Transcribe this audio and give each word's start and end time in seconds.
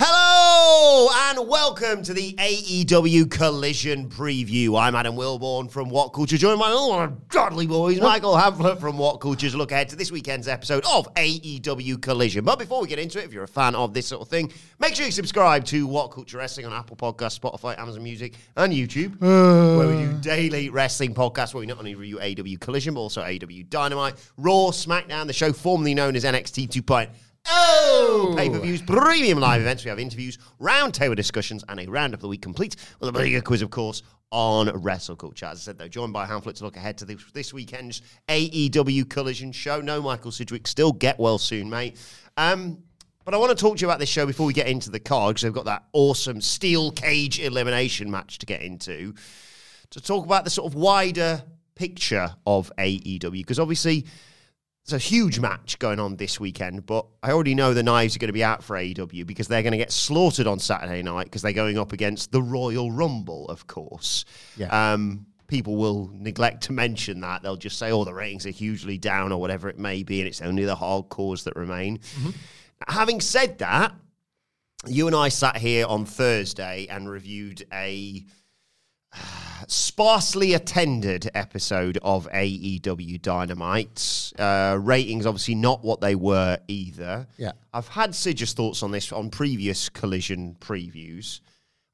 Hello 0.00 1.08
and 1.12 1.48
welcome 1.48 2.04
to 2.04 2.14
the 2.14 2.32
AEW 2.34 3.28
Collision 3.28 4.08
Preview. 4.08 4.80
I'm 4.80 4.94
Adam 4.94 5.16
Wilbourn 5.16 5.68
from 5.68 5.90
What 5.90 6.10
Culture, 6.10 6.38
joined 6.38 6.60
by 6.60 6.70
all 6.70 6.92
our 6.92 7.08
godly 7.30 7.66
boys, 7.66 8.00
Michael 8.00 8.36
Hamflett 8.36 8.78
from 8.78 8.96
What 8.96 9.18
Culture, 9.20 9.48
look 9.48 9.72
ahead 9.72 9.88
to 9.88 9.96
this 9.96 10.12
weekend's 10.12 10.46
episode 10.46 10.84
of 10.84 11.12
AEW 11.14 12.00
Collision. 12.00 12.44
But 12.44 12.60
before 12.60 12.80
we 12.80 12.86
get 12.86 13.00
into 13.00 13.18
it, 13.18 13.24
if 13.24 13.32
you're 13.32 13.42
a 13.42 13.48
fan 13.48 13.74
of 13.74 13.92
this 13.92 14.06
sort 14.06 14.22
of 14.22 14.28
thing, 14.28 14.52
make 14.78 14.94
sure 14.94 15.04
you 15.04 15.10
subscribe 15.10 15.64
to 15.64 15.84
What 15.84 16.12
Culture 16.12 16.38
Wrestling 16.38 16.66
on 16.66 16.72
Apple 16.72 16.96
Podcasts, 16.96 17.40
Spotify, 17.40 17.76
Amazon 17.76 18.04
Music, 18.04 18.34
and 18.56 18.72
YouTube, 18.72 19.14
uh. 19.16 19.78
where 19.78 19.88
we 19.88 20.04
do 20.04 20.12
daily 20.20 20.70
wrestling 20.70 21.12
podcasts 21.12 21.54
where 21.54 21.60
we 21.60 21.66
not 21.66 21.78
only 21.78 21.96
review 21.96 22.18
AEW 22.18 22.60
Collision, 22.60 22.94
but 22.94 23.00
also 23.00 23.24
AEW 23.24 23.68
Dynamite, 23.68 24.14
Raw, 24.36 24.70
SmackDown, 24.70 25.26
the 25.26 25.32
show 25.32 25.52
formerly 25.52 25.94
known 25.94 26.14
as 26.14 26.22
NXT 26.22 26.68
2.0. 26.68 27.10
Oh! 27.46 28.34
Pay 28.36 28.50
per 28.50 28.58
views, 28.58 28.82
premium 28.82 29.38
live 29.38 29.60
events. 29.60 29.84
We 29.84 29.88
have 29.90 29.98
interviews, 29.98 30.38
roundtable 30.60 31.16
discussions, 31.16 31.64
and 31.68 31.80
a 31.80 31.86
round 31.86 32.14
of 32.14 32.20
the 32.20 32.28
week 32.28 32.42
complete 32.42 32.76
with 33.00 33.08
a 33.08 33.12
bigger 33.12 33.40
quiz, 33.40 33.62
of 33.62 33.70
course, 33.70 34.02
on 34.30 34.68
Wrestle 34.82 35.16
Culture. 35.16 35.46
As 35.46 35.58
I 35.58 35.60
said, 35.60 35.78
though, 35.78 35.88
joined 35.88 36.12
by 36.12 36.26
Hamflett 36.26 36.56
to 36.56 36.64
look 36.64 36.76
ahead 36.76 36.98
to 36.98 37.04
this, 37.04 37.24
this 37.32 37.52
weekend's 37.52 38.02
AEW 38.28 39.08
Collision 39.08 39.52
show. 39.52 39.80
No 39.80 40.02
Michael 40.02 40.30
Sidgwick, 40.30 40.66
still 40.66 40.92
get 40.92 41.18
well 41.18 41.38
soon, 41.38 41.70
mate. 41.70 41.96
Um, 42.36 42.82
but 43.24 43.34
I 43.34 43.38
want 43.38 43.56
to 43.56 43.62
talk 43.62 43.76
to 43.76 43.82
you 43.82 43.88
about 43.88 43.98
this 43.98 44.08
show 44.08 44.24
before 44.24 44.46
we 44.46 44.54
get 44.54 44.68
into 44.68 44.90
the 44.90 45.00
card 45.00 45.34
because 45.34 45.42
they've 45.42 45.52
got 45.52 45.66
that 45.66 45.84
awesome 45.92 46.40
steel 46.40 46.90
cage 46.92 47.40
elimination 47.40 48.10
match 48.10 48.38
to 48.38 48.46
get 48.46 48.62
into. 48.62 49.14
To 49.90 50.00
talk 50.00 50.24
about 50.24 50.44
the 50.44 50.50
sort 50.50 50.66
of 50.66 50.74
wider 50.74 51.42
picture 51.74 52.34
of 52.46 52.72
AEW 52.78 53.32
because 53.32 53.58
obviously 53.58 54.06
there's 54.88 55.02
a 55.02 55.06
huge 55.06 55.38
match 55.38 55.78
going 55.78 56.00
on 56.00 56.16
this 56.16 56.40
weekend, 56.40 56.86
but 56.86 57.06
I 57.22 57.32
already 57.32 57.54
know 57.54 57.74
the 57.74 57.82
knives 57.82 58.16
are 58.16 58.18
going 58.18 58.28
to 58.28 58.32
be 58.32 58.44
out 58.44 58.64
for 58.64 58.76
AEW 58.76 59.26
because 59.26 59.46
they're 59.46 59.62
going 59.62 59.72
to 59.72 59.78
get 59.78 59.92
slaughtered 59.92 60.46
on 60.46 60.58
Saturday 60.58 61.02
night 61.02 61.24
because 61.24 61.42
they're 61.42 61.52
going 61.52 61.78
up 61.78 61.92
against 61.92 62.32
the 62.32 62.40
Royal 62.40 62.90
Rumble, 62.90 63.46
of 63.48 63.66
course. 63.66 64.24
Yeah. 64.56 64.92
Um, 64.92 65.26
people 65.46 65.76
will 65.76 66.10
neglect 66.14 66.62
to 66.64 66.72
mention 66.72 67.20
that. 67.20 67.42
They'll 67.42 67.56
just 67.56 67.78
say, 67.78 67.90
oh, 67.90 68.04
the 68.04 68.14
ratings 68.14 68.46
are 68.46 68.50
hugely 68.50 68.96
down 68.96 69.30
or 69.30 69.40
whatever 69.40 69.68
it 69.68 69.78
may 69.78 70.02
be, 70.02 70.20
and 70.20 70.28
it's 70.28 70.40
only 70.40 70.64
the 70.64 70.76
hardcores 70.76 71.44
that 71.44 71.56
remain. 71.56 72.00
Having 72.86 73.20
said 73.20 73.58
that, 73.58 73.94
you 74.86 75.06
and 75.06 75.16
I 75.16 75.28
sat 75.28 75.56
here 75.56 75.86
on 75.86 76.06
Thursday 76.06 76.86
and 76.88 77.10
reviewed 77.10 77.66
a 77.72 78.24
sparsely 79.68 80.54
attended 80.54 81.30
episode 81.34 81.98
of 82.02 82.28
AEW 82.32 83.20
Dynamite. 83.20 84.32
Uh, 84.38 84.78
ratings 84.80 85.26
obviously 85.26 85.54
not 85.54 85.84
what 85.84 86.00
they 86.00 86.14
were 86.14 86.58
either. 86.68 87.26
Yeah. 87.36 87.52
I've 87.72 87.88
had 87.88 88.14
Sidge's 88.14 88.54
thoughts 88.54 88.82
on 88.82 88.90
this 88.90 89.12
on 89.12 89.30
previous 89.30 89.88
collision 89.88 90.56
previews. 90.60 91.40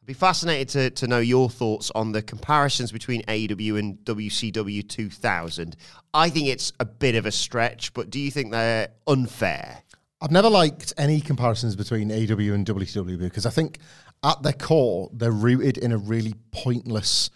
I'd 0.03 0.07
be 0.07 0.13
fascinated 0.13 0.69
to, 0.69 0.91
to 0.91 1.07
know 1.09 1.19
your 1.19 1.49
thoughts 1.49 1.91
on 1.95 2.13
the 2.13 2.23
comparisons 2.23 2.93
between 2.93 3.23
AEW 3.23 3.79
and 3.79 3.97
WCW 4.05 4.87
2000. 4.89 5.77
I 6.13 6.29
think 6.29 6.49
it's 6.49 6.73
a 6.79 6.85
bit 6.85 7.15
of 7.15 7.27
a 7.27 7.33
stretch, 7.33 7.93
but 7.95 8.11
do 8.11 8.21
you 8.21 8.31
think 8.31 8.53
they're 8.53 8.89
unfair? 9.07 9.83
I've 10.21 10.31
never 10.31 10.49
liked 10.49 10.93
any 10.97 11.21
comparisons 11.21 11.75
between 11.75 12.11
AEW 12.11 12.55
and 12.55 12.65
WCW 12.65 13.19
because 13.19 13.47
I 13.47 13.51
think 13.51 13.79
at 14.25 14.43
their 14.43 14.55
core 14.55 15.11
they're 15.13 15.31
rooted 15.31 15.79
in 15.79 15.93
a 15.93 15.99
really 15.99 16.35
pointless, 16.51 17.31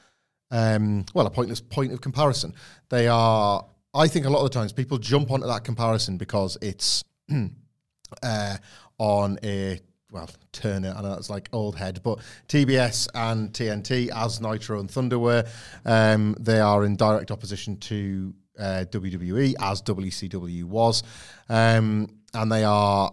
um, 0.50 1.04
well, 1.14 1.26
a 1.26 1.30
pointless 1.30 1.60
point 1.60 1.92
of 1.92 2.00
comparison. 2.00 2.54
They 2.88 3.06
are, 3.06 3.64
I 3.94 4.08
think, 4.08 4.26
a 4.26 4.30
lot 4.30 4.44
of 4.44 4.50
the 4.50 4.58
times 4.58 4.72
people 4.72 4.98
jump 4.98 5.30
onto 5.30 5.46
that 5.46 5.64
comparison 5.64 6.16
because 6.16 6.56
it's 6.62 7.04
uh, 8.22 8.56
on 8.98 9.38
a 9.44 9.80
well 10.10 10.30
Turner. 10.52 10.94
I 10.96 11.02
know 11.02 11.10
that's 11.10 11.30
like 11.30 11.50
old 11.52 11.76
head, 11.76 12.00
but 12.02 12.20
TBS 12.48 13.08
and 13.14 13.52
TNT 13.52 14.08
as 14.08 14.40
Nitro 14.40 14.80
and 14.80 14.90
Thunder 14.90 15.18
were, 15.18 15.44
um, 15.84 16.34
they 16.40 16.60
are 16.60 16.84
in 16.84 16.96
direct 16.96 17.30
opposition 17.30 17.76
to 17.80 18.34
uh, 18.58 18.84
WWE 18.90 19.54
as 19.60 19.82
WCW 19.82 20.64
was, 20.64 21.02
um, 21.48 22.08
and 22.34 22.50
they 22.50 22.64
are 22.64 23.12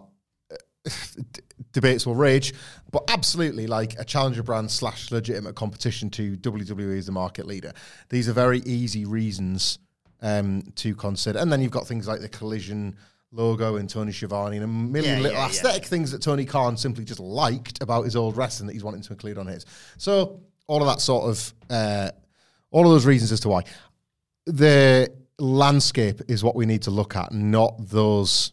debates 1.72 2.06
will 2.06 2.14
rage, 2.14 2.54
but 2.90 3.04
absolutely 3.08 3.66
like 3.66 3.98
a 3.98 4.04
challenger 4.04 4.42
brand 4.42 4.70
slash 4.70 5.10
legitimate 5.10 5.54
competition 5.54 6.10
to 6.10 6.36
WWE 6.36 6.98
as 6.98 7.06
the 7.06 7.12
market 7.12 7.46
leader. 7.46 7.72
These 8.08 8.28
are 8.28 8.32
very 8.32 8.60
easy 8.60 9.04
reasons 9.04 9.78
um, 10.22 10.62
to 10.76 10.94
consider. 10.94 11.38
And 11.38 11.50
then 11.52 11.60
you've 11.60 11.70
got 11.70 11.86
things 11.86 12.06
like 12.06 12.20
the 12.20 12.28
collision 12.28 12.96
logo 13.32 13.76
and 13.76 13.88
Tony 13.88 14.12
Schiavone 14.12 14.56
and 14.56 14.64
a 14.64 14.68
million 14.68 15.16
Yeah, 15.16 15.22
little 15.22 15.38
yeah, 15.38 15.44
yeah. 15.44 15.50
aesthetic 15.50 15.84
things 15.84 16.10
that 16.12 16.22
Tony 16.22 16.44
Khan 16.44 16.76
simply 16.76 17.04
just 17.04 17.20
liked 17.20 17.82
about 17.82 18.04
his 18.04 18.16
old 18.16 18.36
wrestling 18.36 18.66
that 18.68 18.72
he's 18.72 18.84
wanting 18.84 19.02
to 19.02 19.12
include 19.12 19.36
on 19.38 19.46
his. 19.46 19.66
So 19.98 20.40
all 20.68 20.80
of 20.80 20.88
that 20.88 21.00
sort 21.00 21.28
of 21.28 21.54
uh, 21.68 22.10
all 22.70 22.84
of 22.84 22.90
those 22.90 23.06
reasons 23.06 23.32
as 23.32 23.40
to 23.40 23.48
why 23.48 23.64
the 24.46 25.12
landscape 25.38 26.22
is 26.28 26.42
what 26.42 26.54
we 26.54 26.66
need 26.66 26.82
to 26.82 26.90
look 26.90 27.16
at, 27.16 27.32
not 27.32 27.74
those 27.78 28.52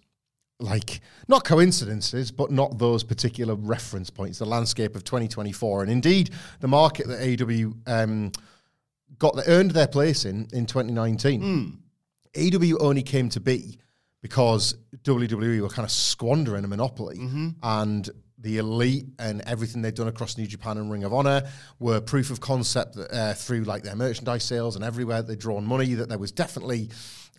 like 0.63 1.01
not 1.27 1.43
coincidences, 1.43 2.31
but 2.31 2.49
not 2.49 2.77
those 2.79 3.03
particular 3.03 3.53
reference 3.55 4.09
points. 4.09 4.39
The 4.39 4.45
landscape 4.45 4.95
of 4.95 5.03
2024, 5.03 5.83
and 5.83 5.91
indeed 5.91 6.29
the 6.61 6.67
market 6.67 7.07
that 7.07 7.19
AEW 7.19 7.75
um, 7.85 8.31
got 9.19 9.35
earned 9.47 9.71
their 9.71 9.87
place 9.87 10.25
in 10.25 10.47
in 10.53 10.65
2019. 10.65 11.79
AEW 12.35 12.77
only 12.79 13.03
came 13.03 13.29
to 13.29 13.39
be 13.39 13.77
because 14.21 14.75
WWE 15.03 15.61
were 15.61 15.69
kind 15.69 15.85
of 15.85 15.91
squandering 15.91 16.63
a 16.63 16.67
monopoly, 16.67 17.19
and 17.61 18.09
the 18.39 18.57
elite 18.57 19.05
and 19.19 19.41
everything 19.41 19.81
they'd 19.81 19.95
done 19.95 20.07
across 20.07 20.37
New 20.37 20.47
Japan 20.47 20.77
and 20.77 20.91
Ring 20.91 21.03
of 21.03 21.13
Honor 21.13 21.43
were 21.79 22.01
proof 22.01 22.29
of 22.29 22.41
concept 22.41 22.95
that, 22.95 23.11
uh, 23.13 23.33
through 23.33 23.63
like 23.63 23.83
their 23.83 23.95
merchandise 23.95 24.43
sales 24.43 24.75
and 24.75 24.83
everywhere 24.83 25.21
they'd 25.21 25.39
drawn 25.39 25.65
money 25.65 25.93
that 25.93 26.09
there 26.09 26.17
was 26.17 26.31
definitely 26.31 26.89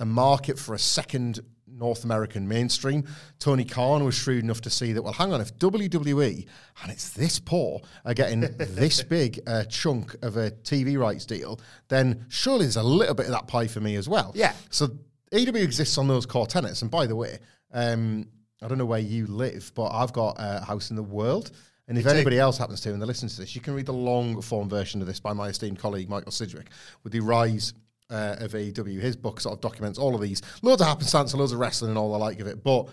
a 0.00 0.04
market 0.06 0.58
for 0.58 0.74
a 0.74 0.78
second 0.78 1.41
North 1.76 2.04
American 2.04 2.46
mainstream. 2.46 3.04
Tony 3.38 3.64
Khan 3.64 4.04
was 4.04 4.14
shrewd 4.14 4.44
enough 4.44 4.60
to 4.62 4.70
see 4.70 4.92
that, 4.92 5.02
well, 5.02 5.12
hang 5.12 5.32
on, 5.32 5.40
if 5.40 5.56
WWE, 5.58 6.46
and 6.82 6.92
it's 6.92 7.10
this 7.10 7.38
poor, 7.38 7.80
are 8.04 8.14
getting 8.14 8.40
this 8.58 9.02
big 9.02 9.40
a 9.46 9.64
chunk 9.64 10.14
of 10.22 10.36
a 10.36 10.50
TV 10.50 10.98
rights 10.98 11.26
deal, 11.26 11.60
then 11.88 12.26
surely 12.28 12.64
there's 12.64 12.76
a 12.76 12.82
little 12.82 13.14
bit 13.14 13.26
of 13.26 13.32
that 13.32 13.46
pie 13.46 13.66
for 13.66 13.80
me 13.80 13.96
as 13.96 14.08
well. 14.08 14.32
Yeah. 14.34 14.54
So 14.70 14.88
AW 15.32 15.56
exists 15.56 15.98
on 15.98 16.08
those 16.08 16.26
core 16.26 16.46
tenets. 16.46 16.82
And 16.82 16.90
by 16.90 17.06
the 17.06 17.16
way, 17.16 17.38
um, 17.72 18.28
I 18.62 18.68
don't 18.68 18.78
know 18.78 18.86
where 18.86 19.00
you 19.00 19.26
live, 19.26 19.72
but 19.74 19.88
I've 19.88 20.12
got 20.12 20.36
a 20.38 20.65
house 20.65 20.91
in 20.91 20.97
the 20.97 21.03
world. 21.03 21.50
And 21.86 21.98
if 21.98 22.06
anybody 22.06 22.38
else 22.38 22.56
happens 22.56 22.80
to 22.82 22.92
and 22.92 23.00
they're 23.00 23.06
listening 23.06 23.28
to 23.28 23.41
this, 23.41 23.54
you 23.54 23.60
can 23.60 23.74
read 23.74 23.84
the 23.84 23.92
long 23.92 24.41
form 24.41 24.70
version 24.70 25.03
of 25.03 25.06
this 25.06 25.20
by 25.20 25.34
my 25.34 25.48
esteemed 25.48 25.78
colleague 25.78 26.09
Michael 26.09 26.32
Sidgwick 26.32 26.68
with 27.03 27.12
the 27.12 27.20
rise 27.20 27.74
uh, 28.10 28.36
of 28.39 28.53
AEW. 28.53 29.01
His 29.01 29.16
book 29.16 29.41
sort 29.41 29.54
of 29.54 29.60
documents 29.60 29.98
all 29.98 30.15
of 30.15 30.21
these, 30.21 30.42
loads 30.62 30.80
of 30.80 30.89
happenstance 30.89 31.33
and 31.33 31.41
loads 31.41 31.53
of 31.53 31.59
wrestling 31.59 31.91
and 31.91 31.98
all 31.98 32.12
the 32.12 32.18
like 32.18 32.41
of 32.41 32.47
it. 32.47 32.62
But 32.62 32.89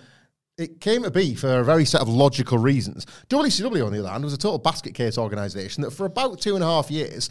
it 0.58 0.80
came 0.80 1.04
to 1.04 1.12
be 1.12 1.36
for 1.36 1.60
a 1.60 1.63
very 1.63 1.86
set 1.86 2.02
of 2.02 2.10
logical 2.10 2.58
reasons. 2.58 3.06
WCW, 3.30 3.86
on 3.86 3.94
the 3.94 4.00
other 4.00 4.10
hand, 4.10 4.24
was 4.24 4.34
a 4.34 4.38
total 4.38 4.60
basket 4.60 4.94
case 4.94 5.18
organisation 5.18 5.81
that 5.84 5.92
for 5.92 6.06
about 6.06 6.40
two 6.40 6.56
and 6.56 6.63
a 6.63 6.68
half 6.68 6.92
years 6.92 7.30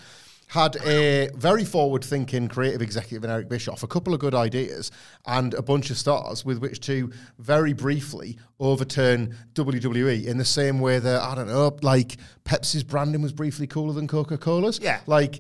had 0.51 0.77
a 0.85 1.29
very 1.37 1.65
forward 1.65 2.03
thinking 2.03 2.49
creative 2.49 2.83
executive 2.83 3.23
in 3.23 3.31
Eric 3.31 3.49
Bischoff, 3.49 3.85
a 3.85 3.87
couple 3.87 4.13
of 4.13 4.19
good 4.19 4.35
ideas, 4.35 4.91
and 5.27 5.55
a 5.55 5.63
bunch 5.63 5.91
of 5.91 5.97
stars 5.97 6.45
with 6.45 6.59
which 6.59 6.81
to 6.81 7.13
very 7.39 7.73
briefly 7.73 8.37
overturn 8.59 9.33
WWE 9.55 10.27
in 10.27 10.39
the 10.39 10.45
same 10.45 10.81
way 10.81 10.99
that, 10.99 11.23
I 11.23 11.37
don't 11.37 11.47
know, 11.47 11.79
like 11.83 12.17
Pepsi's 12.45 12.83
branding 12.83 13.23
was 13.23 13.33
briefly 13.33 13.69
cooler 13.69 13.93
than 13.93 14.09
Coca 14.09 14.37
Cola's. 14.37 14.81
Yeah. 14.83 14.99
Like, 15.07 15.39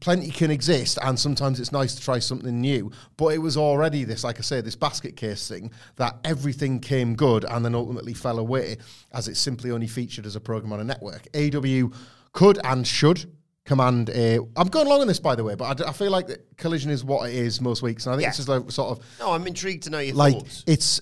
plenty 0.00 0.30
can 0.30 0.50
exist, 0.50 0.98
and 1.02 1.18
sometimes 1.18 1.60
it's 1.60 1.72
nice 1.72 1.94
to 1.94 2.02
try 2.02 2.18
something 2.18 2.60
new. 2.60 2.90
But 3.16 3.34
it 3.34 3.38
was 3.38 3.56
already 3.56 4.04
this, 4.04 4.24
like 4.24 4.38
I 4.38 4.42
say, 4.42 4.60
this 4.60 4.76
basket 4.76 5.16
case 5.16 5.48
thing 5.48 5.70
that 5.96 6.16
everything 6.24 6.80
came 6.80 7.14
good 7.14 7.44
and 7.44 7.64
then 7.64 7.74
ultimately 7.74 8.14
fell 8.14 8.38
away 8.38 8.78
as 9.12 9.28
it 9.28 9.36
simply 9.36 9.70
only 9.70 9.86
featured 9.86 10.26
as 10.26 10.36
a 10.36 10.40
program 10.40 10.72
on 10.72 10.80
a 10.80 10.84
network. 10.84 11.26
AW 11.34 11.88
could 12.32 12.58
and 12.64 12.86
should 12.86 13.24
command 13.66 14.08
a. 14.10 14.38
I'm 14.56 14.68
going 14.68 14.86
along 14.86 15.02
on 15.02 15.06
this, 15.06 15.20
by 15.20 15.34
the 15.34 15.44
way, 15.44 15.54
but 15.54 15.64
I 15.66 15.74
d- 15.74 15.84
I, 15.86 15.92
feel 15.92 16.10
like 16.10 16.26
that 16.28 16.56
Collision 16.56 16.90
is 16.90 17.04
what 17.04 17.28
it 17.28 17.34
is 17.36 17.60
most 17.60 17.82
weeks, 17.82 18.06
and 18.06 18.14
I 18.14 18.16
think 18.16 18.22
Yeah. 18.24 18.28
it's 18.28 18.38
just 18.38 18.48
like 18.48 18.70
sort 18.70 18.98
of 18.98 19.04
No, 19.18 19.32
I'm 19.32 19.46
intrigued 19.46 19.84
to 19.84 19.90
know 19.90 19.98
your 19.98 20.14
like 20.14 20.34
thoughts. 20.34 20.64
it's 20.66 21.00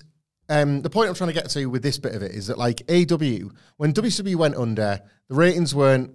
um, 0.49 0.81
the 0.81 0.89
point 0.89 1.07
I'm 1.09 1.15
trying 1.15 1.29
to 1.29 1.33
get 1.33 1.49
to 1.51 1.67
with 1.67 1.83
this 1.83 1.97
bit 1.99 2.15
of 2.15 2.23
it 2.23 2.31
is 2.31 2.47
that 2.47 2.57
like 2.57 2.81
AW 2.89 3.49
when 3.77 3.93
WCW 3.93 4.35
went 4.35 4.55
under, 4.55 4.99
the 5.29 5.35
ratings 5.35 5.73
weren't 5.75 6.11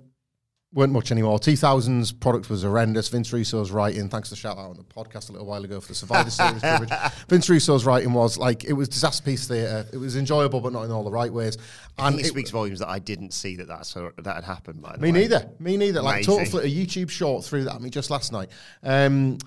weren't 0.75 0.93
much 0.93 1.12
anymore. 1.12 1.38
2000s 1.38 2.19
product 2.19 2.50
was 2.50 2.62
horrendous. 2.62 3.09
Vince 3.09 3.32
Russo's 3.32 3.71
writing, 3.71 4.09
thanks 4.09 4.29
to 4.29 4.35
the 4.35 4.37
shout 4.37 4.59
out 4.59 4.71
on 4.71 4.76
the 4.76 4.82
podcast 4.82 5.29
a 5.29 5.32
little 5.32 5.47
while 5.47 5.65
ago 5.65 5.81
for 5.81 5.88
the 5.88 5.94
Survivor 5.94 6.31
Series 6.31 6.61
coverage. 6.61 6.91
Vince 7.29 7.49
Russo's 7.49 7.87
writing 7.87 8.12
was 8.12 8.37
like 8.37 8.65
it 8.65 8.73
was 8.73 8.88
disaster 8.88 9.23
piece 9.23 9.47
theatre. 9.47 9.87
It 9.93 9.97
was 9.97 10.17
enjoyable, 10.17 10.61
but 10.61 10.73
not 10.73 10.82
in 10.82 10.91
all 10.91 11.05
the 11.05 11.12
right 11.12 11.32
ways. 11.32 11.56
And 11.97 12.19
it 12.19 12.26
speaks 12.26 12.50
volumes 12.50 12.81
that 12.81 12.88
I 12.88 12.99
didn't 12.99 13.32
see 13.32 13.56
that 13.56 13.69
that's, 13.69 13.94
that 13.94 14.35
had 14.35 14.44
happened. 14.44 14.82
By 14.82 14.97
the 14.97 14.99
me 14.99 15.12
way. 15.12 15.21
neither. 15.21 15.49
Me 15.61 15.76
neither. 15.76 16.03
Like 16.03 16.25
total 16.25 16.61
a 16.61 16.65
YouTube 16.65 17.09
short 17.09 17.44
threw 17.44 17.65
that 17.65 17.76
at 17.76 17.81
me 17.81 17.88
just 17.88 18.11
last 18.11 18.32
night. 18.32 18.50
Um, 18.82 19.38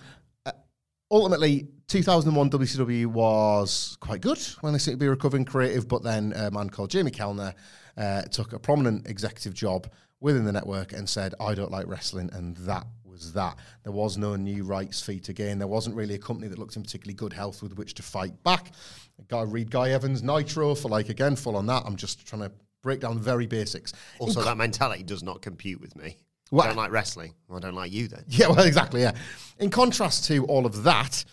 uh, 0.46 0.54
ultimately, 1.12 1.68
2001 1.90 2.50
WCW 2.50 3.08
was 3.08 3.98
quite 4.00 4.22
good 4.22 4.40
when 4.62 4.72
they 4.72 4.80
seemed 4.80 4.96
to 4.96 5.04
be 5.04 5.10
recovering 5.10 5.44
creative, 5.44 5.90
but 5.90 6.04
then 6.04 6.32
a 6.34 6.50
man 6.52 6.70
called 6.70 6.90
Jamie 6.90 7.12
Kellner 7.12 7.54
uh, 7.98 8.22
took 8.24 8.54
a 8.54 8.60
prominent 8.60 9.08
executive 9.08 9.54
job 9.54 9.88
within 10.20 10.46
the 10.46 10.52
network 10.52 10.94
and 10.94 11.10
said, 11.10 11.34
"I 11.40 11.54
don't 11.54 11.72
like 11.72 11.88
wrestling," 11.88 12.30
and 12.34 12.56
that 12.58 12.86
was 13.06 13.34
that. 13.34 13.58
There 13.84 13.92
was 13.92 14.18
no 14.18 14.36
new 14.36 14.64
rights 14.64 15.02
fee 15.02 15.20
to 15.22 15.34
gain. 15.34 15.60
There 15.60 15.68
wasn't 15.68 15.96
really 15.96 16.16
a 16.16 16.20
company 16.20 16.48
that 16.48 16.60
looked 16.60 16.76
in 16.76 16.84
particularly 16.84 17.16
good 17.16 17.34
health 17.34 17.64
with 17.64 17.78
which 17.78 17.94
to 17.96 18.04
fight 18.04 18.44
back. 18.44 18.72
To 19.30 19.46
read 19.46 19.72
Guy 19.72 19.92
Evans 19.92 20.22
Nitro 20.22 20.76
for 20.76 20.90
like 20.90 21.10
again 21.10 21.36
full 21.36 21.56
on 21.56 21.66
that. 21.68 21.84
I'm 21.86 21.96
just 21.96 22.26
trying 22.26 22.44
to 22.44 22.52
break 22.84 23.00
down 23.00 23.16
the 23.16 23.22
very 23.22 23.48
basics. 23.48 23.94
Also, 24.20 24.44
that 24.44 24.58
mentality 24.58 25.04
does 25.04 25.24
not 25.24 25.42
compute 25.42 25.82
with 25.82 25.96
me. 25.96 26.18
What? 26.50 26.64
I 26.64 26.68
don't 26.68 26.78
like 26.78 26.92
wrestling. 26.92 27.34
Well, 27.48 27.58
I 27.58 27.62
don't 27.62 27.76
like 27.76 27.92
you 27.92 28.08
then. 28.08 28.24
Yeah, 28.30 28.48
well, 28.50 28.66
exactly. 28.66 29.02
Yeah. 29.02 29.14
In 29.60 29.70
contrast 29.70 30.26
to 30.26 30.46
all 30.46 30.66
of 30.66 30.84
that, 30.84 31.26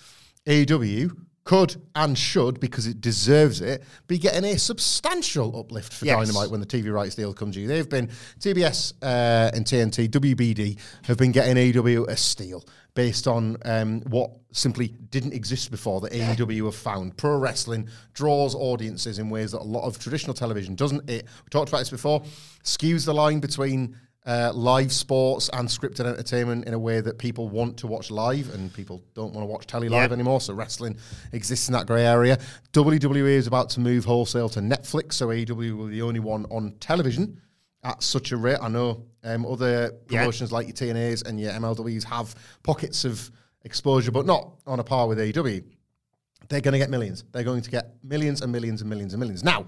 AEW 0.47 1.17
could 1.45 1.77
and 1.95 2.17
should, 2.17 2.59
because 2.59 2.87
it 2.87 3.01
deserves 3.01 3.61
it, 3.61 3.83
be 4.07 4.19
getting 4.19 4.45
a 4.45 4.59
substantial 4.59 5.59
uplift 5.59 5.93
for 5.93 6.07
Yes. 6.07 6.17
Dynamite 6.17 6.51
when 6.51 6.61
the 6.61 6.67
TV 6.67 6.93
rights 6.93 7.15
deal 7.15 7.35
comes 7.35 7.55
due. 7.55 7.67
They've 7.67 7.89
been 7.89 8.09
TBS 8.41 8.95
uh, 9.03 9.51
and 9.55 9.65
TNT, 9.65 10.09
WBD 10.09 10.79
have 11.05 11.19
been 11.19 11.33
getting 11.33 11.57
AEW 11.57 12.09
a 12.09 12.17
steal 12.17 12.65
based 12.95 13.27
on 13.27 13.57
um, 13.65 14.01
what 14.03 14.31
simply 14.53 14.89
didn't 15.11 15.35
exist 15.35 15.71
before 15.71 16.01
that 16.01 16.13
AEW 16.13 16.65
have 16.65 16.77
found. 16.77 17.17
Pro 17.17 17.37
wrestling 17.37 17.89
draws 18.15 18.55
audiences 18.55 19.19
in 19.19 19.29
ways 19.29 19.53
that 19.53 19.61
a 19.61 19.65
lot 19.65 19.85
of 19.85 19.99
traditional 19.99 20.33
television 20.33 20.75
doesn't. 20.75 21.09
It 21.11 21.27
we 21.45 21.49
talked 21.51 21.69
about 21.69 21.81
this 21.81 21.91
before. 21.91 22.23
Skews 22.63 23.05
the 23.05 23.13
line 23.15 23.41
between 23.41 23.97
uh, 24.27 24.51
live 24.55 24.91
sports 24.91 25.51
and 25.53 25.69
scripted 25.69 26.07
entertainment 26.07 26.65
in 26.67 26.73
a 26.75 26.79
way 26.79 27.01
that 27.01 27.19
people 27.19 27.49
want 27.49 27.77
to 27.77 27.87
watch 27.87 28.11
live 28.11 28.53
and 28.55 28.73
people 28.73 29.03
don't 29.15 29.35
want 29.35 29.43
to 29.43 29.47
watch 29.47 29.67
telly 29.67 29.89
live 29.89 30.11
Yeah. 30.11 30.15
anymore. 30.15 30.41
So 30.41 30.55
wrestling 30.55 30.97
exists 31.33 31.69
in 31.69 31.73
that 31.75 31.87
grey 31.87 32.07
area. 32.07 32.39
WWE 32.73 33.29
is 33.35 33.47
about 33.47 33.69
to 33.71 33.81
move 33.81 34.05
wholesale 34.07 34.49
to 34.51 34.61
Netflix, 34.61 35.15
so 35.15 35.27
AEW 35.29 35.77
will 35.77 35.87
be 35.89 35.93
the 35.95 36.03
only 36.03 36.21
one 36.21 36.47
on 36.51 36.73
television 36.81 37.41
at 37.83 38.03
such 38.03 38.33
a 38.33 38.37
rate. 38.39 38.57
I 38.63 38.69
know 38.69 39.05
um, 39.25 39.45
other 39.45 39.93
Yeah. 40.09 40.21
promotions 40.21 40.53
like 40.53 40.67
your 40.69 40.75
TNAs 40.75 41.27
and 41.27 41.39
your 41.39 41.53
MLWs 41.53 42.05
have 42.05 42.35
pockets 42.63 43.05
of 43.05 43.31
exposure, 43.65 44.11
but 44.11 44.25
not 44.27 44.53
on 44.67 44.81
a 44.81 44.85
par 44.85 45.07
with 45.07 45.19
AEW 45.19 45.63
they're 46.51 46.61
going 46.61 46.73
to 46.73 46.79
get 46.79 46.91
millions. 46.91 47.25
They're 47.33 47.43
going 47.43 47.63
to 47.63 47.71
get 47.71 47.95
millions 48.03 48.43
and 48.43 48.53
millions 48.53 48.83
and 48.83 48.91
millions 48.91 49.15
and 49.15 49.21
millions. 49.21 49.43
Now, 49.43 49.65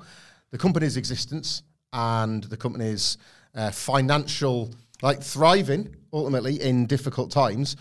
the 0.50 0.58
company's 0.58 0.98
existence 0.98 1.62
and 1.94 2.44
the 2.44 2.56
company's 2.58 3.16
uh, 3.56 3.70
financial, 3.70 4.72
like 5.02 5.22
thriving 5.22 5.96
ultimately 6.12 6.60
in 6.60 6.86
difficult 6.86 7.30
times, 7.30 7.76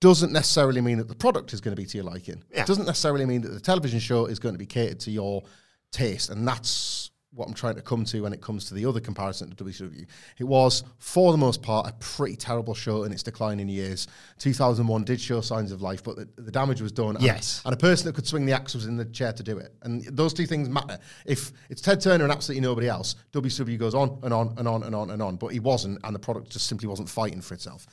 doesn't 0.00 0.32
necessarily 0.32 0.80
mean 0.80 0.98
that 0.98 1.08
the 1.08 1.14
product 1.14 1.52
is 1.52 1.60
going 1.60 1.74
to 1.74 1.80
be 1.80 1.86
to 1.86 1.98
your 1.98 2.04
liking. 2.04 2.42
Yeah. 2.52 2.62
It 2.62 2.66
doesn't 2.66 2.86
necessarily 2.86 3.26
mean 3.26 3.42
that 3.42 3.50
the 3.50 3.60
television 3.60 4.00
show 4.00 4.26
is 4.26 4.38
going 4.38 4.54
to 4.54 4.58
be 4.58 4.66
catered 4.66 5.00
to 5.00 5.10
your 5.10 5.42
taste. 5.92 6.30
And 6.30 6.46
that's 6.46 7.09
what 7.32 7.46
I'm 7.46 7.54
trying 7.54 7.76
to 7.76 7.82
come 7.82 8.04
to 8.06 8.22
when 8.22 8.32
it 8.32 8.40
comes 8.40 8.64
to 8.66 8.74
the 8.74 8.84
other 8.84 8.98
comparison 8.98 9.50
to 9.54 9.64
WCW. 9.64 10.04
It 10.38 10.44
was, 10.44 10.82
for 10.98 11.30
the 11.30 11.38
most 11.38 11.62
part, 11.62 11.86
a 11.88 11.92
pretty 12.00 12.34
terrible 12.34 12.74
show 12.74 13.04
in 13.04 13.12
its 13.12 13.22
declining 13.22 13.68
years. 13.68 14.08
2001 14.40 15.04
did 15.04 15.20
show 15.20 15.40
signs 15.40 15.70
of 15.70 15.80
life, 15.80 16.02
but 16.02 16.16
the, 16.16 16.28
the 16.42 16.50
damage 16.50 16.80
was 16.80 16.90
done. 16.90 17.14
and- 17.14 17.24
Yes. 17.24 17.62
And, 17.64 17.72
a 17.72 17.76
person 17.76 18.06
that 18.06 18.16
could 18.16 18.26
swing 18.26 18.46
the 18.46 18.52
axe 18.52 18.74
was 18.74 18.86
in 18.86 18.96
the 18.96 19.04
chair 19.04 19.32
to 19.32 19.42
do 19.44 19.58
it. 19.58 19.72
And 19.82 20.04
those 20.06 20.34
two 20.34 20.44
things 20.44 20.68
matter. 20.68 20.98
If 21.24 21.52
it's 21.68 21.80
Ted 21.80 22.00
Turner 22.00 22.24
and 22.24 22.32
absolutely 22.32 22.62
nobody 22.62 22.88
else, 22.88 23.14
WCW 23.32 23.78
goes 23.78 23.94
on 23.94 24.18
and 24.24 24.34
on 24.34 24.54
and 24.58 24.66
on 24.66 24.82
and 24.82 24.94
on 24.94 25.10
and 25.10 25.22
on. 25.22 25.36
But 25.36 25.48
he 25.52 25.60
wasn't, 25.60 26.00
and 26.02 26.12
the 26.14 26.18
product 26.18 26.50
just 26.50 26.66
simply 26.66 26.88
wasn't 26.88 27.08
fighting 27.08 27.40
for 27.40 27.54
itself. 27.54 27.86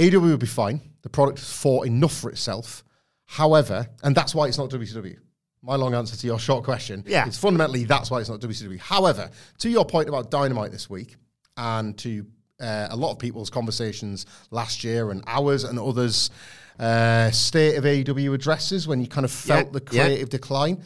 AW 0.00 0.20
would 0.20 0.40
be 0.40 0.46
fine. 0.46 0.80
The 1.02 1.10
product 1.10 1.38
fought 1.38 1.86
enough 1.86 2.14
for 2.16 2.30
itself. 2.30 2.82
However, 3.26 3.86
and 4.02 4.14
that's 4.14 4.34
why 4.34 4.46
it's 4.46 4.56
not 4.56 4.70
WCW. 4.70 5.18
My 5.62 5.74
long 5.76 5.94
answer 5.94 6.16
to 6.16 6.26
your 6.26 6.38
short 6.38 6.64
question 6.64 7.02
Yeah. 7.06 7.26
is 7.26 7.36
fundamentally 7.38 7.84
that's 7.84 8.10
why 8.10 8.20
it's 8.20 8.28
not 8.28 8.40
WCW. 8.40 8.78
However, 8.78 9.30
to 9.58 9.68
your 9.68 9.84
point 9.84 10.08
about 10.08 10.30
Dynamite 10.30 10.70
this 10.70 10.88
week, 10.88 11.16
and 11.56 11.98
to 11.98 12.24
uh, 12.60 12.88
a 12.90 12.96
lot 12.96 13.12
of 13.12 13.18
people's 13.18 13.50
conversations 13.50 14.26
last 14.50 14.84
year 14.84 15.10
and 15.10 15.22
ours 15.26 15.64
and 15.64 15.78
others' 15.78 16.30
uh, 16.78 17.30
state 17.32 17.74
of 17.76 17.84
AEW 17.84 18.34
addresses 18.34 18.86
when 18.86 19.00
you 19.00 19.08
kind 19.08 19.24
of 19.24 19.32
felt 19.32 19.66
Yeah, 19.66 19.72
the 19.80 19.82
yeah. 19.92 20.04
creative 20.04 20.28
decline. 20.30 20.82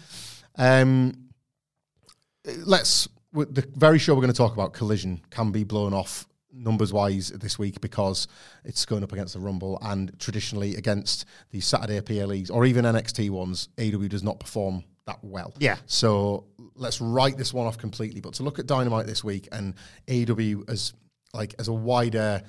Um, 0.56 1.28
let's 2.64 3.08
with 3.32 3.54
the 3.54 3.66
very 3.76 3.98
show 3.98 4.14
we're 4.14 4.20
going 4.20 4.32
to 4.32 4.36
talk 4.36 4.52
about 4.52 4.72
collision 4.74 5.20
can 5.30 5.50
be 5.52 5.64
blown 5.64 5.94
off 5.94 6.26
numbers 6.52 6.92
wise 6.92 7.28
this 7.30 7.58
week 7.58 7.80
because 7.80 8.28
it's 8.64 8.84
going 8.84 9.02
up 9.02 9.12
against 9.12 9.34
the 9.34 9.40
rumble 9.40 9.78
and 9.82 10.18
traditionally 10.18 10.76
against 10.76 11.24
the 11.50 11.60
saturday 11.60 12.00
PLEs 12.00 12.50
or 12.50 12.64
even 12.66 12.84
nxt 12.84 13.30
ones 13.30 13.68
aw 13.78 14.08
does 14.08 14.22
not 14.22 14.38
perform 14.38 14.84
that 15.06 15.18
well 15.22 15.52
Yeah. 15.58 15.76
so 15.86 16.44
let's 16.74 17.00
write 17.00 17.36
this 17.36 17.52
one 17.54 17.66
off 17.66 17.78
completely 17.78 18.20
but 18.20 18.34
to 18.34 18.42
look 18.42 18.58
at 18.58 18.66
dynamite 18.66 19.06
this 19.06 19.24
week 19.24 19.48
and 19.52 19.74
aw 20.10 20.62
as 20.68 20.92
like 21.34 21.54
as 21.58 21.68
a 21.68 21.72
wider 21.72 22.42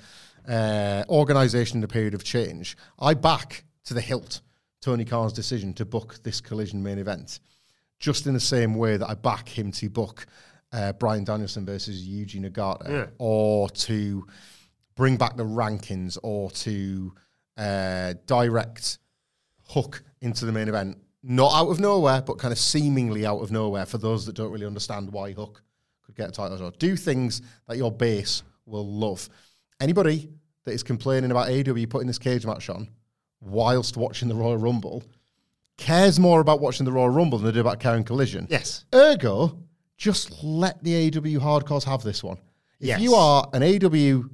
uh, 0.46 1.04
organization 1.08 1.78
in 1.78 1.84
a 1.84 1.88
period 1.88 2.14
of 2.14 2.22
change 2.22 2.76
i 2.98 3.14
back 3.14 3.64
to 3.86 3.94
the 3.94 4.00
hilt 4.00 4.42
tony 4.82 5.04
khan's 5.04 5.32
decision 5.32 5.72
to 5.72 5.84
book 5.86 6.16
this 6.22 6.40
collision 6.40 6.82
main 6.82 6.98
event 6.98 7.40
just 8.00 8.26
in 8.26 8.34
the 8.34 8.40
same 8.40 8.74
way 8.74 8.96
that 8.98 9.08
I 9.08 9.14
back 9.14 9.48
him 9.48 9.72
to 9.72 9.88
book 9.88 10.26
uh, 10.74 10.92
Bryan 10.92 11.24
Danielson 11.24 11.64
versus 11.64 12.06
Yuji 12.06 12.40
Nagata, 12.44 12.88
Yeah. 12.90 13.06
or 13.18 13.70
to 13.70 14.26
bring 14.96 15.16
back 15.16 15.36
the 15.36 15.44
rankings, 15.44 16.18
or 16.22 16.50
to 16.50 17.14
uh, 17.56 18.14
direct 18.26 18.98
Hook 19.68 20.02
into 20.20 20.44
the 20.44 20.52
main 20.52 20.68
event, 20.68 20.98
not 21.22 21.52
out 21.54 21.68
of 21.70 21.80
nowhere, 21.80 22.20
but 22.20 22.38
kind 22.38 22.52
of 22.52 22.58
seemingly 22.58 23.24
out 23.24 23.38
of 23.40 23.50
nowhere 23.50 23.86
for 23.86 23.96
those 23.98 24.26
that 24.26 24.34
don't 24.34 24.52
really 24.52 24.66
understand 24.66 25.10
why 25.10 25.32
Hook 25.32 25.62
could 26.02 26.14
get 26.16 26.28
a 26.28 26.32
title 26.32 26.58
shot. 26.58 26.78
Do 26.78 26.96
things 26.96 27.40
that 27.66 27.76
your 27.78 27.90
base 27.90 28.42
will 28.66 28.86
love. 28.86 29.28
Anybody 29.80 30.28
that 30.64 30.72
is 30.72 30.82
complaining 30.82 31.30
about 31.30 31.48
AW 31.50 31.86
putting 31.88 32.06
this 32.06 32.18
cage 32.18 32.44
match 32.44 32.68
on 32.68 32.88
whilst 33.40 33.96
watching 33.96 34.28
the 34.28 34.34
Royal 34.34 34.56
Rumble 34.58 35.02
cares 35.76 36.20
more 36.20 36.40
about 36.40 36.60
watching 36.60 36.84
the 36.84 36.92
Royal 36.92 37.08
Rumble 37.10 37.38
than 37.38 37.46
they 37.46 37.52
do 37.52 37.60
about 37.60 37.80
carrying 37.80 38.04
Collision. 38.04 38.46
Yes. 38.50 38.84
Ergo, 38.94 39.58
just 39.96 40.42
let 40.42 40.82
the 40.82 41.06
AW 41.08 41.38
hardcores 41.40 41.84
have 41.84 42.02
this 42.02 42.22
one. 42.22 42.38
If 42.80 42.88
Yes. 42.88 43.00
you 43.00 43.14
are 43.14 43.48
an 43.52 43.62
AW 43.62 44.24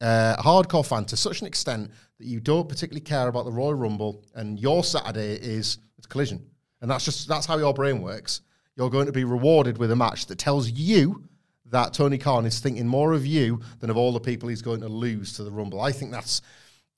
uh, 0.00 0.36
hardcore 0.42 0.86
fan 0.86 1.04
to 1.06 1.16
such 1.16 1.40
an 1.40 1.46
extent 1.46 1.90
that 2.18 2.26
you 2.26 2.40
don't 2.40 2.68
particularly 2.68 3.00
care 3.00 3.28
about 3.28 3.44
the 3.44 3.50
Royal 3.52 3.74
Rumble 3.74 4.24
and 4.34 4.58
your 4.58 4.84
Saturday 4.84 5.34
is 5.34 5.78
it's 5.98 6.06
Collision, 6.06 6.46
and 6.80 6.90
that's 6.90 7.04
just 7.04 7.26
that's 7.28 7.46
how 7.46 7.58
your 7.58 7.74
brain 7.74 8.00
works. 8.00 8.42
You're 8.76 8.90
going 8.90 9.06
to 9.06 9.12
be 9.12 9.24
rewarded 9.24 9.78
with 9.78 9.90
a 9.90 9.96
match 9.96 10.26
that 10.26 10.38
tells 10.38 10.70
you 10.70 11.24
that 11.66 11.92
Tony 11.92 12.16
Khan 12.16 12.46
is 12.46 12.60
thinking 12.60 12.86
more 12.86 13.12
of 13.12 13.26
you 13.26 13.60
than 13.80 13.90
of 13.90 13.96
all 13.96 14.12
the 14.12 14.20
people 14.20 14.48
he's 14.48 14.62
going 14.62 14.80
to 14.80 14.88
lose 14.88 15.32
to 15.34 15.42
the 15.44 15.50
Rumble. 15.50 15.80
I 15.80 15.90
think 15.92 16.12
that's 16.12 16.40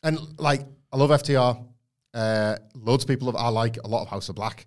and 0.02 0.18
like 0.38 0.66
I 0.92 0.96
love 0.98 1.10
FTR. 1.10 1.64
Uh, 2.12 2.56
loads 2.74 3.04
of 3.04 3.08
people 3.08 3.26
have, 3.32 3.36
I 3.36 3.48
like 3.48 3.78
a 3.82 3.86
lot 3.86 4.02
of 4.02 4.08
House 4.08 4.28
of 4.28 4.34
Black. 4.34 4.66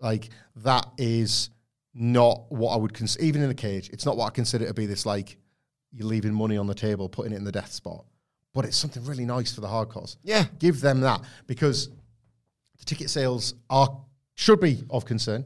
Like 0.00 0.28
that 0.56 0.86
is 0.98 1.50
not 1.94 2.50
what 2.50 2.74
I 2.74 2.76
would 2.76 2.92
consider. 2.92 3.24
Even 3.24 3.42
in 3.42 3.50
a 3.50 3.54
cage, 3.54 3.88
it's 3.92 4.04
not 4.04 4.16
what 4.16 4.26
I 4.26 4.30
consider 4.30 4.66
to 4.66 4.74
be 4.74 4.86
this 4.86 5.06
like 5.06 5.38
you're 5.92 6.08
leaving 6.08 6.34
money 6.34 6.56
on 6.56 6.66
the 6.66 6.74
table, 6.74 7.08
putting 7.08 7.32
it 7.32 7.36
in 7.36 7.44
the 7.44 7.52
death 7.52 7.72
spot. 7.72 8.04
But 8.52 8.64
it's 8.64 8.76
something 8.76 9.04
really 9.04 9.24
nice 9.24 9.54
for 9.54 9.60
the 9.60 9.68
hardcores. 9.68 10.16
Yeah. 10.22 10.44
give 10.58 10.80
them 10.80 11.00
that 11.00 11.22
because 11.46 11.88
the 12.78 12.84
ticket 12.84 13.10
sales 13.10 13.54
are 13.70 13.88
should 14.34 14.60
be 14.60 14.82
of 14.90 15.04
concern. 15.04 15.44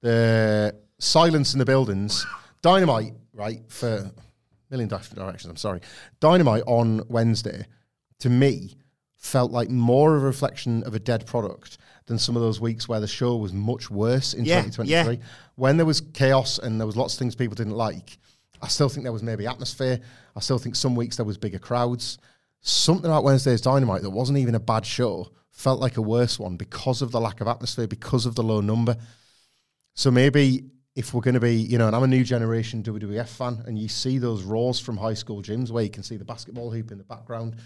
The 0.00 0.74
silence 0.98 1.54
in 1.54 1.58
the 1.58 1.64
buildings, 1.64 2.26
dynamite, 2.62 3.14
right 3.32 3.60
for 3.68 3.88
a 3.88 4.12
million 4.70 4.88
different 4.88 5.16
directions. 5.16 5.50
I'm 5.50 5.56
sorry, 5.56 5.80
dynamite 6.20 6.62
on 6.66 7.02
Wednesday 7.08 7.66
to 8.20 8.30
me, 8.30 8.76
felt 9.16 9.50
like 9.50 9.70
more 9.70 10.16
of 10.16 10.22
a 10.22 10.26
reflection 10.26 10.82
of 10.84 10.94
a 10.94 10.98
dead 10.98 11.26
product 11.26 11.78
than 12.08 12.18
some 12.18 12.34
of 12.36 12.42
those 12.42 12.60
weeks 12.60 12.88
where 12.88 13.00
the 13.00 13.06
show 13.06 13.36
was 13.36 13.52
much 13.52 13.90
worse 13.90 14.34
in 14.34 14.44
Yeah, 14.44 14.62
2023. 14.62 15.14
yeah. 15.14 15.22
When 15.54 15.76
there 15.76 15.86
was 15.86 16.00
chaos 16.00 16.58
and 16.58 16.80
there 16.80 16.86
was 16.86 16.96
lots 16.96 17.14
of 17.14 17.18
things 17.20 17.34
people 17.36 17.54
didn't 17.54 17.74
like, 17.76 18.18
I 18.60 18.68
still 18.68 18.88
think 18.88 19.04
there 19.04 19.12
was 19.12 19.22
maybe 19.22 19.46
atmosphere. 19.46 20.00
I 20.34 20.40
still 20.40 20.58
think 20.58 20.74
some 20.74 20.96
weeks 20.96 21.16
there 21.16 21.26
was 21.26 21.38
bigger 21.38 21.58
crowds. 21.60 22.18
Something 22.60 23.06
about 23.06 23.22
Wednesday's 23.22 23.60
Dynamite 23.60 24.02
that 24.02 24.10
wasn't 24.10 24.38
even 24.38 24.56
a 24.56 24.60
bad 24.60 24.84
show 24.84 25.28
felt 25.52 25.80
like 25.80 25.96
a 25.96 26.02
worse 26.02 26.38
one 26.38 26.56
because 26.56 27.02
of 27.02 27.12
the 27.12 27.20
lack 27.20 27.40
of 27.40 27.46
atmosphere, 27.46 27.86
because 27.86 28.26
of 28.26 28.34
the 28.34 28.42
low 28.42 28.60
number. 28.60 28.96
So 29.94 30.10
maybe 30.10 30.64
if 30.96 31.14
we're 31.14 31.20
going 31.20 31.34
to 31.34 31.40
be, 31.40 31.54
you 31.54 31.78
know, 31.78 31.86
and 31.86 31.94
I'm 31.94 32.02
a 32.02 32.08
new 32.08 32.24
generation 32.24 32.82
WWF 32.82 33.28
fan, 33.28 33.62
and 33.66 33.78
you 33.78 33.88
see 33.88 34.18
those 34.18 34.42
roars 34.42 34.80
from 34.80 34.96
high 34.96 35.14
school 35.14 35.42
gyms 35.42 35.70
where 35.70 35.84
you 35.84 35.90
can 35.90 36.02
see 36.02 36.16
the 36.16 36.24
basketball 36.24 36.70
hoop 36.70 36.90
in 36.90 36.98
the 36.98 37.04
background. 37.04 37.56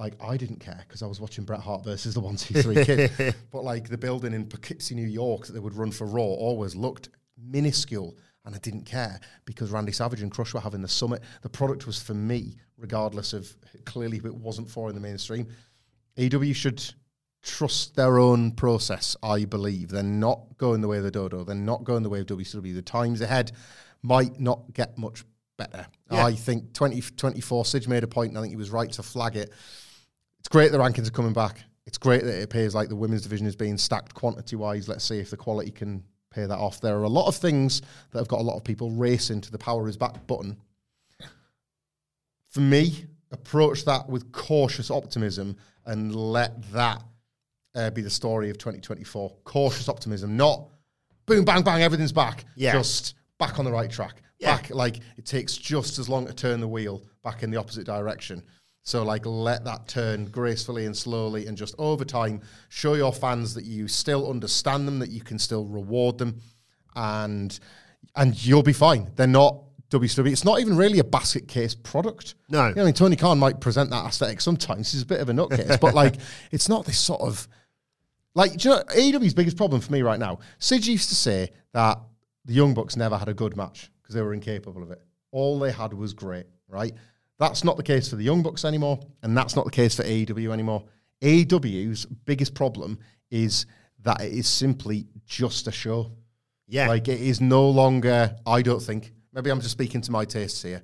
Like 0.00 0.14
I 0.18 0.38
didn't 0.38 0.60
care 0.60 0.82
because 0.88 1.02
I 1.02 1.06
was 1.06 1.20
watching 1.20 1.44
Bret 1.44 1.60
Hart 1.60 1.84
versus 1.84 2.14
the 2.14 2.20
One 2.20 2.36
Two 2.36 2.62
Three 2.62 2.82
Kid, 2.86 3.34
but 3.50 3.64
like 3.64 3.86
the 3.86 3.98
building 3.98 4.32
in 4.32 4.46
Poughkeepsie, 4.46 4.94
New 4.94 5.06
York, 5.06 5.46
that 5.46 5.52
they 5.52 5.60
would 5.60 5.74
run 5.74 5.90
for 5.90 6.06
Raw 6.06 6.22
always 6.22 6.74
looked 6.74 7.10
minuscule, 7.36 8.16
and 8.46 8.54
I 8.54 8.58
didn't 8.60 8.86
care 8.86 9.20
because 9.44 9.70
Randy 9.70 9.92
Savage 9.92 10.22
and 10.22 10.30
Crush 10.30 10.54
were 10.54 10.60
having 10.60 10.80
the 10.80 10.88
summit. 10.88 11.22
The 11.42 11.50
product 11.50 11.86
was 11.86 12.00
for 12.00 12.14
me, 12.14 12.56
regardless 12.78 13.34
of 13.34 13.54
clearly 13.84 14.16
if 14.16 14.24
it 14.24 14.34
wasn't 14.34 14.70
for 14.70 14.88
in 14.88 14.94
the 14.94 15.02
mainstream. 15.02 15.48
AEW 16.16 16.54
should 16.56 16.82
trust 17.42 17.94
their 17.94 18.18
own 18.18 18.52
process, 18.52 19.18
I 19.22 19.44
believe. 19.44 19.90
They're 19.90 20.02
not 20.02 20.56
going 20.56 20.80
the 20.80 20.88
way 20.88 20.96
of 20.96 21.04
the 21.04 21.10
dodo. 21.10 21.44
They're 21.44 21.54
not 21.54 21.84
going 21.84 22.04
the 22.04 22.08
way 22.08 22.20
of 22.20 22.26
WCW. 22.26 22.74
The 22.74 22.80
times 22.80 23.20
ahead 23.20 23.52
might 24.02 24.40
not 24.40 24.72
get 24.72 24.96
much 24.96 25.24
better. 25.58 25.86
Yeah. 26.10 26.24
I 26.24 26.32
think 26.32 26.72
2024, 26.72 27.66
Sidge 27.66 27.86
made 27.86 28.02
a 28.02 28.06
point, 28.06 28.30
and 28.30 28.38
I 28.38 28.40
think 28.40 28.52
he 28.52 28.56
was 28.56 28.70
right 28.70 28.90
to 28.92 29.02
flag 29.02 29.36
it. 29.36 29.52
It's 30.40 30.48
great 30.48 30.72
the 30.72 30.78
rankings 30.78 31.08
are 31.08 31.12
coming 31.12 31.32
back. 31.32 31.60
It's 31.86 31.98
great 31.98 32.24
that 32.24 32.40
it 32.40 32.42
appears 32.42 32.74
like 32.74 32.88
the 32.88 32.96
women's 32.96 33.22
division 33.22 33.46
is 33.46 33.56
being 33.56 33.78
stacked 33.78 34.14
quantity 34.14 34.56
wise. 34.56 34.88
Let's 34.88 35.04
see 35.04 35.18
if 35.18 35.30
the 35.30 35.36
quality 35.36 35.70
can 35.70 36.02
pay 36.30 36.46
that 36.46 36.58
off. 36.58 36.80
There 36.80 36.96
are 36.96 37.04
a 37.04 37.08
lot 37.08 37.26
of 37.26 37.36
things 37.36 37.82
that 38.10 38.18
have 38.18 38.28
got 38.28 38.40
a 38.40 38.42
lot 38.42 38.56
of 38.56 38.64
people 38.64 38.90
racing 38.90 39.40
to 39.42 39.50
the 39.50 39.58
power 39.58 39.88
is 39.88 39.96
back 39.96 40.26
button 40.26 40.56
for 42.50 42.60
me, 42.60 43.06
approach 43.30 43.84
that 43.84 44.08
with 44.08 44.30
cautious 44.32 44.90
optimism 44.90 45.56
and 45.86 46.14
let 46.14 46.70
that 46.72 47.02
uh, 47.74 47.90
be 47.90 48.02
the 48.02 48.10
story 48.10 48.50
of 48.50 48.58
2024. 48.58 49.32
Cautious 49.44 49.88
optimism, 49.88 50.36
not 50.36 50.68
boom, 51.26 51.44
bang, 51.44 51.62
bang, 51.62 51.82
everything's 51.82 52.12
back. 52.12 52.44
Yeah. 52.56 52.72
Just 52.72 53.14
back 53.38 53.58
on 53.58 53.64
the 53.64 53.70
right 53.70 53.90
track. 53.90 54.22
Yeah. 54.38 54.56
Back, 54.56 54.70
like, 54.70 54.98
it 55.16 55.24
takes 55.24 55.56
just 55.56 55.98
as 55.98 56.08
long 56.08 56.26
to 56.26 56.32
turn 56.32 56.60
the 56.60 56.68
wheel 56.68 57.02
back 57.22 57.42
in 57.42 57.50
the 57.50 57.56
opposite 57.56 57.86
direction. 57.86 58.42
So, 58.82 59.02
like, 59.02 59.26
let 59.26 59.64
that 59.64 59.88
turn 59.88 60.26
gracefully 60.26 60.86
and 60.86 60.96
slowly, 60.96 61.46
and 61.46 61.56
just 61.56 61.74
over 61.78 62.04
time, 62.04 62.40
show 62.70 62.94
your 62.94 63.12
fans 63.12 63.54
that 63.54 63.64
you 63.64 63.86
still 63.86 64.30
understand 64.30 64.88
them, 64.88 64.98
that 65.00 65.10
you 65.10 65.20
can 65.20 65.38
still 65.38 65.66
reward 65.66 66.18
them, 66.18 66.40
and 66.96 67.58
and 68.16 68.44
you'll 68.44 68.62
be 68.62 68.72
fine. 68.72 69.10
They're 69.16 69.26
not 69.26 69.62
WCW. 69.90 70.32
It's 70.32 70.44
not 70.44 70.60
even 70.60 70.76
really 70.76 70.98
a 70.98 71.04
basket 71.04 71.48
case 71.48 71.74
product. 71.74 72.36
No. 72.48 72.68
You 72.68 72.74
know, 72.74 72.82
I 72.82 72.84
mean, 72.86 72.94
Tony 72.94 73.16
Khan 73.16 73.38
might 73.38 73.60
present 73.60 73.90
that 73.90 74.06
aesthetic 74.06 74.40
sometimes. 74.40 74.92
He's 74.92 75.02
a 75.02 75.06
bit 75.06 75.20
of 75.20 75.28
a 75.28 75.32
nutcase, 75.32 75.80
but 75.80 75.94
like, 75.94 76.16
it's 76.50 76.68
not 76.68 76.86
this 76.86 76.98
sort 76.98 77.20
of 77.20 77.46
like. 78.34 78.56
Do 78.56 78.68
you 78.68 78.74
know 78.76 78.82
AEW's 78.84 79.34
biggest 79.34 79.56
problem 79.56 79.80
for 79.80 79.92
me 79.92 80.02
right 80.02 80.18
now? 80.18 80.38
Sid 80.58 80.86
used 80.86 81.08
to 81.10 81.14
say 81.14 81.50
that 81.72 81.98
the 82.44 82.54
Young 82.54 82.72
Bucks 82.72 82.96
never 82.96 83.18
had 83.18 83.28
a 83.28 83.34
good 83.34 83.56
match 83.56 83.90
because 84.00 84.14
they 84.14 84.22
were 84.22 84.32
incapable 84.32 84.82
of 84.82 84.90
it. 84.90 85.02
All 85.32 85.58
they 85.58 85.72
had 85.72 85.92
was 85.92 86.14
great, 86.14 86.46
right? 86.68 86.92
That's 87.40 87.64
not 87.64 87.78
the 87.78 87.82
case 87.82 88.10
for 88.10 88.16
the 88.16 88.22
Young 88.22 88.42
Bucks 88.42 88.66
anymore, 88.66 89.00
and 89.22 89.34
that's 89.34 89.56
not 89.56 89.64
the 89.64 89.70
case 89.70 89.96
for 89.96 90.02
AEW 90.02 90.52
anymore. 90.52 90.84
AEW's 91.22 92.04
biggest 92.04 92.54
problem 92.54 92.98
is 93.30 93.64
that 94.02 94.20
it 94.20 94.32
is 94.32 94.46
simply 94.46 95.06
just 95.24 95.66
a 95.66 95.72
show. 95.72 96.12
Yeah. 96.68 96.88
Like 96.88 97.08
it 97.08 97.18
is 97.18 97.40
no 97.40 97.68
longer, 97.68 98.36
I 98.46 98.60
don't 98.60 98.82
think. 98.82 99.14
Maybe 99.32 99.50
I'm 99.50 99.60
just 99.60 99.72
speaking 99.72 100.02
to 100.02 100.12
my 100.12 100.26
tastes 100.26 100.62
here. 100.62 100.82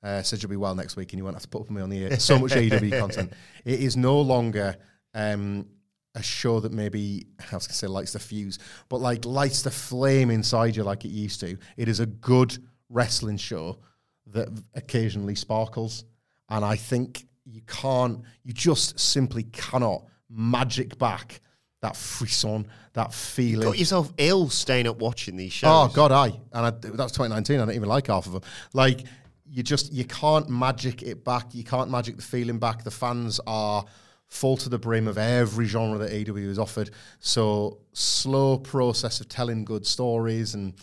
Uh, 0.00 0.22
you'll 0.30 0.48
be 0.48 0.56
well 0.56 0.76
next 0.76 0.94
week 0.94 1.12
and 1.12 1.18
you 1.18 1.24
won't 1.24 1.34
have 1.34 1.42
to 1.42 1.48
put 1.48 1.62
up 1.62 1.68
with 1.68 1.76
me 1.76 1.82
on 1.82 1.90
the 1.90 2.04
air. 2.04 2.20
So 2.20 2.38
much 2.38 2.52
AEW 2.52 2.98
content. 3.00 3.32
It 3.64 3.80
is 3.80 3.96
no 3.96 4.20
longer 4.20 4.76
um, 5.12 5.66
a 6.14 6.22
show 6.22 6.60
that 6.60 6.70
maybe, 6.70 7.26
I 7.40 7.56
was 7.56 7.66
going 7.66 7.72
to 7.72 7.74
say 7.74 7.88
lights 7.88 8.12
the 8.12 8.20
fuse, 8.20 8.60
but 8.88 9.00
like 9.00 9.24
lights 9.24 9.62
the 9.62 9.72
flame 9.72 10.30
inside 10.30 10.76
you 10.76 10.84
like 10.84 11.04
it 11.04 11.08
used 11.08 11.40
to. 11.40 11.58
It 11.76 11.88
is 11.88 11.98
a 11.98 12.06
good 12.06 12.56
wrestling 12.88 13.38
show 13.38 13.80
that 14.28 14.48
occasionally 14.74 15.34
sparkles. 15.34 16.04
And 16.48 16.64
I 16.64 16.76
think 16.76 17.26
you 17.44 17.60
can't, 17.66 18.22
you 18.42 18.52
just 18.52 18.98
simply 18.98 19.44
cannot 19.44 20.04
magic 20.28 20.98
back 20.98 21.40
that 21.82 21.96
frisson, 21.96 22.66
that 22.94 23.12
feeling. 23.12 23.66
You 23.66 23.72
got 23.72 23.78
yourself 23.78 24.12
ill 24.18 24.48
staying 24.48 24.86
up 24.86 24.98
watching 24.98 25.36
these 25.36 25.52
oh, 25.52 25.88
shows. 25.88 25.90
Oh 25.90 25.94
God, 25.94 26.12
I 26.12 26.26
and 26.26 26.66
I, 26.66 26.70
that 26.70 26.92
was 26.92 27.12
2019. 27.12 27.60
I 27.60 27.64
don't 27.64 27.74
even 27.74 27.88
like 27.88 28.08
half 28.08 28.26
of 28.26 28.32
them. 28.32 28.42
Like 28.72 29.04
you 29.48 29.62
just 29.62 29.92
you 29.92 30.04
can't 30.04 30.48
magic 30.48 31.02
it 31.02 31.24
back. 31.24 31.54
You 31.54 31.64
can't 31.64 31.90
magic 31.90 32.16
the 32.16 32.22
feeling 32.22 32.58
back. 32.58 32.82
The 32.82 32.90
fans 32.90 33.40
are 33.46 33.84
full 34.26 34.56
to 34.56 34.68
the 34.68 34.78
brim 34.78 35.06
of 35.06 35.18
every 35.18 35.66
genre 35.66 35.98
that 35.98 36.28
AW 36.28 36.34
has 36.34 36.58
offered. 36.58 36.90
So 37.20 37.78
slow 37.92 38.58
process 38.58 39.20
of 39.20 39.28
telling 39.28 39.64
good 39.64 39.86
stories, 39.86 40.54
and 40.54 40.74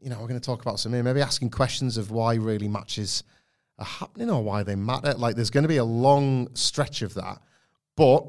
you 0.00 0.10
know 0.10 0.16
we're 0.20 0.28
going 0.28 0.40
to 0.40 0.44
talk 0.44 0.62
about 0.62 0.80
some 0.80 0.92
here. 0.92 1.02
Maybe 1.02 1.20
asking 1.20 1.50
questions 1.50 1.96
of 1.96 2.10
why 2.10 2.34
really 2.34 2.68
matches 2.68 3.24
are 3.78 3.84
happening 3.84 4.30
or 4.30 4.42
why 4.42 4.62
they 4.62 4.74
matter. 4.74 5.14
Like 5.14 5.36
there's 5.36 5.50
going 5.50 5.64
to 5.64 5.68
be 5.68 5.76
a 5.76 5.84
long 5.84 6.54
stretch 6.54 7.02
of 7.02 7.14
that, 7.14 7.38
but 7.96 8.26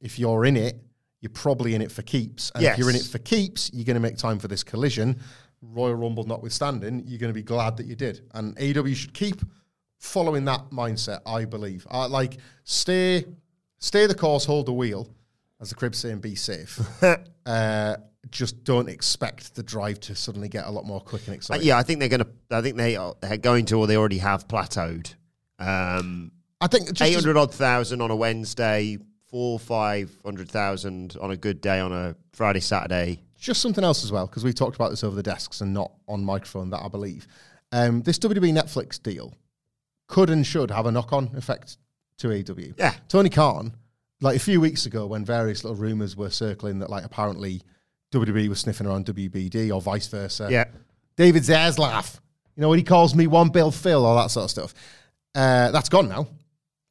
if 0.00 0.18
you're 0.18 0.44
in 0.44 0.56
it, 0.56 0.80
you're 1.20 1.30
probably 1.30 1.74
in 1.74 1.82
it 1.82 1.90
for 1.90 2.02
keeps. 2.02 2.52
And 2.54 2.64
if 2.64 2.78
you're 2.78 2.90
in 2.90 2.96
it 2.96 3.02
for 3.04 3.18
keeps, 3.18 3.70
you're 3.72 3.84
going 3.84 3.94
to 3.94 4.00
make 4.00 4.16
time 4.16 4.38
for 4.38 4.48
this 4.48 4.62
collision. 4.62 5.18
Royal 5.60 5.94
Rumble 5.94 6.24
notwithstanding, 6.24 7.02
you're 7.04 7.18
going 7.18 7.30
to 7.30 7.34
be 7.34 7.42
glad 7.42 7.76
that 7.78 7.86
you 7.86 7.96
did. 7.96 8.20
And 8.34 8.56
AEW 8.56 8.94
should 8.94 9.12
keep 9.12 9.42
following 9.98 10.44
that 10.44 10.70
mindset, 10.70 11.20
I 11.26 11.44
believe. 11.44 11.86
Uh, 11.90 12.08
like, 12.08 12.36
stay 12.62 13.24
stay 13.78 14.06
the 14.06 14.14
course, 14.14 14.44
hold 14.44 14.66
the 14.66 14.72
wheel, 14.72 15.08
as 15.60 15.70
the 15.70 15.74
cribs 15.74 15.98
say, 15.98 16.10
and 16.10 16.20
be 16.20 16.34
safe. 16.34 16.80
uh, 17.46 17.96
just 18.30 18.62
don't 18.64 18.88
expect 18.88 19.54
the 19.54 19.62
drive 19.62 20.00
to 20.00 20.14
suddenly 20.14 20.48
get 20.48 20.66
a 20.66 20.70
lot 20.70 20.84
more 20.84 21.00
quick 21.00 21.22
and 21.26 21.34
Uh, 21.34 21.36
exciting. 21.36 21.66
yeah, 21.66 21.78
I 21.78 21.82
think 21.82 22.00
they're 22.00 22.08
going 22.08 22.20
to. 22.24 22.28
I 22.50 22.60
think 22.62 22.76
they 22.76 22.96
are 22.96 23.14
going 23.40 23.64
to, 23.66 23.78
or 23.78 23.86
they 23.86 23.96
already 23.96 24.18
have 24.18 24.46
plateaued. 24.48 25.14
Um, 25.58 26.32
I 26.60 26.66
think 26.66 27.00
Eight 27.00 27.14
hundred 27.14 27.36
odd 27.36 27.52
thousand 27.54 28.00
on 28.00 28.10
a 28.10 28.16
Wednesday, 28.16 28.98
four 29.30 29.58
five 29.58 30.16
hundred 30.24 30.50
thousand 30.50 31.16
on 31.20 31.30
a 31.30 31.36
good 31.36 31.60
day 31.60 31.80
on 31.80 31.92
a 31.92 32.14
Friday 32.32 32.60
Saturday. 32.60 33.22
just 33.36 33.60
something 33.62 33.84
else 33.84 34.04
as 34.04 34.10
well, 34.12 34.26
because 34.26 34.44
we 34.44 34.52
talked 34.52 34.76
about 34.76 34.90
this 34.90 35.04
over 35.04 35.14
the 35.16 35.22
desks 35.22 35.60
and 35.60 35.72
not 35.72 35.92
on 36.08 36.24
microphone, 36.24 36.70
that 36.70 36.82
I 36.82 36.88
believe. 36.88 37.26
Um, 37.72 38.02
this 38.02 38.18
WWE 38.18 38.52
Netflix 38.52 39.00
deal 39.02 39.34
could 40.08 40.30
and 40.30 40.46
should 40.46 40.70
have 40.70 40.86
a 40.86 40.92
knock 40.92 41.12
on 41.12 41.30
effect 41.36 41.76
to 42.18 42.28
AEW. 42.28 42.74
Yeah. 42.78 42.94
Tony 43.08 43.28
Khan, 43.30 43.72
like 44.20 44.36
a 44.36 44.40
few 44.40 44.60
weeks 44.60 44.86
ago, 44.86 45.06
when 45.06 45.24
various 45.24 45.64
little 45.64 45.76
rumors 45.76 46.16
were 46.16 46.30
circling 46.30 46.80
that, 46.80 46.90
like, 46.90 47.04
apparently 47.04 47.62
WWE 48.12 48.48
was 48.48 48.60
sniffing 48.60 48.86
around 48.86 49.06
WBD 49.06 49.74
or 49.74 49.80
vice 49.80 50.06
versa. 50.08 50.48
Yeah, 50.50 50.64
David 51.16 51.42
Zaslav, 51.42 52.20
you 52.56 52.62
know, 52.62 52.68
when 52.68 52.78
he 52.78 52.84
calls 52.84 53.14
me 53.14 53.26
one 53.26 53.50
Bill 53.50 53.70
Phil, 53.70 54.04
all 54.04 54.16
that 54.16 54.30
sort 54.30 54.44
of 54.44 54.50
stuff. 54.50 54.74
Uh, 55.34 55.70
that's 55.70 55.88
gone 55.88 56.08
now. 56.08 56.26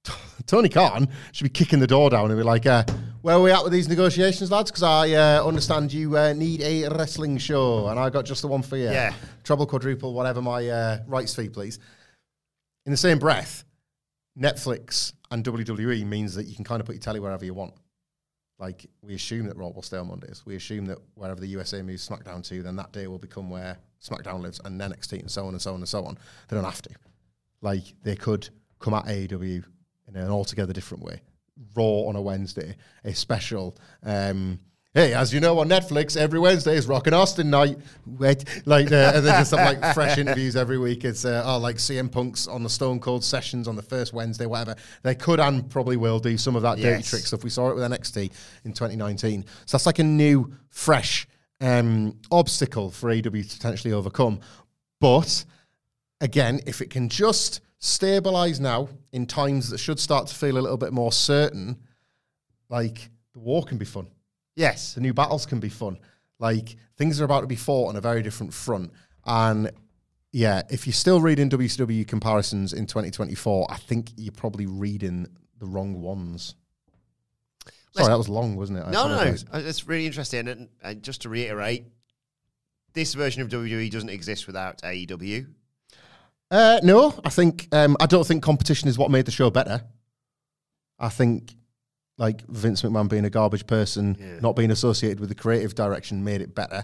Tony 0.46 0.70
Khan 0.70 1.10
should 1.32 1.44
be 1.44 1.50
kicking 1.50 1.80
the 1.80 1.88
door 1.88 2.10
down 2.10 2.30
and 2.32 2.40
be 2.40 2.44
like, 2.44 2.66
uh, 2.66 2.84
where 3.22 3.36
are 3.36 3.42
we 3.42 3.52
at 3.52 3.64
with 3.64 3.74
these 3.74 3.90
negotiations, 3.90 4.52
lads? 4.52 4.72
Because 4.72 4.84
I 4.84 5.12
uh, 5.12 5.46
understand 5.46 5.92
you 5.92 6.18
uh, 6.18 6.34
need 6.34 6.62
a 6.62 6.88
wrestling 6.88 7.38
show 7.38 7.88
and 7.88 8.00
I 8.00 8.10
got 8.10 8.26
just 8.26 8.42
the 8.42 8.48
one 8.48 8.62
for 8.62 8.78
you. 8.78 8.86
Yeah. 8.86 9.14
Treble, 9.44 9.66
quadruple, 9.66 10.14
whatever 10.14 10.42
my 10.42 10.68
uh, 10.70 11.00
rights 11.08 11.36
fee, 11.36 11.50
please. 11.50 11.80
In 12.86 12.92
the 12.92 12.98
same 12.98 13.20
breath, 13.20 13.66
Netflix 14.40 15.14
and 15.32 15.44
WWE 15.44 16.06
means 16.06 16.36
that 16.36 16.46
you 16.46 16.56
can 16.56 16.64
kind 16.64 16.80
of 16.80 16.86
put 16.86 16.96
your 16.96 17.02
telly 17.02 17.20
wherever 17.20 17.44
you 17.44 17.54
want. 17.54 17.74
Like, 18.60 18.88
we 19.02 19.14
assume 19.14 19.46
that 19.48 19.58
Raw 19.58 19.70
will 19.70 19.84
stay 19.84 19.98
on 19.98 20.08
Mondays. 20.08 20.44
We 20.46 20.56
assume 20.56 20.86
that 20.88 20.98
wherever 21.14 21.40
the 21.40 21.48
USA 21.48 21.82
moves 21.82 22.08
SmackDown 22.08 22.48
to, 22.48 22.64
then 22.64 22.76
that 22.78 22.92
day 22.92 23.08
will 23.08 23.20
become 23.20 23.50
where 23.50 23.78
SmackDown 24.02 24.42
lives 24.42 24.60
and 24.64 24.80
NXT 24.80 25.20
and 25.20 25.30
so 25.30 25.46
on 25.46 25.54
and 25.54 25.62
so 25.62 25.74
on 25.74 25.78
and 25.78 25.90
so 25.90 26.04
on. 26.06 26.18
They 26.48 26.56
don't 26.56 26.66
have 26.66 26.82
to. 26.84 26.90
Like, 27.62 27.84
they 28.04 28.16
could 28.16 28.50
come 28.80 28.94
at 28.96 29.06
AEW 29.06 29.64
in 30.08 30.16
an 30.16 30.30
altogether 30.30 30.74
different 30.74 31.04
way. 31.04 31.22
Raw 31.76 32.08
on 32.08 32.16
a 32.16 32.22
Wednesday, 32.22 32.76
a 33.04 33.14
special. 33.14 33.78
Um, 34.04 34.60
hey, 34.98 35.14
as 35.14 35.32
you 35.32 35.40
know, 35.40 35.60
on 35.60 35.70
Netflix, 35.70 36.18
every 36.18 36.40
Wednesday 36.40 36.76
is 36.76 36.88
Rock 36.88 37.06
and 37.06 37.14
Austin 37.14 37.52
night. 37.52 37.78
Wait, 38.08 38.44
like, 38.66 38.92
uh, 38.92 39.12
and 39.14 39.24
just 39.26 39.52
have 39.52 39.80
like 39.80 39.94
fresh 39.94 40.18
interviews 40.18 40.56
every 40.56 40.80
week. 40.80 41.06
It's 41.06 41.24
uh, 41.24 41.44
oh, 41.46 41.60
like 41.60 41.76
CM 41.76 42.12
Punk's 42.12 42.48
on 42.48 42.64
the 42.64 42.70
Stone 42.70 43.00
Cold 43.00 43.24
sessions 43.24 43.68
on 43.68 43.76
the 43.76 43.84
first 43.84 44.12
Wednesday, 44.12 44.48
whatever. 44.48 44.76
They 45.04 45.14
could 45.14 45.40
and 45.40 45.70
probably 45.70 45.98
will 45.98 46.18
do 46.18 46.36
some 46.36 46.56
of 46.56 46.64
that 46.64 46.80
dirty 46.80 47.04
trick 47.04 47.22
stuff. 47.28 47.44
We 47.44 47.52
saw 47.52 47.70
it 47.70 47.76
with 47.76 47.84
NXT 47.84 48.32
in 48.66 48.74
2019. 48.74 49.46
So 49.68 49.78
that's 49.78 49.86
like 49.86 50.00
a 50.00 50.04
new, 50.04 50.52
fresh 50.70 51.28
um, 51.62 52.18
obstacle 52.32 52.90
for 52.90 53.12
AW 53.12 53.20
to 53.20 53.30
potentially 53.30 53.94
overcome. 53.94 54.40
But 55.00 55.46
again, 56.22 56.60
if 56.66 56.82
it 56.82 56.90
can 56.90 57.08
just 57.08 57.62
stabilize 57.78 58.60
now 58.60 58.90
in 59.14 59.28
times 59.28 59.70
that 59.70 59.78
should 59.78 60.00
start 60.00 60.26
to 60.26 60.34
feel 60.34 60.58
a 60.58 60.60
little 60.60 60.76
bit 60.76 60.92
more 60.92 61.12
certain, 61.12 61.78
like 62.68 63.12
the 63.34 63.40
war 63.40 63.62
can 63.62 63.78
be 63.78 63.86
fun. 63.86 64.08
Yes. 64.58 64.96
The 64.96 65.02
new 65.02 65.14
battles 65.14 65.46
can 65.46 65.60
be 65.60 65.70
fun. 65.70 66.00
Like 66.40 66.76
things 66.98 67.22
are 67.22 67.26
about 67.26 67.42
to 67.42 67.48
be 67.48 67.56
fought 67.56 67.90
on 67.90 67.96
a 67.96 68.02
very 68.02 68.22
different 68.24 68.54
front. 68.54 68.92
And 69.26 69.72
yeah, 70.32 70.64
if 70.70 70.86
you're 70.86 70.94
still 70.94 71.22
reading 71.22 71.50
WCW 71.50 72.06
comparisons 72.08 72.74
in 72.74 72.88
2024, 72.88 73.68
I 73.70 73.78
think 73.78 74.10
you're 74.18 74.34
probably 74.34 74.66
reading 74.66 75.28
the 75.60 75.68
wrong 75.68 76.02
ones. 76.02 76.56
Sorry, 77.66 77.74
Let's- 77.96 78.08
that 78.10 78.18
was 78.18 78.30
long, 78.30 78.56
wasn't 78.56 78.80
it? 78.80 78.88
No, 78.88 79.08
no, 79.08 79.24
no. 79.24 79.36
It's 79.54 79.88
really 79.88 80.08
interesting. 80.08 80.48
And, 80.48 80.70
and 80.84 81.04
just 81.04 81.22
to 81.22 81.30
reiterate, 81.30 81.86
this 82.94 83.14
version 83.14 83.44
of 83.44 83.50
WWE 83.50 83.92
doesn't 83.92 84.10
exist 84.10 84.48
without 84.48 84.82
AEW. 84.82 85.48
Uh, 86.50 86.80
no, 86.82 87.14
I 87.24 87.30
think 87.30 87.68
um, 87.72 87.96
I 88.00 88.08
don't 88.08 88.26
think 88.26 88.42
competition 88.42 88.90
is 88.90 88.98
what 88.98 89.12
made 89.12 89.26
the 89.26 89.32
show 89.32 89.50
better. 89.52 89.84
I 90.98 91.10
think 91.10 91.54
like 92.18 92.46
Vince 92.48 92.82
McMahon 92.82 93.08
being 93.10 93.26
a 93.26 93.30
garbage 93.30 93.68
person, 93.68 94.18
Yeah. 94.20 94.40
not 94.40 94.56
being 94.56 94.72
associated 94.72 95.20
with 95.20 95.30
the 95.30 95.36
creative 95.36 95.76
direction, 95.76 96.24
made 96.24 96.42
it 96.42 96.56
better. 96.56 96.84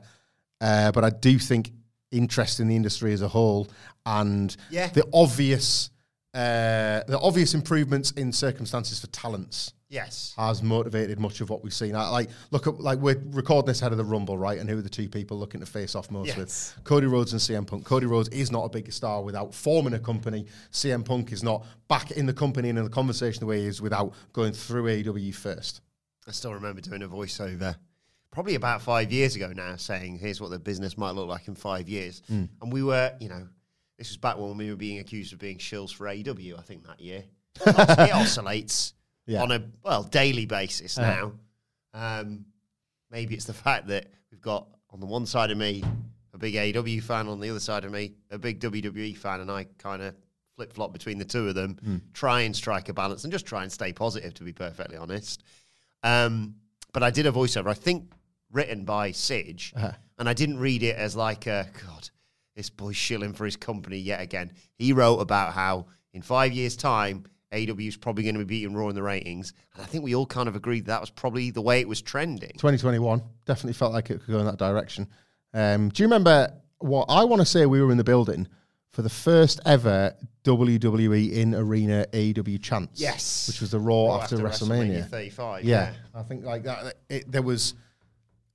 Uh, 0.61 0.91
but 0.91 1.03
I 1.03 1.09
do 1.09 1.39
think 1.39 1.71
interest 2.11 2.59
in 2.59 2.67
the 2.67 2.75
industry 2.75 3.11
as 3.13 3.21
a 3.21 3.27
whole 3.27 3.67
and 4.05 4.55
Yeah. 4.69 4.87
the 4.89 5.03
obvious 5.13 5.89
uh, 6.33 7.01
the 7.07 7.19
obvious 7.21 7.53
improvements 7.53 8.11
in 8.11 8.31
circumstances 8.31 8.99
for 8.99 9.07
talents 9.07 9.73
Yes. 9.89 10.33
has 10.37 10.63
motivated 10.63 11.19
much 11.19 11.39
of 11.41 11.51
what 11.51 11.63
we've 11.63 11.73
seen. 11.73 11.95
I, 11.95 12.09
like, 12.09 12.29
look 12.49 12.65
at 12.65 12.79
like 12.79 12.97
we're 12.97 13.21
recording 13.27 13.67
this 13.67 13.81
ahead 13.81 13.91
of 13.91 13.99
the 13.99 14.03
Rumble, 14.03 14.35
right? 14.39 14.57
And 14.57 14.67
who 14.67 14.79
are 14.79 14.81
the 14.81 14.89
two 14.89 15.07
people 15.07 15.37
looking 15.37 15.59
to 15.59 15.67
face 15.67 15.93
off 15.93 16.09
most 16.09 16.27
Yes. 16.29 16.37
with? 16.37 16.77
Cody 16.83 17.05
Rhodes 17.05 17.31
and 17.33 17.39
CM 17.39 17.67
Punk. 17.67 17.85
Cody 17.85 18.07
Rhodes 18.07 18.29
is 18.29 18.51
not 18.51 18.63
a 18.65 18.69
big 18.69 18.91
star 18.91 19.21
without 19.21 19.53
forming 19.53 19.93
a 19.93 19.99
company. 19.99 20.47
CM 20.71 21.05
Punk 21.05 21.31
is 21.31 21.43
not 21.43 21.63
back 21.87 22.09
in 22.09 22.25
the 22.25 22.33
company 22.33 22.69
and 22.69 22.79
in 22.79 22.83
the 22.85 22.89
conversation 22.89 23.41
the 23.41 23.45
way 23.45 23.59
he 23.59 23.67
is 23.67 23.81
without 23.83 24.13
going 24.33 24.53
through 24.53 24.85
AEW 24.85 25.35
first. 25.35 25.81
I 26.27 26.31
still 26.31 26.53
remember 26.55 26.81
doing 26.81 27.03
a 27.03 27.07
voiceover 27.07 27.75
probably 28.31 28.55
about 28.55 28.81
five 28.81 29.11
years 29.11 29.35
ago 29.35 29.53
now 29.55 29.75
saying, 29.75 30.17
here's 30.17 30.41
what 30.41 30.49
the 30.49 30.57
business 30.57 30.97
might 30.97 31.11
look 31.11 31.27
like 31.27 31.47
in 31.47 31.53
five 31.53 31.87
years. 31.87 32.23
Hmm. 32.27 32.45
And 32.63 32.73
we 32.73 32.81
were, 32.81 33.13
you 33.19 33.29
know, 33.29 33.47
this 33.97 34.09
was 34.09 34.17
back 34.17 34.37
when 34.37 34.57
we 34.57 34.69
were 34.69 34.75
being 34.75 34.99
accused 34.99 35.33
of 35.33 35.39
being 35.39 35.57
shills 35.57 35.93
for 35.93 36.07
AW, 36.07 36.57
I 36.57 36.61
think 36.63 36.85
that 36.87 36.99
year. 36.99 37.23
it 37.65 38.13
oscillates 38.13 38.93
Yeah. 39.27 39.41
on 39.43 39.51
a, 39.51 39.63
well, 39.83 40.03
daily 40.03 40.45
basis 40.45 40.97
Uh-huh. 40.97 41.29
now. 41.93 42.19
Um, 42.21 42.45
maybe 43.11 43.35
it's 43.35 43.45
the 43.45 43.53
fact 43.53 43.87
that 43.87 44.07
we've 44.31 44.41
got 44.41 44.67
on 44.89 44.99
the 44.99 45.05
one 45.05 45.25
side 45.25 45.51
of 45.51 45.57
me 45.57 45.83
a 46.33 46.37
big 46.37 46.55
AW 46.55 46.99
fan, 47.01 47.27
on 47.27 47.39
the 47.39 47.49
other 47.49 47.59
side 47.59 47.85
of 47.85 47.91
me 47.91 48.13
a 48.31 48.37
big 48.39 48.59
WWE 48.59 49.15
fan, 49.15 49.41
and 49.41 49.51
I 49.51 49.65
kind 49.77 50.01
of 50.01 50.15
flip 50.55 50.73
flop 50.73 50.91
between 50.93 51.17
the 51.19 51.25
two 51.25 51.47
of 51.47 51.55
them, 51.55 51.77
Hmm. 51.83 51.97
try 52.13 52.41
and 52.41 52.55
strike 52.55 52.89
a 52.89 52.93
balance, 52.93 53.23
and 53.23 53.31
just 53.31 53.45
try 53.45 53.61
and 53.63 53.71
stay 53.71 53.93
positive, 53.93 54.33
to 54.35 54.43
be 54.43 54.53
perfectly 54.53 54.97
honest. 54.97 55.43
Um, 56.03 56.55
but 56.91 57.03
I 57.03 57.11
did 57.11 57.25
a 57.27 57.31
voiceover, 57.31 57.67
I 57.67 57.73
think 57.75 58.11
written 58.51 58.83
by 58.85 59.11
Sidge, 59.11 59.73
Uh-huh. 59.75 59.91
and 60.19 60.27
I 60.29 60.33
didn't 60.33 60.57
read 60.57 60.81
it 60.83 60.95
as 60.95 61.15
like, 61.15 61.45
a, 61.47 61.69
God, 61.85 62.09
this 62.55 62.69
boy's 62.69 62.95
shilling 62.95 63.33
for 63.33 63.45
his 63.45 63.55
company 63.55 63.97
yet 63.97 64.21
again. 64.21 64.51
He 64.75 64.93
wrote 64.93 65.17
about 65.17 65.53
how 65.53 65.87
in 66.13 66.21
five 66.21 66.53
years' 66.53 66.75
time, 66.75 67.25
AEW 67.51 67.87
is 67.87 67.97
probably 67.97 68.23
going 68.23 68.35
to 68.35 68.39
be 68.39 68.45
beating 68.45 68.75
Raw 68.75 68.89
in 68.89 68.95
the 68.95 69.03
ratings, 69.03 69.53
and 69.75 69.83
I 69.83 69.85
think 69.85 70.03
we 70.03 70.15
all 70.15 70.25
kind 70.25 70.49
of 70.49 70.55
agreed 70.55 70.85
that 70.87 71.01
was 71.01 71.09
probably 71.09 71.51
the 71.51 71.61
way 71.61 71.81
it 71.81 71.87
was 71.87 72.01
trending. 72.01 72.51
2021 72.53 73.21
definitely 73.45 73.73
felt 73.73 73.93
like 73.93 74.09
it 74.09 74.19
could 74.19 74.31
go 74.31 74.39
in 74.39 74.45
that 74.45 74.57
direction. 74.57 75.07
Um, 75.53 75.89
do 75.89 76.01
you 76.01 76.07
remember 76.07 76.51
what 76.79 77.05
I 77.09 77.23
want 77.23 77.41
to 77.41 77.45
say? 77.45 77.65
We 77.65 77.81
were 77.81 77.91
in 77.91 77.97
the 77.97 78.03
building 78.03 78.47
for 78.91 79.01
the 79.01 79.09
first 79.09 79.59
ever 79.65 80.15
WWE 80.43 81.31
in 81.31 81.55
arena 81.55 82.05
AW 82.13 82.57
chance. 82.61 82.99
Yes. 82.99 83.47
which 83.47 83.61
was 83.61 83.71
the 83.71 83.79
Raw, 83.79 84.07
Raw 84.07 84.21
after, 84.21 84.37
WrestleMania. 84.37 85.07
35. 85.09 85.63
Yeah, 85.63 85.93
I 86.13 86.23
think 86.23 86.43
like 86.43 86.63
that. 86.63 86.95
It, 87.09 87.31
there 87.31 87.41
was 87.41 87.75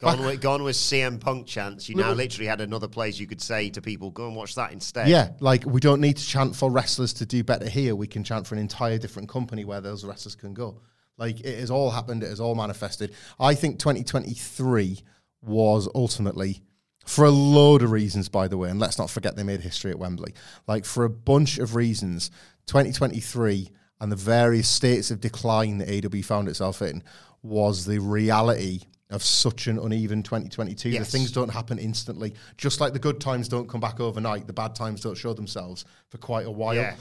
Gone, 0.01 0.25
with, 0.25 0.41
gone 0.41 0.63
was 0.63 0.77
CM 0.77 1.19
Punk 1.19 1.47
chants. 1.47 1.89
You 1.89 1.97
now 1.97 2.13
literally 2.13 2.47
had 2.47 2.61
another 2.61 2.87
place 2.87 3.19
you 3.19 3.27
could 3.27 3.41
say 3.41 3.69
to 3.71 3.83
people, 3.83 4.11
go 4.11 4.29
and 4.29 4.37
watch 4.37 4.55
that 4.55 4.71
instead. 4.71 5.09
Yeah, 5.09 5.31
like 5.41 5.65
we 5.67 5.81
don't 5.81 6.01
need 6.01 6.17
to 6.19 6.25
chant 6.25 6.55
for 6.55 6.71
wrestlers 6.71 7.13
to 7.15 7.27
do 7.27 7.43
better 7.43 7.69
here. 7.69 7.97
We 7.97 8.07
can 8.07 8.23
chant 8.23 8.47
for 8.47 8.55
an 8.55 8.61
entire 8.61 8.99
different 8.99 9.29
company 9.29 9.65
where 9.65 9.81
those 9.81 10.05
wrestlers 10.05 10.37
can 10.37 10.55
go. 10.55 10.81
Like 11.17 11.41
it 11.41 11.59
has 11.59 11.71
all 11.71 11.91
happened, 11.91 12.23
it 12.23 12.29
has 12.29 12.39
all 12.39 12.55
manifested. 12.55 13.13
I 13.41 13.55
think 13.55 13.81
2023 13.81 15.01
was 15.43 15.89
ultimately, 15.97 16.63
for 17.05 17.25
a 17.25 17.31
load 17.31 17.83
of 17.83 17.91
reasons, 17.91 18.29
by 18.29 18.47
the 18.47 18.57
way, 18.57 18.71
and 18.71 18.79
let's 18.79 19.01
not 19.01 19.11
forget 19.11 19.35
they 19.35 19.43
made 19.43 19.63
history 19.63 19.91
at 19.91 19.99
Wembley. 19.99 20.33
Like 20.69 20.85
for 20.85 21.05
a 21.05 21.11
bunch 21.11 21.59
of 21.59 21.75
reasons, 21.75 22.31
2023 22.67 23.69
and 24.01 24.13
the 24.13 24.17
various 24.17 24.69
states 24.69 25.11
of 25.11 25.21
decline 25.21 25.79
that 25.79 26.07
AW 26.07 26.23
found 26.23 26.49
itself 26.49 26.83
in 26.83 27.03
was 27.43 27.85
the 27.85 27.99
reality 27.99 28.83
of 29.11 29.23
such 29.23 29.67
an 29.67 29.79
uneven 29.79 30.23
2022. 30.23 30.91
Yes. 30.91 31.07
The 31.07 31.19
things 31.19 31.33
don't 31.33 31.49
happen 31.49 31.79
instantly. 31.79 32.35
Just 32.57 32.81
like 32.81 32.93
the 32.93 32.99
good 32.99 33.21
times 33.21 33.49
don't 33.49 33.69
come 33.69 33.81
back 33.81 34.01
overnight, 34.01 34.47
the 34.47 34.53
bad 34.53 34.75
times 34.75 35.01
don't 35.01 35.17
show 35.17 35.33
themselves 35.33 35.85
for 36.09 36.19
quite 36.19 36.47
a 36.47 36.51
while. 36.51 36.75
Yeah. 36.75 36.97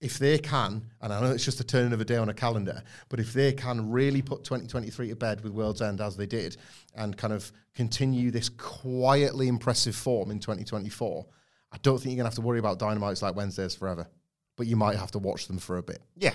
If 0.00 0.18
they 0.18 0.36
can, 0.38 0.84
and 1.00 1.12
I 1.12 1.20
know 1.20 1.30
it's 1.30 1.44
just 1.44 1.58
the 1.58 1.64
turning 1.64 1.92
of 1.92 2.00
a 2.00 2.04
day 2.04 2.16
on 2.16 2.28
a 2.28 2.34
calendar, 2.34 2.82
but 3.08 3.20
if 3.20 3.32
they 3.32 3.52
can 3.52 3.90
really 3.90 4.20
put 4.20 4.44
2023 4.44 5.08
to 5.08 5.16
bed 5.16 5.42
with 5.42 5.52
World's 5.52 5.80
End 5.80 6.00
as 6.00 6.16
they 6.16 6.26
did 6.26 6.58
and 6.94 7.16
kind 7.16 7.32
of 7.32 7.50
continue 7.74 8.30
this 8.30 8.50
quietly 8.50 9.48
impressive 9.48 9.96
form 9.96 10.30
in 10.30 10.40
2024, 10.40 11.24
I 11.72 11.78
don't 11.78 11.96
think 11.96 12.06
you're 12.06 12.16
going 12.16 12.24
to 12.24 12.28
have 12.30 12.34
to 12.34 12.42
worry 12.42 12.58
about 12.58 12.78
dynamites 12.78 13.22
like 13.22 13.34
Wednesdays 13.34 13.74
forever. 13.74 14.06
But 14.56 14.66
you 14.66 14.76
might 14.76 14.96
have 14.96 15.10
to 15.12 15.18
watch 15.18 15.48
them 15.48 15.58
for 15.58 15.78
a 15.78 15.82
bit. 15.82 16.00
Yeah. 16.16 16.34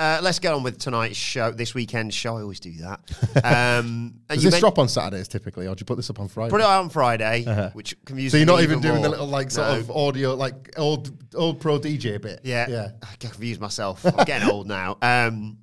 Uh, 0.00 0.18
let's 0.22 0.38
get 0.38 0.54
on 0.54 0.62
with 0.62 0.78
tonight's 0.78 1.18
show, 1.18 1.50
this 1.50 1.74
weekend's 1.74 2.14
show. 2.14 2.38
I 2.38 2.40
always 2.40 2.58
do 2.58 2.72
that. 2.78 3.00
Um, 3.44 4.14
Does 4.28 4.42
you 4.42 4.48
this 4.50 4.54
men- 4.54 4.60
drop 4.60 4.78
on 4.78 4.88
Saturdays 4.88 5.28
typically, 5.28 5.66
or 5.66 5.74
do 5.74 5.82
you 5.82 5.84
put 5.84 5.96
this 5.96 6.08
up 6.08 6.18
on 6.20 6.28
Friday? 6.28 6.50
Put 6.50 6.60
it 6.62 6.64
out 6.64 6.80
on 6.84 6.88
Friday, 6.88 7.70
which 7.74 7.94
confuses 8.06 8.32
so 8.32 8.38
you're 8.38 8.46
not 8.46 8.58
me 8.58 8.62
even 8.64 8.80
doing 8.80 8.94
more. 8.94 9.02
the 9.04 9.08
little 9.10 9.26
like 9.26 9.50
sort 9.50 9.68
No. 9.68 9.78
of 9.78 9.90
audio, 9.90 10.34
like 10.34 10.72
old 10.78 11.10
old 11.34 11.60
pro 11.60 11.78
DJ 11.78 12.20
bit. 12.20 12.40
Yeah, 12.44 12.66
yeah. 12.68 12.88
I 13.02 13.08
get 13.18 13.32
confused 13.32 13.60
myself. 13.60 14.04
I'm 14.06 14.24
getting 14.24 14.48
old 14.48 14.66
now. 14.66 14.96
Um, 15.02 15.58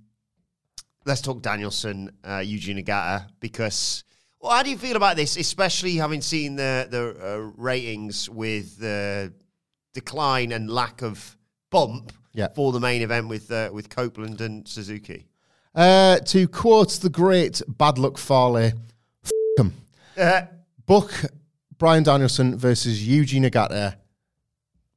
let's 1.06 1.22
talk 1.22 1.42
Danielson, 1.42 2.12
uh, 2.24 2.38
Yuji 2.40 2.78
Nagata, 2.84 3.28
because 3.40 4.04
Well, 4.40 4.52
how 4.52 4.62
do 4.62 4.70
you 4.70 4.78
feel 4.78 4.96
about 4.98 5.16
this, 5.16 5.36
especially 5.38 5.96
having 5.96 6.22
seen 6.22 6.56
the 6.56 6.88
the 6.90 7.18
uh, 7.34 7.38
ratings 7.58 8.30
with 8.30 8.78
the 8.78 9.34
decline 9.94 10.52
and 10.52 10.70
lack 10.70 11.02
of 11.02 11.36
bump 11.72 12.14
Yeah. 12.38 12.50
for 12.56 12.72
the 12.72 12.80
main 12.80 13.02
event 13.02 13.28
with 13.28 13.52
uh, 13.52 13.70
with 13.74 13.90
Copeland 13.90 14.40
and 14.42 14.68
Suzuki? 14.68 15.26
Uh, 15.76 16.20
to 16.20 16.48
quote 16.48 16.92
the 17.02 17.10
great 17.10 17.62
Bad 17.68 17.98
Luck 17.98 18.18
Farley, 18.18 18.74
f- 19.24 19.32
'em. 19.60 19.74
Uh, 20.18 20.42
book 20.86 21.12
Bryan 21.78 22.04
Danielson 22.04 22.58
versus 22.58 23.02
Yuji 23.06 23.42
Nagata 23.42 23.96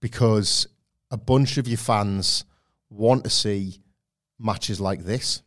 because 0.00 0.66
a 1.10 1.16
bunch 1.16 1.56
of 1.58 1.66
your 1.66 1.78
fans 1.78 2.44
want 2.90 3.24
to 3.24 3.30
see 3.30 3.80
matches 4.38 4.80
like 4.80 5.04
this. 5.04 5.42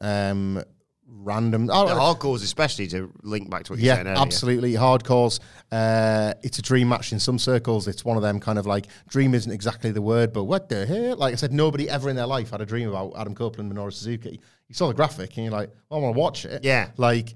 Um, 0.00 0.62
random. 1.08 1.68
Oh, 1.70 1.86
hardcores, 1.86 2.42
especially 2.42 2.86
to 2.88 3.12
link 3.22 3.50
back 3.50 3.64
to 3.64 3.72
what 3.72 3.80
you 3.80 3.86
yeah, 3.86 3.96
said 3.96 4.06
earlier. 4.06 4.22
absolutely. 4.22 4.72
Hardcores. 4.74 5.40
Uh, 5.70 6.34
it's 6.42 6.58
a 6.58 6.62
dream 6.62 6.88
match 6.88 7.12
in 7.12 7.18
some 7.18 7.38
circles. 7.38 7.88
It's 7.88 8.04
one 8.04 8.16
of 8.16 8.22
them 8.22 8.40
kind 8.40 8.58
of 8.58 8.66
like 8.66 8.86
dream 9.08 9.34
isn't 9.34 9.50
exactly 9.50 9.90
the 9.90 10.02
word, 10.02 10.32
but 10.32 10.44
what 10.44 10.68
the 10.68 10.86
hell? 10.86 11.16
Like 11.16 11.32
I 11.32 11.36
said, 11.36 11.52
nobody 11.52 11.88
ever 11.88 12.10
in 12.10 12.16
their 12.16 12.26
life 12.26 12.50
had 12.50 12.60
a 12.60 12.66
dream 12.66 12.88
about 12.88 13.14
Adam 13.16 13.34
Copeland 13.34 13.70
and 13.70 13.78
Minoru 13.78 13.92
Suzuki. 13.92 14.40
You 14.68 14.74
saw 14.74 14.88
the 14.88 14.94
graphic 14.94 15.36
and 15.36 15.46
you're 15.46 15.52
like, 15.52 15.70
well, 15.88 16.00
I 16.00 16.02
want 16.02 16.14
to 16.14 16.20
watch 16.20 16.44
it. 16.44 16.64
Yeah. 16.64 16.90
Like, 16.96 17.34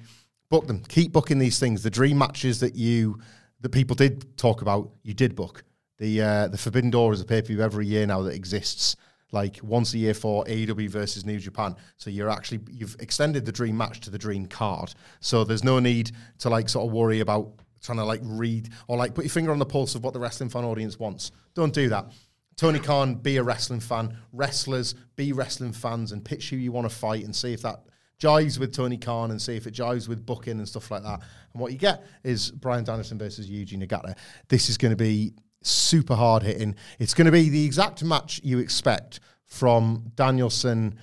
book 0.50 0.66
them. 0.66 0.82
Keep 0.88 1.12
booking 1.12 1.38
these 1.38 1.58
things. 1.58 1.82
The 1.82 1.90
dream 1.90 2.18
matches 2.18 2.60
that 2.60 2.74
you 2.74 3.18
that 3.60 3.70
people 3.70 3.96
did 3.96 4.36
talk 4.36 4.60
about, 4.62 4.90
you 5.02 5.14
did 5.14 5.34
book. 5.34 5.64
The 5.98 6.20
uh, 6.22 6.48
the 6.48 6.58
Forbidden 6.58 6.90
Door 6.90 7.14
is 7.14 7.20
a 7.20 7.24
pay 7.24 7.40
per 7.40 7.48
view 7.48 7.62
every 7.62 7.86
year 7.86 8.06
now 8.06 8.22
that 8.22 8.34
exists. 8.34 8.96
Like 9.32 9.58
once 9.62 9.94
a 9.94 9.98
year 9.98 10.14
for 10.14 10.44
AEW 10.44 10.88
versus 10.90 11.24
New 11.24 11.38
Japan. 11.38 11.74
So 11.96 12.10
you're 12.10 12.30
actually 12.30 12.60
you've 12.70 12.96
extended 13.00 13.44
the 13.44 13.52
dream 13.52 13.76
match 13.76 14.00
to 14.00 14.10
the 14.10 14.18
dream 14.18 14.46
card. 14.46 14.94
So 15.20 15.42
there's 15.42 15.64
no 15.64 15.78
need 15.80 16.12
to 16.38 16.50
like 16.50 16.68
sort 16.68 16.86
of 16.86 16.92
worry 16.92 17.20
about 17.20 17.52
trying 17.82 17.98
to 17.98 18.04
like 18.04 18.20
read 18.22 18.68
or 18.86 18.96
like 18.96 19.14
put 19.14 19.24
your 19.24 19.30
finger 19.30 19.50
on 19.50 19.58
the 19.58 19.66
pulse 19.66 19.94
of 19.94 20.04
what 20.04 20.14
the 20.14 20.20
wrestling 20.20 20.50
fan 20.50 20.64
audience 20.64 20.98
wants. 20.98 21.32
Don't 21.54 21.74
do 21.74 21.88
that. 21.88 22.12
Tony 22.56 22.78
Khan, 22.78 23.14
be 23.14 23.38
a 23.38 23.42
wrestling 23.42 23.80
fan. 23.80 24.16
Wrestlers, 24.32 24.94
be 25.16 25.32
wrestling 25.32 25.72
fans 25.72 26.12
and 26.12 26.24
pitch 26.24 26.50
who 26.50 26.56
you 26.56 26.70
want 26.70 26.88
to 26.88 26.94
fight 26.94 27.24
and 27.24 27.34
see 27.34 27.52
if 27.52 27.62
that 27.62 27.80
jives 28.20 28.58
with 28.58 28.72
Tony 28.72 28.96
Khan 28.96 29.30
and 29.30 29.40
see 29.40 29.56
if 29.56 29.66
it 29.66 29.74
jives 29.74 30.08
with 30.08 30.24
booking 30.24 30.58
and 30.58 30.68
stuff 30.68 30.90
like 30.90 31.02
that. 31.02 31.20
And 31.52 31.60
what 31.60 31.72
you 31.72 31.78
get 31.78 32.06
is 32.22 32.50
Bryan 32.50 32.84
Danielson 32.84 33.18
versus 33.18 33.50
Yuji 33.50 33.82
Nagata. 33.82 34.16
This 34.48 34.68
is 34.68 34.78
going 34.78 34.92
to 34.92 34.96
be 34.96 35.32
super 35.62 36.14
hard 36.14 36.42
hitting. 36.42 36.74
It's 36.98 37.14
going 37.14 37.26
to 37.26 37.32
be 37.32 37.48
the 37.48 37.64
exact 37.64 38.02
match 38.02 38.40
you 38.42 38.58
expect 38.58 39.20
from 39.46 40.12
Danielson 40.16 40.98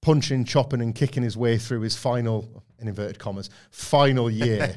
punching, 0.00 0.44
chopping, 0.44 0.82
and 0.82 0.94
kicking 0.94 1.22
his 1.22 1.36
way 1.36 1.56
through 1.56 1.80
his 1.80 1.96
final, 1.96 2.62
in 2.78 2.88
inverted 2.88 3.18
commas, 3.18 3.48
final 3.70 4.30
year. 4.30 4.74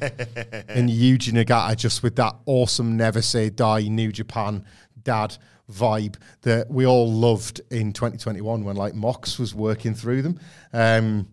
in 0.70 0.88
Yuji 0.88 1.32
Nagata 1.32 1.76
just 1.76 2.02
with 2.02 2.16
that 2.16 2.34
awesome 2.46 2.96
Never 2.96 3.20
Say 3.20 3.50
Die 3.50 3.88
New 3.88 4.10
Japan 4.10 4.64
dad 5.02 5.36
vibe 5.70 6.16
that 6.42 6.70
we 6.70 6.86
all 6.86 7.12
loved 7.12 7.60
in 7.70 7.92
2021 7.92 8.64
when 8.64 8.76
like 8.76 8.94
Mox 8.94 9.38
was 9.38 9.54
working 9.54 9.94
through 9.94 10.22
them. 10.22 10.40
Um, 10.72 11.28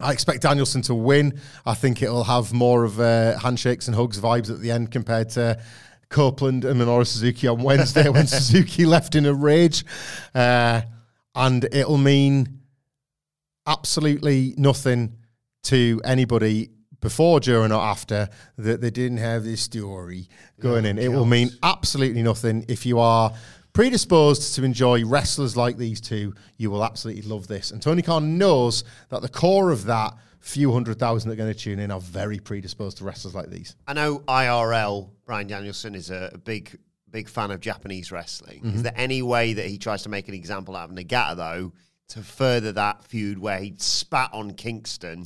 I 0.00 0.12
expect 0.12 0.42
Danielson 0.42 0.82
to 0.82 0.94
win. 0.94 1.40
I 1.64 1.74
think 1.74 2.02
it'll 2.02 2.24
have 2.24 2.52
more 2.52 2.84
of 2.84 3.00
uh, 3.00 3.38
handshakes 3.38 3.86
and 3.86 3.96
hugs 3.96 4.20
vibes 4.20 4.50
at 4.50 4.60
the 4.60 4.70
end 4.70 4.90
compared 4.90 5.30
to 5.30 5.58
Copeland 6.08 6.64
and 6.64 6.80
Minoru 6.80 7.06
Suzuki 7.06 7.48
on 7.48 7.62
Wednesday 7.62 8.08
when 8.08 8.26
Suzuki 8.26 8.86
left 8.86 9.14
in 9.14 9.26
a 9.26 9.34
rage. 9.34 9.84
Uh, 10.34 10.82
and 11.34 11.64
it'll 11.64 11.98
mean 11.98 12.60
absolutely 13.66 14.54
nothing 14.56 15.16
to 15.64 16.00
anybody 16.04 16.70
before, 17.00 17.40
during, 17.40 17.72
or 17.72 17.80
after 17.80 18.28
that 18.56 18.80
they 18.80 18.90
didn't 18.90 19.18
have 19.18 19.44
this 19.44 19.60
story 19.60 20.28
going 20.60 20.84
in. 20.84 20.98
It 20.98 21.08
will 21.08 21.26
mean 21.26 21.50
absolutely 21.62 22.22
nothing 22.22 22.64
if 22.68 22.86
you 22.86 22.98
are 22.98 23.32
predisposed 23.76 24.54
to 24.54 24.64
enjoy 24.64 25.04
wrestlers 25.04 25.54
like 25.54 25.76
these 25.76 26.00
two. 26.00 26.34
You 26.56 26.70
will 26.70 26.82
absolutely 26.82 27.22
love 27.22 27.46
this. 27.46 27.72
And 27.72 27.82
Tony 27.82 28.00
Khan 28.00 28.38
knows 28.38 28.84
that 29.10 29.20
the 29.20 29.28
core 29.28 29.70
of 29.70 29.84
that 29.84 30.14
few 30.40 30.72
hundred 30.72 30.98
thousand 30.98 31.28
that 31.28 31.34
are 31.34 31.36
going 31.36 31.52
to 31.52 31.58
tune 31.58 31.78
in 31.78 31.90
are 31.90 32.00
very 32.00 32.38
predisposed 32.38 32.98
to 32.98 33.04
wrestlers 33.04 33.34
like 33.34 33.50
these. 33.50 33.76
I 33.86 33.92
know 33.92 34.20
IRL 34.20 35.10
Bryan 35.26 35.46
Danielson 35.46 35.94
is 35.94 36.10
a, 36.10 36.30
a 36.32 36.38
big 36.38 36.78
big 37.10 37.28
fan 37.28 37.50
of 37.50 37.60
Japanese 37.60 38.10
wrestling. 38.10 38.60
Mm-hmm. 38.60 38.76
Is 38.76 38.82
there 38.82 38.94
any 38.96 39.20
way 39.22 39.52
that 39.52 39.66
he 39.66 39.76
tries 39.76 40.02
to 40.04 40.08
make 40.08 40.28
an 40.28 40.34
example 40.34 40.74
out 40.74 40.88
of 40.88 40.96
Nagata 40.96 41.36
though 41.36 41.72
to 42.08 42.22
further 42.22 42.72
that 42.72 43.04
feud 43.04 43.38
where 43.38 43.58
he 43.58 43.74
spat 43.76 44.30
on 44.32 44.54
Kingston 44.54 45.24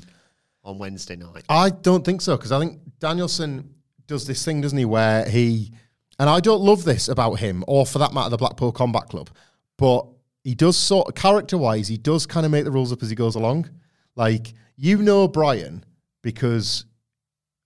on 0.65 0.79
Wednesday 0.79 1.17
night? 1.17 1.45
I 1.49 1.71
don't 1.71 2.05
think 2.05 2.21
so 2.21 2.37
because 2.37 2.51
I 2.51 2.59
think 2.59 2.81
Danielson 2.99 3.75
does 4.09 4.27
this 4.27 4.45
thing, 4.45 4.61
doesn't 4.61 4.77
he, 4.77 4.85
where 4.85 5.29
he 5.29 5.73
and 6.21 6.29
I 6.29 6.39
don't 6.39 6.61
love 6.61 6.85
this 6.85 7.09
about 7.09 7.37
him, 7.37 7.65
or 7.67 7.87
for 7.87 7.99
that 7.99 8.13
matter, 8.13 8.29
the 8.29 8.37
Blackpool 8.37 8.73
Combat 8.73 9.09
Club, 9.09 9.31
but 9.79 10.07
he 10.45 10.55
does 10.55 10.77
sort 10.77 11.09
of 11.09 11.15
character 11.15 11.57
wise, 11.57 11.89
he 11.89 11.97
does 11.97 12.27
kind 12.27 12.45
of 12.45 12.53
make 12.53 12.65
the 12.65 12.71
rules 12.71 12.93
up 12.93 13.03
as 13.03 13.09
he 13.09 13.17
goes 13.17 13.37
along. 13.37 13.71
Like 14.17 14.53
you 14.77 14.99
know 14.99 15.27
Bryan 15.27 15.83
because 16.23 16.85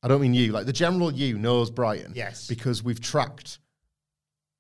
I 0.05 0.09
don't 0.09 0.21
mean 0.21 0.35
you, 0.35 0.53
like 0.53 0.67
the 0.67 0.73
general 0.73 1.13
you 1.13 1.37
knows 1.37 1.69
Bryan, 1.69 2.13
Yes. 2.15 2.47
because 2.47 2.81
we've 2.81 3.01
tracked 3.01 3.59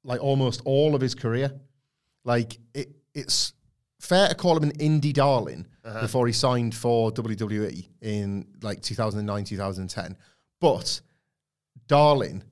like 0.03 0.21
almost 0.21 0.63
all 0.65 0.97
of 0.97 1.01
his 1.01 1.15
career. 1.15 1.53
Like 2.25 2.59
it, 2.75 2.97
it's 3.15 3.53
fair 4.01 4.29
to 4.29 4.35
call 4.35 4.57
him 4.57 4.65
an 4.65 4.77
indie 4.79 5.13
darling 5.13 5.69
uh-huh. 5.85 6.01
before 6.01 6.27
he 6.27 6.33
signed 6.33 6.75
for 6.75 7.13
WWE 7.13 7.87
in 8.01 8.49
like 8.61 8.83
2009, 8.83 9.45
2010. 9.45 10.17
But 10.61 11.01
darling 11.87 12.43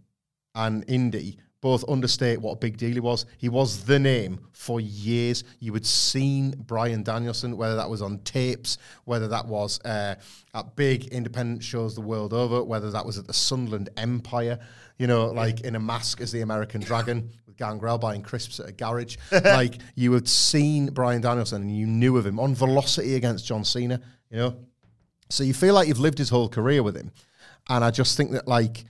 and 0.55 0.87
indie 0.87 1.37
both 1.63 1.89
understate 1.89 2.41
what 2.41 2.53
a 2.53 2.57
big 2.57 2.77
deal 2.77 2.93
he 2.93 3.01
was. 3.01 3.25
He 3.39 3.49
was 3.49 3.85
the 3.85 3.99
name 3.99 4.41
for 4.51 4.81
years. 4.81 5.45
You 5.61 5.73
had 5.73 5.87
seen 5.87 6.51
Bryan 6.59 7.05
Danielson, 7.05 7.57
whether 7.57 7.77
that 7.77 7.89
was 7.89 8.03
on 8.03 8.19
tapes, 8.19 8.79
whether 9.05 9.29
that 9.29 9.47
was 9.47 9.81
uh, 9.85 10.17
at 10.55 10.77
big 10.77 11.07
independent 11.07 11.63
shows 11.63 11.95
the 11.95 12.01
world 12.01 12.33
over, 12.33 12.65
whether 12.65 12.91
that 12.91 13.07
was 13.07 13.17
at 13.17 13.29
the 13.29 13.33
Sunderland 13.33 13.91
Empire, 13.97 14.59
you 14.99 15.07
know, 15.07 15.27
like 15.27 15.61
in 15.61 15.77
a 15.77 15.81
mask 15.81 16.21
as 16.21 16.33
the 16.33 16.41
American 16.41 16.81
Dragon 16.81 17.31
with 17.47 17.57
Gangrel 17.57 17.97
buying 17.97 18.23
crisps 18.23 18.59
at 18.59 18.69
a 18.69 18.73
garage. 18.73 19.17
like 19.33 19.79
you 19.95 20.13
had 20.13 20.29
seen 20.29 20.87
Bryan 20.87 21.23
Danielson 21.23 21.63
and 21.63 21.77
you 21.79 21.87
knew 21.87 22.17
of 22.17 22.27
him 22.27 22.41
on 22.41 22.57
Velocity 22.57 23.15
against 23.15 23.47
John 23.47 23.65
Cena, 23.65 24.01
you 24.31 24.37
know. 24.37 24.57
So 25.31 25.45
you 25.45 25.55
feel 25.55 25.75
like 25.75 25.87
you've 25.87 26.01
lived 26.01 26.19
his 26.19 26.29
whole 26.29 26.49
career 26.49 26.83
with 26.83 26.97
him. 26.97 27.13
And 27.69 27.85
I 27.85 27.93
just 27.93 28.17
think 28.17 28.33
that 28.33 28.49
like 28.49 28.85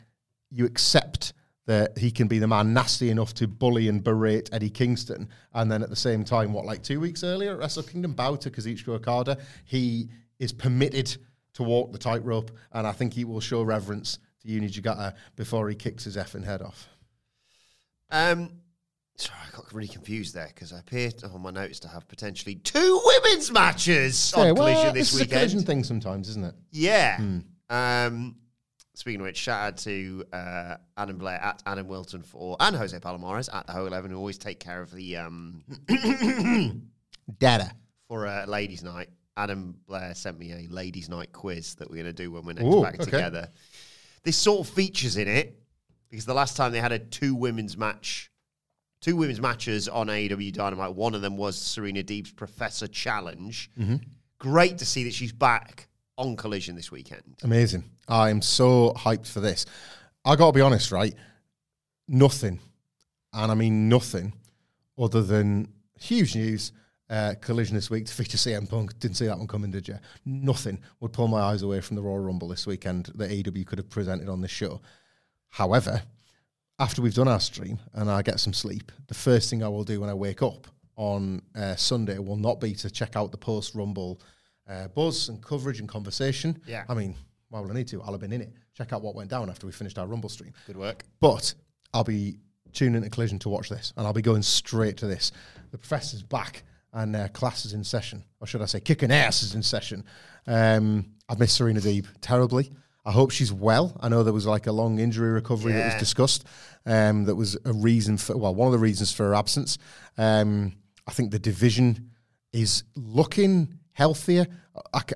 you 0.51 0.64
accept 0.64 1.35
that 1.66 1.96
he 1.96 2.11
can 2.11 2.27
be 2.27 2.38
the 2.38 2.48
man 2.48 2.75
nasty 2.75 3.09
enough 3.11 3.35
to 3.35 3.46
bully 3.46 3.88
and 3.88 4.03
berate 4.03 4.48
Eddie 4.53 4.70
Kingston. 4.70 5.29
And 5.55 5.70
then 5.70 5.83
at 5.83 5.90
the 5.90 5.96
same 5.96 6.25
time, 6.25 6.53
what, 6.53 6.64
like 6.64 6.83
two 6.83 6.98
weeks 6.98 7.22
earlier 7.22 7.53
at 7.53 7.59
Wrestle 7.59 7.85
Kingdom, 7.85 8.12
bow 8.14 8.35
to 8.37 8.51
Kazuchika 8.51 8.88
Okada, 8.88 9.38
he 9.64 10.09
is 10.40 10.53
permitted 10.53 11.16
to 11.55 11.62
walk 11.62 11.92
the 11.92 11.98
tightrope. 11.98 12.51
And 12.72 12.87
I 12.87 12.92
think 12.92 13.12
he 13.12 13.25
will 13.25 13.40
show 13.40 13.62
reverence 13.62 14.18
to 14.40 14.48
Uni 14.48 14.68
Jagata 14.68 15.14
before 15.37 15.68
he 15.68 15.77
kicks 15.77 16.03
his 16.05 16.16
effing 16.16 16.44
head 16.44 16.62
off. 16.62 16.88
Um, 18.11 18.51
sorry, 19.16 19.38
I 19.46 19.57
got 19.57 19.72
really 19.72 19.88
confused 19.88 20.35
there 20.35 20.48
because 20.48 20.72
I 20.72 20.81
appear 20.81 21.11
on 21.33 21.40
my 21.42 21.51
notes 21.51 21.79
to 21.81 21.88
have 21.88 22.09
potentially 22.09 22.57
two 22.57 23.01
women's 23.05 23.51
matches 23.53 24.35
on 24.35 24.46
Yeah, 24.46 24.53
well, 24.53 24.66
Collision 24.75 24.94
this 24.94 25.11
this 25.12 25.14
is 25.14 25.20
a 25.20 25.22
weekend. 25.25 25.38
collision 25.40 25.62
thing 25.62 25.85
sometimes, 25.85 26.29
isn't 26.31 26.44
it? 26.44 26.55
Yeah. 26.72 27.16
Hmm. 27.18 27.38
Um, 27.70 28.37
speaking 28.94 29.20
of 29.20 29.26
which, 29.26 29.37
shout 29.37 29.61
out 29.61 29.76
to 29.78 30.24
uh, 30.33 30.76
Adam 30.96 31.18
Blair 31.18 31.40
at 31.42 31.62
Adam 31.66 31.88
Wilton 31.88 32.22
for 32.22 32.57
and 32.61 32.76
Jose 32.76 32.98
Palomares 32.98 33.52
at 33.55 33.66
the 33.66 33.72
Ho 33.72 33.87
Eleven 33.87 34.11
who 34.11 34.16
always 34.16 34.38
take 34.38 34.61
care 34.61 34.81
of 34.83 34.92
the 34.92 35.16
um 35.16 35.62
Data. 37.38 37.72
for 38.09 38.26
a 38.26 38.44
ladies' 38.46 38.83
night. 38.83 39.09
Adam 39.37 39.74
Blair 39.87 40.14
sent 40.14 40.38
me 40.38 40.52
a 40.52 40.68
ladies' 40.72 41.09
night 41.09 41.33
quiz 41.33 41.74
that 41.76 41.88
we're 41.88 41.96
going 42.02 42.07
to 42.07 42.12
do 42.12 42.31
when 42.31 42.44
we're 42.44 42.52
next 42.52 42.66
Ooh, 42.66 42.83
back 42.83 42.94
okay. 42.96 43.05
together. 43.05 43.48
This 44.24 44.37
sort 44.37 44.61
of 44.66 44.74
features 44.74 45.16
in 45.16 45.26
it 45.26 45.59
because 46.11 46.26
the 46.26 46.35
last 46.35 46.57
time 46.57 46.72
they 46.72 46.81
had 46.81 46.92
a 46.92 46.98
two 46.98 47.35
women's 47.35 47.76
match, 47.76 48.31
two 49.00 49.16
women's 49.16 49.40
matches 49.40 49.88
on 49.88 50.09
AEW 50.09 50.52
Dynamite, 50.52 50.94
one 50.94 51.14
of 51.14 51.22
them 51.22 51.38
was 51.38 51.57
Serena 51.57 52.02
Deeb's 52.02 52.31
Professor 52.31 52.87
Challenge. 52.87 53.70
Mm-hmm. 53.78 53.96
Great 54.38 54.78
to 54.78 54.85
see 54.85 55.05
that 55.05 55.14
she's 55.14 55.33
back 55.33 55.88
on 56.18 56.37
Collision 56.37 56.76
this 56.76 56.92
weekend. 56.92 57.22
Amazing. 57.42 57.85
I 58.08 58.30
am 58.30 58.42
so 58.42 58.92
hyped 58.96 59.26
for 59.26 59.40
this. 59.40 59.66
I 60.24 60.36
got 60.36 60.46
to 60.46 60.52
be 60.52 60.60
honest, 60.60 60.92
right? 60.92 61.14
Nothing, 62.08 62.60
and 63.32 63.50
I 63.50 63.54
mean 63.54 63.88
nothing, 63.88 64.34
other 64.98 65.22
than 65.22 65.68
huge 65.98 66.34
news. 66.34 66.72
Uh, 67.10 67.34
collision 67.42 67.74
this 67.74 67.90
week 67.90 68.06
to 68.06 68.14
feature 68.14 68.38
CM 68.38 68.66
Punk. 68.66 68.98
Didn't 68.98 69.18
see 69.18 69.26
that 69.26 69.36
one 69.36 69.46
coming, 69.46 69.70
did 69.70 69.86
you? 69.86 69.98
Nothing 70.24 70.80
would 71.00 71.12
pull 71.12 71.28
my 71.28 71.40
eyes 71.40 71.60
away 71.60 71.82
from 71.82 71.96
the 71.96 72.00
Royal 72.02 72.20
Rumble 72.20 72.48
this 72.48 72.66
weekend 72.66 73.10
that 73.16 73.30
AEW 73.30 73.66
could 73.66 73.76
have 73.78 73.90
presented 73.90 74.30
on 74.30 74.40
this 74.40 74.50
show. 74.50 74.80
However, 75.50 76.02
after 76.78 77.02
we've 77.02 77.14
done 77.14 77.28
our 77.28 77.40
stream 77.40 77.78
and 77.92 78.10
I 78.10 78.22
get 78.22 78.40
some 78.40 78.54
sleep, 78.54 78.90
the 79.08 79.14
first 79.14 79.50
thing 79.50 79.62
I 79.62 79.68
will 79.68 79.84
do 79.84 80.00
when 80.00 80.08
I 80.08 80.14
wake 80.14 80.42
up 80.42 80.66
on 80.96 81.42
uh, 81.54 81.76
Sunday 81.76 82.18
will 82.18 82.36
not 82.36 82.60
be 82.60 82.74
to 82.76 82.90
check 82.90 83.14
out 83.14 83.30
the 83.30 83.36
post 83.36 83.74
Rumble 83.74 84.20
uh, 84.66 84.88
buzz 84.88 85.28
and 85.28 85.42
coverage 85.42 85.80
and 85.80 85.88
conversation. 85.88 86.62
Yeah. 86.66 86.84
I 86.88 86.94
mean, 86.94 87.14
Why 87.52 87.60
would 87.60 87.70
I 87.70 87.74
need 87.74 87.88
to? 87.88 88.00
I'll 88.00 88.12
have 88.12 88.20
been 88.22 88.32
in 88.32 88.40
it. 88.40 88.50
Check 88.72 88.94
out 88.94 89.02
what 89.02 89.14
went 89.14 89.28
down 89.28 89.50
after 89.50 89.66
we 89.66 89.72
finished 89.72 89.98
our 89.98 90.06
Rumble 90.06 90.30
stream. 90.30 90.54
Good 90.66 90.78
work. 90.78 91.04
But 91.20 91.52
I'll 91.92 92.02
be 92.02 92.38
tuning 92.72 92.94
into 92.94 93.10
Collision 93.10 93.38
to 93.40 93.50
watch 93.50 93.68
this, 93.68 93.92
and 93.94 94.06
I'll 94.06 94.14
be 94.14 94.22
going 94.22 94.40
straight 94.40 94.96
to 94.96 95.06
this. 95.06 95.32
The 95.70 95.76
professor's 95.76 96.22
back, 96.22 96.62
and 96.94 97.14
uh, 97.14 97.28
class 97.28 97.66
is 97.66 97.74
in 97.74 97.84
session, 97.84 98.24
or 98.40 98.46
should 98.46 98.62
I 98.62 98.64
say, 98.64 98.80
kicking 98.80 99.12
ass 99.12 99.42
is 99.42 99.54
in 99.54 99.62
session. 99.62 100.02
Um, 100.46 101.10
I've 101.28 101.38
missed 101.38 101.54
Serena 101.54 101.80
Deeb 101.80 102.06
terribly. 102.22 102.70
I 103.04 103.12
hope 103.12 103.30
she's 103.32 103.52
well. 103.52 103.98
I 104.00 104.08
know 104.08 104.22
there 104.22 104.32
was 104.32 104.46
like 104.46 104.66
a 104.66 104.72
long 104.72 104.98
injury 104.98 105.32
recovery 105.32 105.74
that 105.74 105.92
was 105.92 106.00
discussed. 106.00 106.46
Um, 106.86 107.24
that 107.24 107.36
was 107.36 107.58
a 107.66 107.74
reason 107.74 108.16
for, 108.16 108.34
well, 108.34 108.54
one 108.54 108.66
of 108.66 108.72
the 108.72 108.78
reasons 108.78 109.12
for 109.12 109.24
her 109.24 109.34
absence. 109.34 109.76
Um, 110.16 110.72
I 111.06 111.12
think 111.12 111.32
the 111.32 111.38
division 111.38 112.12
is 112.54 112.84
looking 112.96 113.74
healthier. 113.92 114.46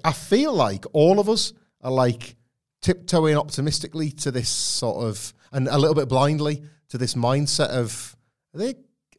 I 0.05 0.13
feel 0.13 0.53
like 0.53 0.85
all 0.93 1.19
of 1.19 1.31
us 1.31 1.55
are 1.87 1.93
like 1.93 2.37
tiptoeing 2.83 3.37
optimistically 3.37 4.11
to 4.11 4.31
this 4.31 4.49
sort 4.49 5.07
of, 5.07 5.33
and 5.53 5.69
a 5.69 5.79
little 5.79 5.95
bit 5.95 6.09
blindly 6.09 6.63
to 6.89 6.99
this 6.99 7.15
mindset 7.15 7.69
of, 7.69 8.17
are 8.55 8.59
they, 8.59 8.71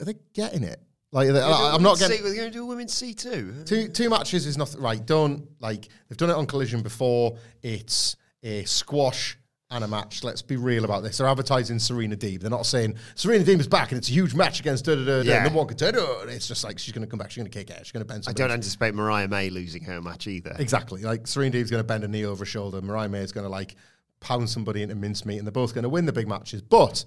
are 0.02 0.06
they 0.06 0.16
getting 0.34 0.64
it? 0.64 0.82
Like, 1.14 1.30
I, 1.30 1.72
I'm 1.74 1.82
not 1.82 1.98
getting. 1.98 2.22
We're 2.22 2.36
going 2.36 2.52
to 2.52 2.54
do 2.54 2.64
a 2.64 2.66
women's 2.66 2.94
C 2.94 3.14
two. 3.14 3.64
Two 3.66 3.88
two 3.88 4.10
matches 4.10 4.46
is 4.46 4.58
nothing 4.58 4.82
right. 4.82 5.04
Don't 5.04 5.48
like 5.62 5.88
they've 6.08 6.18
done 6.18 6.30
it 6.30 6.36
on 6.36 6.46
Collision 6.46 6.82
before. 6.82 7.38
It's 7.64 8.18
a 8.44 8.66
squash 8.66 9.38
and 9.70 9.84
a 9.84 9.88
match. 9.88 10.24
Let's 10.24 10.42
be 10.42 10.56
real 10.56 10.86
about 10.86 11.04
this. 11.04 11.18
They're 11.18 11.28
advertising 11.28 11.78
Serena 11.80 12.16
Deeb. 12.16 12.40
They're 12.40 12.50
not 12.50 12.66
saying 12.66 12.96
Serena 13.16 13.44
Deeb 13.44 13.60
is 13.60 13.68
back 13.68 13.92
and 13.92 13.98
it's 13.98 14.08
a 14.10 14.14
huge 14.14 14.34
match 14.34 14.60
against 14.62 14.86
da 14.86 14.96
da 14.96 15.04
da 15.04 15.22
Yeah. 15.22 15.44
number 15.44 15.58
one 15.58 15.68
contender. 15.68 16.06
It's 16.28 16.48
just 16.48 16.64
like 16.64 16.80
she's 16.80 16.94
going 16.94 17.06
to 17.06 17.10
come 17.10 17.20
back. 17.20 17.32
She's 17.32 17.44
going 17.44 17.52
to 17.52 17.58
kick 17.58 17.72
ass. 17.72 17.80
She's 17.88 17.92
going 17.92 18.06
to 18.06 18.12
bend. 18.12 18.24
I 18.28 18.34
don't 18.34 18.52
anticipate 18.52 18.96
Mariah 18.96 19.28
May 19.28 19.50
losing 19.50 19.84
her 19.84 20.02
match 20.02 20.28
either. 20.28 20.56
Exactly. 20.58 21.02
Like 21.02 21.28
Serena 21.28 21.56
Deeb's 21.58 21.70
going 21.70 21.82
to 21.84 21.88
bend 21.88 22.04
a 22.06 22.08
knee 22.08 22.26
over 22.26 22.44
a 22.44 22.48
shoulder. 22.48 22.82
Mariah 22.82 23.10
May 23.10 23.20
is 23.20 23.34
going 23.34 23.44
to 23.46 23.50
like 23.50 23.76
pound 24.22 24.50
somebody 24.50 24.84
into 24.84 24.96
mincemeat, 24.96 25.38
and 25.40 25.46
they're 25.46 25.52
both 25.52 25.74
going 25.74 25.84
to 25.84 25.90
win 25.90 26.06
the 26.06 26.14
big 26.14 26.28
matches. 26.28 26.62
But 26.62 27.04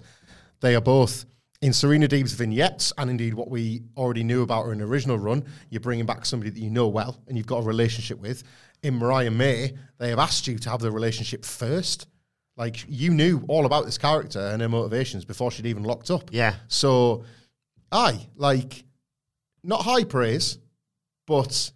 they 0.59 0.75
are 0.75 0.81
both 0.81 1.25
in 1.63 1.73
Serena 1.73 2.07
Deeb's 2.07 2.33
vignettes, 2.33 2.93
and 2.97 3.09
indeed 3.09 3.33
what 3.33 3.49
we 3.49 3.81
already 3.97 4.23
knew 4.23 4.43
about 4.43 4.65
her 4.65 4.71
in 4.71 4.77
the 4.77 4.85
original 4.85 5.17
run. 5.17 5.43
You're 5.71 5.81
bringing 5.81 6.05
back 6.05 6.25
somebody 6.27 6.51
that 6.51 6.59
you 6.59 6.69
know 6.69 6.87
well 6.87 7.19
and 7.27 7.37
you've 7.37 7.47
got 7.47 7.57
a 7.57 7.63
relationship 7.63 8.19
with. 8.19 8.43
In 8.83 8.95
Mariah 8.95 9.29
May, 9.31 9.73
they 9.97 10.09
have 10.09 10.19
asked 10.19 10.47
you 10.47 10.57
to 10.59 10.69
have 10.69 10.79
the 10.79 10.91
relationship 10.91 11.43
first. 11.43 12.07
Like 12.61 12.85
you 12.87 13.09
knew 13.09 13.43
all 13.47 13.65
about 13.65 13.85
this 13.85 13.97
character 13.97 14.39
and 14.39 14.61
her 14.61 14.69
motivations 14.69 15.25
before 15.25 15.49
she'd 15.49 15.65
even 15.65 15.81
locked 15.81 16.11
up. 16.11 16.29
Yeah. 16.31 16.53
So, 16.67 17.23
aye, 17.91 18.27
like 18.35 18.85
not 19.63 19.81
high 19.81 20.03
praise, 20.03 20.59
but 21.25 21.71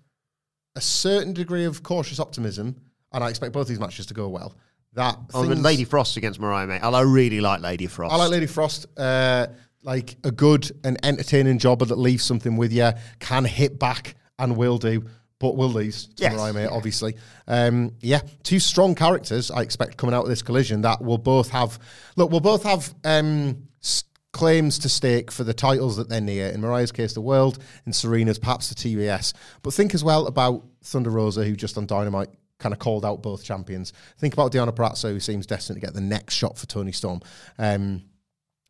a 0.75 0.81
certain 0.81 1.33
degree 1.33 1.65
of 1.65 1.81
cautious 1.81 2.19
optimism, 2.19 2.75
and 3.11 3.23
I 3.23 3.29
expect 3.29 3.51
both 3.51 3.67
these 3.67 3.79
matches 3.79 4.05
to 4.05 4.13
go 4.13 4.29
well. 4.29 4.53
That 4.93 5.17
Oh, 5.33 5.41
things- 5.47 5.59
Lady 5.59 5.85
Frost 5.85 6.17
against 6.17 6.39
Mariah 6.39 6.67
May. 6.67 6.77
I 6.79 7.01
really 7.01 7.41
like 7.41 7.61
Lady 7.61 7.87
Frost. 7.87 8.13
I 8.13 8.17
like 8.17 8.29
Lady 8.29 8.45
Frost. 8.45 8.85
Uh, 8.95 9.47
like 9.81 10.17
a 10.23 10.29
good 10.29 10.69
and 10.83 11.03
entertaining 11.03 11.57
jobber 11.57 11.85
that 11.85 11.97
leaves 11.97 12.23
something 12.23 12.57
with 12.57 12.71
you, 12.71 12.91
can 13.19 13.43
hit 13.43 13.79
back 13.79 14.13
and 14.37 14.55
will 14.55 14.77
do, 14.77 15.03
but 15.39 15.55
will 15.55 15.69
lose 15.69 16.07
to 16.07 16.23
Yes, 16.23 16.33
Mariah 16.33 16.53
May, 16.53 16.63
yeah. 16.63 16.69
obviously. 16.69 17.15
Um, 17.47 17.91
yeah, 17.99 18.21
two 18.43 18.59
strong 18.59 18.95
characters 18.95 19.51
I 19.51 19.61
expect 19.61 19.97
coming 19.97 20.15
out 20.15 20.23
of 20.23 20.29
this 20.29 20.41
collision 20.41 20.81
that 20.81 21.01
will 21.03 21.17
both 21.17 21.49
have 21.49 21.77
look, 22.15 22.31
we'll 22.31 22.39
both 22.39 22.63
have 22.63 22.93
um, 23.03 23.67
s- 23.83 24.03
claims 24.31 24.79
to 24.79 24.89
stake 24.89 25.31
for 25.31 25.43
the 25.43 25.53
titles 25.53 25.97
that 25.97 26.07
they're 26.09 26.21
near. 26.21 26.47
In 26.49 26.61
Mariah's 26.61 26.91
case, 26.91 27.13
the 27.13 27.21
world. 27.21 27.59
In 27.85 27.91
Serena's, 27.93 28.39
perhaps 28.39 28.69
the 28.69 28.75
TBS. 28.75 29.33
But 29.61 29.73
think 29.73 29.93
as 29.93 30.03
well 30.03 30.27
about 30.27 30.63
Thunder 30.83 31.09
Rosa, 31.09 31.43
who 31.43 31.55
just 31.55 31.77
on 31.77 31.85
Dynamite 31.85 32.29
kind 32.57 32.71
of 32.71 32.79
called 32.79 33.03
out 33.05 33.21
both 33.21 33.43
champions. 33.43 33.91
Think 34.17 34.33
about 34.33 34.53
Deonna 34.53 34.73
Purrazzo, 34.73 35.09
who 35.11 35.19
seems 35.19 35.45
destined 35.45 35.75
to 35.79 35.85
get 35.85 35.93
the 35.93 35.99
next 36.01 36.35
shot 36.35 36.57
for 36.57 36.65
Toni 36.65 36.93
Storm. 36.93 37.19
Um, 37.59 38.03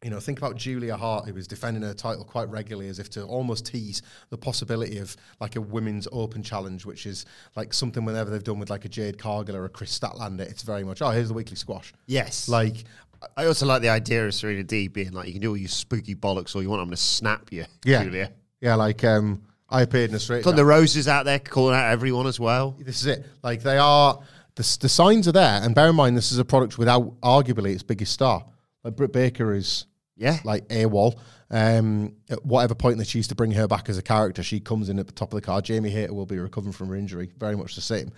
you 0.05 0.11
know, 0.11 0.19
think 0.19 0.37
about 0.37 0.55
Julia 0.55 0.95
Hart, 0.95 1.25
who 1.25 1.33
was 1.33 1.47
defending 1.47 1.81
her 1.81 1.95
title 1.95 2.23
quite 2.23 2.47
regularly 2.47 2.89
as 2.89 2.99
if 2.99 3.09
to 3.09 3.23
almost 3.23 3.65
tease 3.65 4.03
the 4.29 4.37
possibility 4.37 4.99
of 4.99 5.17
like 5.39 5.55
a 5.55 5.61
women's 5.61 6.07
open 6.11 6.43
challenge, 6.43 6.85
which 6.85 7.07
is 7.07 7.25
like 7.55 7.73
something 7.73 8.05
whenever 8.05 8.29
they've 8.29 8.43
done 8.43 8.59
with 8.59 8.69
like 8.69 8.85
a 8.85 8.87
Jade 8.87 9.17
Cargill 9.17 9.55
or 9.55 9.65
a 9.65 9.69
Kris 9.69 9.97
Statlander, 9.97 10.41
it's 10.41 10.61
very 10.61 10.83
much, 10.83 11.01
oh, 11.01 11.09
here's 11.09 11.29
the 11.29 11.33
weekly 11.33 11.55
squash. 11.55 11.91
Yes. 12.05 12.47
Like, 12.47 12.83
I 13.35 13.47
also 13.47 13.65
like 13.65 13.81
the 13.81 13.89
idea 13.89 14.27
of 14.27 14.35
Serena 14.35 14.63
D 14.63 14.89
being 14.89 15.11
like, 15.11 15.25
you 15.25 15.33
can 15.33 15.41
do 15.41 15.49
all 15.49 15.57
your 15.57 15.69
spooky 15.69 16.13
bollocks 16.13 16.55
all 16.55 16.61
you 16.61 16.69
want. 16.69 16.81
I'm 16.81 16.89
going 16.89 16.97
to 16.97 17.01
snap 17.01 17.51
you, 17.51 17.65
yeah. 17.83 18.03
Julia. 18.03 18.31
Yeah, 18.61 18.75
like 18.75 19.03
um, 19.03 19.41
I 19.71 19.81
appeared 19.81 20.11
in 20.11 20.17
a 20.17 20.19
straight. 20.19 20.43
Thunder 20.43 20.65
Rosa's 20.65 21.07
out 21.07 21.25
there 21.25 21.39
calling 21.39 21.73
out 21.73 21.91
everyone 21.91 22.27
as 22.27 22.39
well. 22.39 22.75
This 22.79 23.01
is 23.01 23.07
it. 23.07 23.25
Like 23.41 23.63
they 23.63 23.79
are, 23.79 24.19
the, 24.53 24.77
the 24.81 24.89
signs 24.89 25.27
are 25.27 25.31
there. 25.31 25.63
And 25.63 25.73
bear 25.73 25.89
in 25.89 25.95
mind, 25.95 26.15
this 26.15 26.31
is 26.31 26.37
a 26.37 26.45
product 26.45 26.77
without 26.77 27.19
arguably 27.21 27.73
its 27.73 27.81
biggest 27.81 28.11
star. 28.11 28.45
Like 28.83 28.95
Britt 28.95 29.11
Baker 29.11 29.51
is 29.55 29.87
Yeah. 30.17 30.39
like 30.43 30.67
AWOL. 30.69 31.17
Um, 31.51 32.13
at 32.29 32.43
whatever 32.45 32.73
point 32.73 32.97
they 32.97 33.03
choose 33.03 33.27
to 33.27 33.35
bring 33.35 33.51
her 33.51 33.67
back 33.67 33.87
as 33.89 33.97
a 33.97 34.01
character, 34.01 34.41
she 34.43 34.59
comes 34.59 34.89
in 34.89 34.97
at 34.99 35.05
the 35.07 35.13
top 35.13 35.31
of 35.31 35.35
the 35.39 35.45
card. 35.45 35.65
Jamie 35.65 35.89
Hayter 35.91 36.13
will 36.13 36.25
be 36.25 36.39
recovering 36.39 36.73
from 36.73 36.89
her 36.89 36.95
injury, 36.95 37.31
very 37.37 37.55
much 37.55 37.75
the 37.75 37.81
same. 37.81 38.11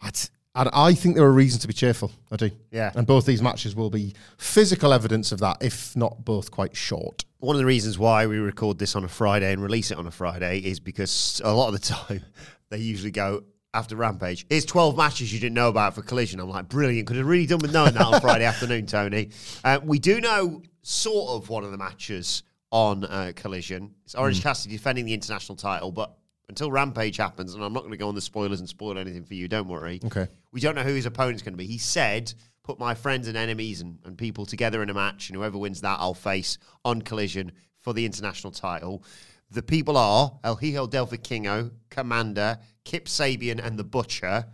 I'd, 0.00 0.18
and 0.54 0.68
I 0.72 0.94
think 0.94 1.14
there 1.14 1.24
are 1.24 1.32
reasons 1.32 1.62
to 1.62 1.68
be 1.68 1.74
cheerful. 1.74 2.10
I 2.32 2.36
do. 2.36 2.50
Yeah. 2.72 2.90
And 2.94 3.06
both 3.06 3.24
these 3.26 3.42
matches 3.42 3.76
will 3.76 3.90
be 3.90 4.14
physical 4.38 4.92
evidence 4.92 5.30
of 5.30 5.38
that, 5.40 5.58
if 5.60 5.94
not 5.94 6.24
both 6.24 6.50
quite 6.50 6.76
short. 6.76 7.24
One 7.38 7.54
of 7.54 7.60
the 7.60 7.66
reasons 7.66 7.98
why 7.98 8.26
we 8.26 8.38
record 8.38 8.78
this 8.78 8.96
on 8.96 9.04
a 9.04 9.08
Friday 9.08 9.52
and 9.52 9.62
release 9.62 9.90
it 9.90 9.98
on 9.98 10.06
a 10.06 10.10
Friday 10.10 10.58
is 10.58 10.80
because 10.80 11.40
a 11.44 11.52
lot 11.52 11.68
of 11.68 11.74
the 11.74 11.78
time 11.94 12.22
they 12.70 12.78
usually 12.78 13.12
go 13.12 13.44
after 13.72 13.94
Rampage. 13.94 14.46
Here's 14.48 14.64
12 14.64 14.96
matches 14.96 15.32
you 15.32 15.38
didn't 15.38 15.54
know 15.54 15.68
about 15.68 15.94
for 15.94 16.02
Collision. 16.02 16.40
I'm 16.40 16.48
like, 16.48 16.68
brilliant. 16.68 17.06
Could 17.06 17.18
have 17.18 17.26
really 17.26 17.46
done 17.46 17.60
with 17.60 17.72
knowing 17.72 17.94
that 17.94 18.02
on 18.02 18.20
Friday 18.20 18.44
afternoon, 18.46 18.86
Tony. 18.86 19.30
Uh, 19.62 19.78
we 19.84 20.00
do 20.00 20.20
know 20.20 20.62
sort 20.82 21.30
of 21.30 21.48
one 21.48 21.64
of 21.64 21.70
the 21.70 21.78
matches 21.78 22.42
on 22.70 23.04
uh, 23.04 23.32
Collision. 23.34 23.94
It's 24.04 24.14
Orange 24.14 24.42
Cassidy 24.42 24.76
defending 24.76 25.04
the 25.04 25.14
international 25.14 25.56
title, 25.56 25.90
but 25.90 26.16
until 26.48 26.70
Rampage 26.70 27.16
happens, 27.16 27.54
and 27.54 27.62
I'm 27.62 27.72
not 27.72 27.80
going 27.80 27.92
to 27.92 27.96
go 27.96 28.08
on 28.08 28.14
the 28.14 28.20
spoilers 28.20 28.60
and 28.60 28.68
spoil 28.68 28.98
anything 28.98 29.24
for 29.24 29.34
you, 29.34 29.48
don't 29.48 29.68
worry. 29.68 30.00
Okay. 30.04 30.26
We 30.52 30.60
don't 30.60 30.74
know 30.74 30.82
who 30.82 30.94
his 30.94 31.06
opponent's 31.06 31.42
going 31.42 31.54
to 31.54 31.58
be. 31.58 31.66
He 31.66 31.78
said, 31.78 32.32
put 32.62 32.78
my 32.78 32.94
friends 32.94 33.28
and 33.28 33.36
enemies 33.36 33.80
and, 33.80 33.98
and 34.04 34.18
people 34.18 34.46
together 34.46 34.82
in 34.82 34.90
a 34.90 34.94
match, 34.94 35.28
and 35.28 35.36
whoever 35.36 35.58
wins 35.58 35.80
that, 35.80 35.98
I'll 36.00 36.14
face 36.14 36.58
on 36.84 37.02
collision 37.02 37.52
for 37.78 37.92
the 37.92 38.04
international 38.04 38.52
title. 38.52 39.04
The 39.50 39.62
people 39.62 39.96
are 39.96 40.38
El 40.44 40.56
Hijo 40.56 40.86
del 40.86 41.06
Vikingo, 41.06 41.70
Komander, 41.90 42.58
Kip 42.84 43.06
Sabian, 43.06 43.64
and 43.64 43.78
The 43.78 43.84
Butcher. 43.84 44.46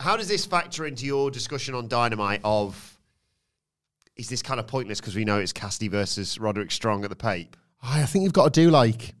How 0.00 0.16
does 0.16 0.28
this 0.28 0.44
factor 0.44 0.86
into 0.86 1.06
your 1.06 1.30
discussion 1.30 1.74
on 1.74 1.88
Dynamite 1.88 2.40
of 2.44 2.97
is 4.18 4.28
this 4.28 4.42
kind 4.42 4.60
of 4.60 4.66
pointless 4.66 5.00
because 5.00 5.14
we 5.16 5.24
know 5.24 5.38
it's 5.38 5.52
Cassidy 5.52 5.88
versus 5.88 6.38
Roderick 6.38 6.70
Strong 6.70 7.04
at 7.04 7.10
the 7.10 7.16
Pape? 7.16 7.56
I 7.82 8.02
I 8.02 8.06
think 8.06 8.24
you've 8.24 8.32
got 8.32 8.52
to 8.52 8.60
do 8.60 8.70
like, 8.70 9.14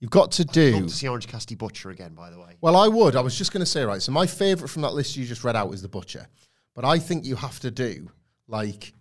you've 0.00 0.10
got 0.10 0.30
to 0.32 0.42
I'd 0.42 0.52
do. 0.52 0.72
love 0.72 0.82
to 0.88 0.94
see 0.94 1.08
Orange 1.08 1.26
Cassidy 1.26 1.54
Butcher 1.54 1.90
again, 1.90 2.14
by 2.14 2.30
the 2.30 2.38
way. 2.38 2.56
Well, 2.60 2.76
I 2.76 2.88
would. 2.88 3.16
I 3.16 3.20
was 3.20 3.36
just 3.36 3.52
going 3.52 3.62
to 3.62 3.66
say, 3.66 3.82
right. 3.84 4.02
So 4.02 4.12
my 4.12 4.26
favorite 4.26 4.68
from 4.68 4.82
that 4.82 4.92
list 4.94 5.16
you 5.16 5.24
just 5.24 5.42
read 5.44 5.56
out 5.56 5.72
is 5.72 5.82
the 5.82 5.88
butcher, 5.88 6.26
but 6.74 6.84
I 6.84 6.98
think 6.98 7.24
you 7.24 7.36
have 7.36 7.58
to 7.60 7.70
do 7.70 8.10
like, 8.46 8.92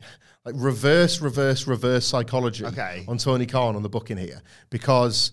like 0.44 0.54
reverse, 0.56 1.20
reverse, 1.20 1.66
reverse 1.66 2.06
psychology 2.06 2.64
Okay. 2.66 3.04
on 3.08 3.18
Tony 3.18 3.46
Khan 3.46 3.76
on 3.76 3.82
the 3.82 3.88
booking 3.88 4.16
here 4.16 4.42
because 4.70 5.32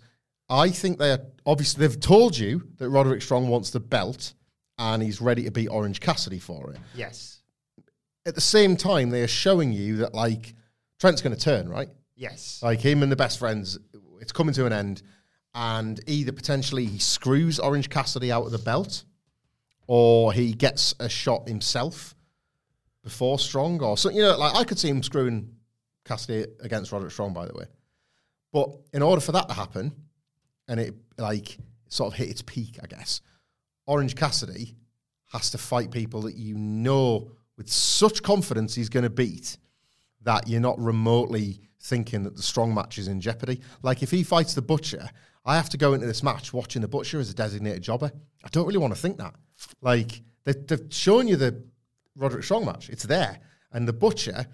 I 0.49 0.69
think 0.69 0.97
they 0.99 1.11
are 1.11 1.21
obviously 1.45 1.85
they've 1.87 1.99
told 1.99 2.37
you 2.37 2.67
that 2.77 2.89
Roderick 2.89 3.21
Strong 3.21 3.47
wants 3.47 3.69
the 3.69 3.79
belt 3.79 4.33
and 4.77 5.01
he's 5.03 5.21
ready 5.21 5.43
to 5.43 5.51
beat 5.51 5.67
Orange 5.67 5.99
Cassidy 5.99 6.39
for 6.39 6.71
it. 6.71 6.79
Yes. 6.95 7.40
At 8.25 8.35
the 8.35 8.41
same 8.41 8.75
time, 8.75 9.09
they 9.09 9.23
are 9.23 9.27
showing 9.27 9.73
you 9.73 9.97
that 9.97 10.13
like 10.13 10.53
Trent's 10.99 11.21
going 11.21 11.35
to 11.35 11.41
turn 11.41 11.67
right. 11.69 11.89
Yes. 12.15 12.59
Like 12.61 12.79
him 12.79 13.01
and 13.01 13.11
the 13.11 13.15
best 13.15 13.39
friends, 13.39 13.79
it's 14.19 14.31
coming 14.31 14.53
to 14.53 14.65
an 14.65 14.73
end, 14.73 15.01
and 15.55 15.99
either 16.07 16.31
potentially 16.31 16.85
he 16.85 16.99
screws 16.99 17.59
Orange 17.59 17.89
Cassidy 17.89 18.31
out 18.31 18.45
of 18.45 18.51
the 18.51 18.59
belt, 18.59 19.03
or 19.87 20.31
he 20.31 20.53
gets 20.53 20.93
a 20.99 21.09
shot 21.09 21.47
himself 21.47 22.15
before 23.03 23.39
Strong, 23.39 23.81
or 23.81 23.97
so 23.97 24.09
you 24.11 24.21
know, 24.21 24.37
like 24.37 24.55
I 24.55 24.63
could 24.63 24.77
see 24.77 24.89
him 24.89 25.01
screwing 25.01 25.49
Cassidy 26.05 26.45
against 26.59 26.91
Roderick 26.91 27.11
Strong, 27.11 27.33
by 27.33 27.47
the 27.47 27.53
way. 27.53 27.65
But 28.53 28.69
in 28.93 29.01
order 29.01 29.21
for 29.21 29.31
that 29.31 29.47
to 29.47 29.55
happen, 29.55 29.91
and 30.67 30.79
it 30.79 30.93
like 31.17 31.57
sort 31.87 32.13
of 32.13 32.17
hit 32.17 32.29
its 32.29 32.43
peak, 32.43 32.77
I 32.83 32.85
guess, 32.85 33.21
Orange 33.87 34.15
Cassidy 34.15 34.75
has 35.31 35.49
to 35.51 35.57
fight 35.57 35.89
people 35.89 36.21
that 36.21 36.35
you 36.35 36.55
know 36.55 37.31
with 37.61 37.69
such 37.69 38.23
confidence 38.23 38.73
he's 38.73 38.89
going 38.89 39.03
to 39.03 39.09
beat 39.09 39.57
that 40.23 40.47
you're 40.47 40.59
not 40.59 40.79
remotely 40.79 41.59
thinking 41.79 42.23
that 42.23 42.35
the 42.35 42.41
strong 42.41 42.73
match 42.73 42.97
is 42.97 43.07
in 43.07 43.21
jeopardy. 43.21 43.61
Like 43.83 44.01
if 44.01 44.09
he 44.09 44.23
fights 44.23 44.55
the 44.55 44.63
butcher, 44.63 45.07
I 45.45 45.57
have 45.57 45.69
to 45.69 45.77
go 45.77 45.93
into 45.93 46.07
this 46.07 46.23
match 46.23 46.53
watching 46.53 46.81
the 46.81 46.87
butcher 46.87 47.19
as 47.19 47.29
a 47.29 47.35
designated 47.35 47.83
jobber. 47.83 48.11
I 48.43 48.47
don't 48.49 48.65
really 48.65 48.79
want 48.79 48.95
to 48.95 48.99
think 48.99 49.19
that. 49.19 49.35
Like 49.79 50.23
they, 50.43 50.53
they've 50.53 50.87
shown 50.89 51.27
you 51.27 51.35
the 51.35 51.63
Roderick 52.15 52.43
Strong 52.43 52.65
match; 52.65 52.89
it's 52.89 53.03
there, 53.03 53.37
and 53.71 53.87
the 53.87 53.93
butcher. 53.93 54.47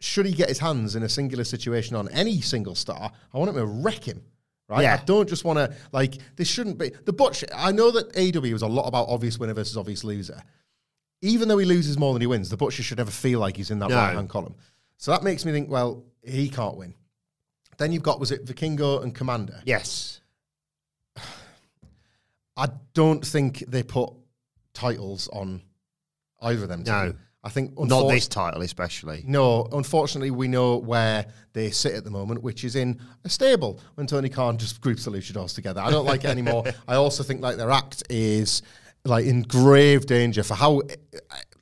Should 0.00 0.26
he 0.26 0.32
get 0.32 0.48
his 0.48 0.58
hands 0.58 0.96
in 0.96 1.04
a 1.04 1.08
singular 1.08 1.44
situation 1.44 1.94
on 1.94 2.08
any 2.10 2.40
single 2.40 2.74
star, 2.74 3.12
I 3.32 3.38
want 3.38 3.50
him 3.50 3.56
to 3.56 3.66
wreck 3.66 4.02
him. 4.02 4.22
Right? 4.68 4.82
Yeah. 4.82 4.98
I 5.00 5.04
don't 5.04 5.28
just 5.28 5.44
want 5.44 5.58
to 5.58 5.76
like 5.92 6.18
this. 6.34 6.48
Shouldn't 6.48 6.78
be 6.78 6.90
the 7.04 7.12
butcher. 7.12 7.46
I 7.54 7.70
know 7.70 7.92
that 7.92 8.16
AW 8.16 8.52
was 8.52 8.62
a 8.62 8.68
lot 8.68 8.86
about 8.88 9.08
obvious 9.08 9.38
winner 9.38 9.54
versus 9.54 9.76
obvious 9.76 10.02
loser, 10.02 10.42
even 11.20 11.48
though 11.48 11.58
he 11.58 11.66
loses 11.66 11.98
more 11.98 12.12
than 12.12 12.20
he 12.20 12.26
wins, 12.26 12.48
the 12.48 12.56
butcher 12.56 12.82
should 12.82 12.98
never 12.98 13.10
feel 13.10 13.40
like 13.40 13.56
he's 13.56 13.70
in 13.70 13.78
that 13.80 13.90
No. 13.90 13.96
right 13.96 14.14
hand 14.14 14.28
column. 14.28 14.54
So 14.96 15.10
that 15.10 15.22
makes 15.22 15.44
me 15.44 15.52
think, 15.52 15.68
well, 15.70 16.04
he 16.22 16.48
can't 16.48 16.76
win. 16.76 16.94
Then 17.76 17.92
you've 17.92 18.02
got 18.02 18.18
was 18.20 18.32
it 18.32 18.44
Vikingo 18.44 19.02
and 19.02 19.14
Komander? 19.14 19.60
Yes. 19.64 20.20
I 22.56 22.68
don't 22.94 23.24
think 23.24 23.60
they 23.68 23.82
put 23.82 24.12
titles 24.74 25.28
on 25.28 25.62
either 26.40 26.64
of 26.64 26.68
them. 26.68 26.82
No. 26.84 27.14
I 27.44 27.50
think 27.50 27.78
Not 27.78 28.08
this 28.08 28.26
title, 28.26 28.62
especially. 28.62 29.22
No, 29.26 29.68
unfortunately, 29.70 30.32
we 30.32 30.48
know 30.48 30.76
where 30.76 31.24
they 31.52 31.70
sit 31.70 31.94
at 31.94 32.02
the 32.02 32.10
moment, 32.10 32.42
which 32.42 32.64
is 32.64 32.74
in 32.74 33.00
a 33.24 33.28
stable 33.28 33.80
when 33.94 34.08
Tony 34.08 34.28
Khan 34.28 34.58
just 34.58 34.80
groups 34.80 35.04
the 35.04 35.12
luchadors 35.12 35.54
together. 35.54 35.80
I 35.80 35.90
don't 35.90 36.04
like 36.04 36.24
it 36.24 36.30
anymore. 36.30 36.64
I 36.88 36.96
also 36.96 37.22
think 37.22 37.40
like 37.40 37.56
their 37.56 37.70
act 37.70 38.02
is 38.10 38.62
like 39.08 39.26
in 39.26 39.42
grave 39.42 40.06
danger 40.06 40.42
for 40.42 40.54
how 40.54 40.82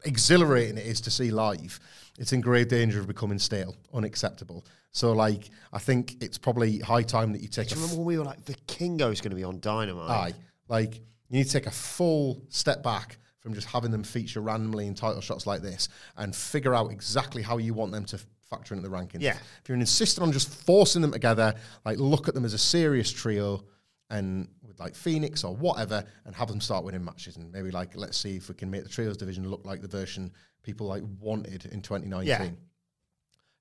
exhilarating 0.04 0.78
it 0.78 0.86
is 0.86 1.00
to 1.02 1.10
see 1.10 1.30
live. 1.30 1.78
It's 2.18 2.32
in 2.32 2.40
grave 2.40 2.68
danger 2.68 2.98
of 3.00 3.06
becoming 3.06 3.38
stale, 3.38 3.76
unacceptable. 3.92 4.64
So, 4.92 5.12
like, 5.12 5.50
I 5.72 5.78
think 5.78 6.22
it's 6.22 6.38
probably 6.38 6.78
high 6.78 7.02
time 7.02 7.32
that 7.32 7.42
you 7.42 7.48
take 7.48 7.68
Do 7.68 7.74
a 7.74 7.76
you 7.76 7.82
remember 7.82 7.98
when 7.98 8.06
we 8.06 8.18
were 8.18 8.24
like, 8.24 8.42
Vikingo's 8.42 9.20
going 9.20 9.30
to 9.30 9.36
be 9.36 9.44
on 9.44 9.60
Dynamite? 9.60 10.10
Aye. 10.10 10.32
Like, 10.68 10.94
you 10.94 11.38
need 11.38 11.44
to 11.44 11.52
take 11.52 11.66
a 11.66 11.70
full 11.70 12.42
step 12.48 12.82
back 12.82 13.18
from 13.40 13.52
just 13.52 13.66
having 13.66 13.90
them 13.90 14.02
feature 14.02 14.40
randomly 14.40 14.86
in 14.86 14.94
title 14.94 15.20
shots 15.20 15.46
like 15.46 15.60
this 15.60 15.90
and 16.16 16.34
figure 16.34 16.74
out 16.74 16.90
exactly 16.90 17.42
how 17.42 17.58
you 17.58 17.74
want 17.74 17.92
them 17.92 18.06
to 18.06 18.18
factor 18.48 18.74
into 18.74 18.88
the 18.88 18.94
rankings. 18.94 19.20
Yeah. 19.20 19.36
If 19.62 19.68
you're 19.68 19.76
insisting 19.76 20.22
on 20.24 20.32
just 20.32 20.48
forcing 20.48 21.02
them 21.02 21.12
together, 21.12 21.54
like, 21.84 21.98
look 21.98 22.26
at 22.26 22.34
them 22.34 22.46
as 22.46 22.54
a 22.54 22.58
serious 22.58 23.12
trio 23.12 23.64
and 24.08 24.48
like 24.78 24.94
Phoenix 24.94 25.44
or 25.44 25.54
whatever 25.54 26.04
and 26.24 26.34
have 26.34 26.48
them 26.48 26.60
start 26.60 26.84
winning 26.84 27.04
matches 27.04 27.36
and 27.36 27.50
maybe 27.52 27.70
like 27.70 27.96
let's 27.96 28.16
see 28.16 28.36
if 28.36 28.48
we 28.48 28.54
can 28.54 28.70
make 28.70 28.82
the 28.82 28.88
trios 28.88 29.16
division 29.16 29.48
look 29.48 29.64
like 29.64 29.80
the 29.80 29.88
version 29.88 30.32
people 30.62 30.86
like 30.86 31.02
wanted 31.20 31.66
in 31.66 31.80
2019. 31.80 32.26
Yeah. 32.26 32.50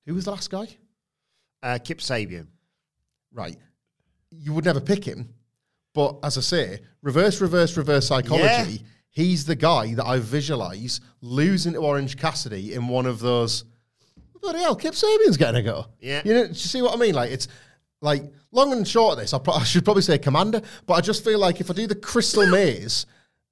Who 0.06 0.14
was 0.14 0.24
the 0.26 0.32
last 0.32 0.50
guy? 0.50 0.68
Uh, 1.62 1.78
Kip 1.82 1.98
Sabian. 1.98 2.48
right, 3.32 3.56
you 4.30 4.52
would 4.52 4.64
never 4.64 4.80
pick 4.80 5.04
him. 5.04 5.34
But 5.94 6.18
as 6.22 6.36
I 6.36 6.42
say, 6.42 6.80
reverse, 7.00 7.40
reverse, 7.40 7.76
reverse 7.76 8.06
psychology. 8.06 8.72
Yeah. 8.72 8.78
He's 9.08 9.46
the 9.46 9.56
guy 9.56 9.94
that 9.94 10.04
I 10.04 10.18
visualize 10.18 11.00
losing 11.22 11.72
to 11.72 11.78
Orange 11.78 12.18
Cassidy 12.18 12.74
in 12.74 12.86
one 12.86 13.06
of 13.06 13.18
those. 13.18 13.64
Bloody 14.42 14.58
hell, 14.58 14.76
Kip 14.76 14.92
Sabian's 14.92 15.38
getting 15.38 15.56
a 15.56 15.62
go. 15.62 15.86
Yeah. 15.98 16.20
You 16.22 16.34
know, 16.34 16.42
do 16.42 16.48
you 16.50 16.54
see 16.54 16.82
what 16.82 16.92
I 16.92 16.96
mean? 16.98 17.14
Like, 17.14 17.30
it's 17.30 17.48
like 18.00 18.22
long 18.50 18.72
and 18.72 18.86
short 18.86 19.14
of 19.14 19.18
this, 19.20 19.32
I, 19.32 19.38
pro- 19.38 19.54
I 19.54 19.64
should 19.64 19.84
probably 19.84 20.02
say 20.02 20.18
Komander, 20.18 20.64
but 20.86 20.94
I 20.94 21.00
just 21.00 21.24
feel 21.24 21.38
like 21.38 21.60
if 21.60 21.70
I 21.70 21.74
do 21.74 21.86
the 21.86 21.94
crystal 21.94 22.46
maze 22.50 23.06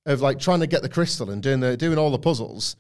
of 0.06 0.20
like 0.20 0.38
trying 0.38 0.60
to 0.60 0.66
get 0.66 0.82
the 0.82 0.88
crystal 0.88 1.30
and 1.30 1.42
doing 1.42 1.60
the 1.60 1.76
doing 1.76 1.98
all 1.98 2.10
the 2.10 2.18
puzzles, 2.18 2.76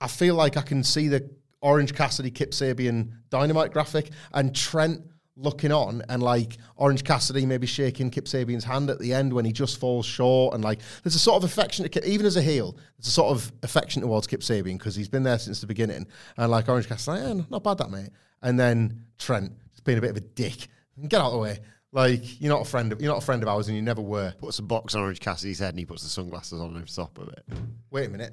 I 0.00 0.08
feel 0.08 0.34
like 0.34 0.56
I 0.56 0.62
can 0.62 0.82
see 0.82 1.08
the 1.08 1.28
Orange 1.60 1.94
Cassidy 1.94 2.30
Kip 2.30 2.52
Sabian 2.52 3.12
dynamite 3.30 3.72
graphic 3.72 4.10
and 4.32 4.54
Trent 4.54 5.02
looking 5.38 5.70
on 5.70 6.02
and 6.08 6.22
like 6.22 6.56
Orange 6.76 7.04
Cassidy 7.04 7.44
maybe 7.44 7.66
shaking 7.66 8.10
Kip 8.10 8.24
Sabian's 8.24 8.64
hand 8.64 8.88
at 8.88 8.98
the 8.98 9.12
end 9.12 9.32
when 9.32 9.44
he 9.44 9.52
just 9.52 9.78
falls 9.78 10.06
short 10.06 10.54
and 10.54 10.64
like 10.64 10.80
there's 11.02 11.14
a 11.14 11.18
sort 11.18 11.36
of 11.36 11.44
affection 11.44 11.82
to 11.82 11.88
Kip, 11.90 12.04
even 12.06 12.24
as 12.24 12.36
a 12.36 12.42
heel 12.42 12.76
there's 12.98 13.08
a 13.08 13.10
sort 13.10 13.36
of 13.36 13.52
affection 13.62 14.00
towards 14.00 14.26
Kip 14.26 14.40
Sabian 14.40 14.78
because 14.78 14.94
he's 14.94 15.08
been 15.08 15.22
there 15.22 15.38
since 15.38 15.60
the 15.60 15.66
beginning. 15.66 16.06
And 16.38 16.50
like 16.50 16.68
Orange 16.68 16.88
Cassidy 16.88 17.20
yeah, 17.20 17.42
not 17.50 17.62
bad 17.62 17.78
that 17.78 17.90
mate. 17.90 18.10
And 18.42 18.58
then 18.58 19.04
Trent 19.18 19.52
just 19.72 19.84
being 19.84 19.98
a 19.98 20.00
bit 20.00 20.10
of 20.10 20.16
a 20.16 20.20
dick 20.20 20.68
get 21.08 21.20
out 21.20 21.26
of 21.26 21.32
the 21.32 21.38
way 21.38 21.58
like 21.92 22.40
you're 22.40 22.52
not 22.52 22.62
a 22.62 22.68
friend 22.68 22.92
of 22.92 23.00
you're 23.00 23.12
not 23.12 23.22
a 23.22 23.24
friend 23.24 23.42
of 23.42 23.48
ours 23.48 23.68
and 23.68 23.76
you 23.76 23.82
never 23.82 24.02
were 24.02 24.32
Puts 24.38 24.58
a 24.58 24.62
box 24.62 24.94
on 24.94 25.02
Orange 25.02 25.20
Cassidy's 25.20 25.58
head 25.58 25.70
and 25.70 25.78
he 25.78 25.86
puts 25.86 26.02
the 26.02 26.08
sunglasses 26.08 26.60
on 26.60 26.76
over 26.76 26.86
top 26.86 27.16
of 27.18 27.28
it. 27.28 27.44
wait 27.90 28.06
a 28.06 28.10
minute. 28.10 28.32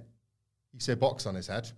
You 0.74 0.80
say 0.80 0.96
box 0.96 1.26
on 1.26 1.36
his 1.36 1.48
head. 1.48 1.72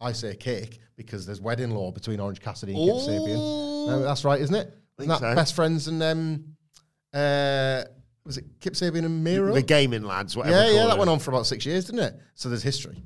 I 0.00 0.12
say 0.12 0.34
cake 0.36 0.78
because 0.96 1.26
there's 1.26 1.40
wedding 1.40 1.70
law 1.72 1.90
between 1.90 2.20
Orange 2.20 2.40
Cassidy 2.40 2.72
and 2.72 2.84
Kip 2.86 3.08
Sabian. 3.08 3.86
No, 3.86 4.02
that's 4.02 4.24
right, 4.24 4.40
isn't 4.40 4.54
it? 4.54 4.72
Isn't 4.98 5.08
that 5.08 5.18
so. 5.20 5.34
best 5.34 5.54
friends 5.54 5.88
and 5.88 6.02
um, 6.02 6.44
uh, 7.12 7.82
was 8.24 8.38
it 8.38 8.44
Kip 8.60 8.74
Sabian 8.74 9.04
and 9.04 9.22
Miro? 9.24 9.52
The 9.52 9.62
gaming 9.62 10.04
lads, 10.04 10.36
whatever. 10.36 10.56
yeah, 10.56 10.70
yeah, 10.70 10.82
that 10.84 10.90
them. 10.90 10.98
went 11.00 11.10
on 11.10 11.18
for 11.18 11.32
about 11.32 11.46
six 11.46 11.66
years, 11.66 11.86
didn't 11.86 12.00
it? 12.02 12.14
So 12.34 12.48
there's 12.48 12.62
history. 12.62 13.02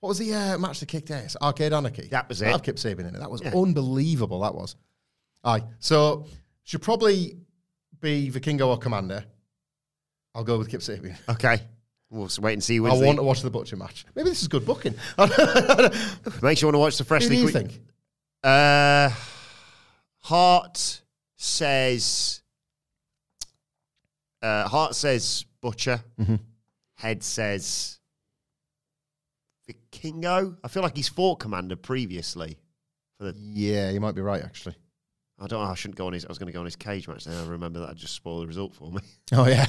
What 0.00 0.08
was 0.10 0.18
the 0.18 0.32
uh, 0.32 0.58
match 0.58 0.80
that 0.80 0.86
kicked 0.86 1.10
ass? 1.10 1.36
Arcade 1.42 1.72
Anarchy. 1.74 2.08
That 2.10 2.28
was 2.28 2.40
it. 2.40 2.46
had 2.48 2.62
Kip 2.62 2.76
Sabian 2.76 3.00
in 3.00 3.14
it. 3.14 3.18
That 3.18 3.30
was 3.30 3.42
Yeah. 3.42 3.52
unbelievable. 3.54 4.40
That 4.40 4.54
was. 4.54 4.76
Aye. 5.44 5.62
So 5.78 6.26
should 6.70 6.82
probably 6.82 7.36
be 8.00 8.30
Vikingo 8.30 8.68
or 8.68 8.78
Komander. 8.78 9.24
I'll 10.36 10.44
go 10.44 10.56
with 10.56 10.68
Kip 10.68 10.82
Sabian. 10.82 11.16
Okay. 11.28 11.60
We'll 12.10 12.28
wait 12.40 12.52
and 12.54 12.62
see. 12.62 12.76
I 12.78 12.80
want 12.92 13.18
to 13.18 13.22
watch 13.24 13.42
the 13.42 13.50
butcher 13.50 13.76
match. 13.76 14.04
Maybe 14.14 14.28
this 14.28 14.42
is 14.42 14.48
good 14.48 14.64
booking. 14.64 14.94
Makes 16.42 16.60
you 16.62 16.66
want 16.66 16.74
to 16.74 16.78
watch 16.78 16.96
the 16.96 17.04
Who 17.04 17.08
freshly. 17.08 17.36
do 17.36 17.42
you 17.42 17.48
think? 17.48 17.80
Uh, 18.42 19.10
Hart 20.18 21.02
says. 21.36 22.42
Uh, 24.42 24.68
Hart 24.68 24.94
says 24.96 25.44
Butcher. 25.60 26.02
Mm-hmm. 26.20 26.36
Head 26.96 27.22
says 27.22 27.98
Vikingo. 29.68 30.56
I 30.64 30.68
feel 30.68 30.82
like 30.82 30.96
he's 30.96 31.08
fought 31.08 31.40
Komander 31.40 31.80
previously. 31.80 32.58
For 33.18 33.24
the, 33.30 33.36
Yeah, 33.38 33.90
you 33.90 34.00
might 34.00 34.14
be 34.16 34.20
right, 34.20 34.42
actually. 34.42 34.74
I 35.42 35.46
don't 35.46 35.64
know. 35.64 35.70
I 35.70 35.74
shouldn't 35.74 35.96
go 35.96 36.06
on 36.06 36.12
his. 36.12 36.24
I 36.24 36.28
was 36.28 36.38
going 36.38 36.48
to 36.48 36.52
go 36.52 36.58
on 36.60 36.66
his 36.66 36.76
cage 36.76 37.08
match. 37.08 37.24
Then 37.24 37.36
I 37.36 37.46
remember 37.48 37.80
that. 37.80 37.90
I 37.90 37.92
just 37.94 38.14
spoiled 38.14 38.42
the 38.42 38.46
result 38.46 38.74
for 38.74 38.90
me. 38.92 39.00
Oh, 39.32 39.46
yeah. 39.46 39.64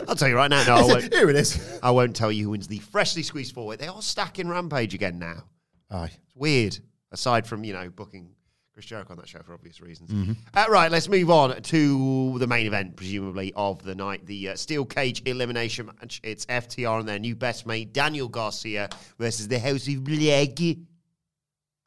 I'll 0.08 0.14
tell 0.14 0.28
you 0.28 0.36
right 0.36 0.48
now. 0.48 0.64
No, 0.64 0.76
I 0.76 0.82
won't. 0.82 1.12
Here 1.12 1.28
it 1.28 1.34
is. 1.34 1.80
I 1.82 1.90
won't 1.90 2.14
tell 2.14 2.30
you 2.30 2.44
who 2.44 2.50
wins 2.50 2.68
the 2.68 2.78
freshly 2.78 3.24
squeezed 3.24 3.52
forward. 3.52 3.80
They 3.80 3.88
are 3.88 4.00
stacking 4.00 4.48
Rampage 4.48 4.94
again 4.94 5.18
now. 5.18 5.42
Aye. 5.90 6.10
It's 6.24 6.36
weird, 6.36 6.78
aside 7.10 7.48
from, 7.48 7.64
you 7.64 7.72
know, 7.72 7.90
booking 7.90 8.30
Chris 8.72 8.86
Jericho 8.86 9.12
on 9.14 9.16
that 9.16 9.26
show 9.26 9.40
for 9.40 9.54
obvious 9.54 9.80
reasons. 9.80 10.36
Uh, 10.54 10.66
right, 10.68 10.90
let's 10.90 11.08
move 11.08 11.30
on 11.30 11.60
to 11.62 12.38
the 12.38 12.46
main 12.46 12.66
event, 12.66 12.94
presumably, 12.94 13.52
of 13.56 13.82
the 13.82 13.94
night 13.94 14.24
the 14.26 14.50
uh, 14.50 14.54
Steel 14.54 14.84
Cage 14.84 15.22
Elimination 15.26 15.86
match. 15.86 16.20
It's 16.22 16.46
FTR 16.46 17.00
and 17.00 17.08
their 17.08 17.18
new 17.18 17.34
best 17.34 17.66
mate, 17.66 17.92
Daniel 17.92 18.28
Garcia, 18.28 18.88
versus 19.18 19.48
the 19.48 19.58
House 19.58 19.88
of 19.88 20.04
Black. 20.04 20.76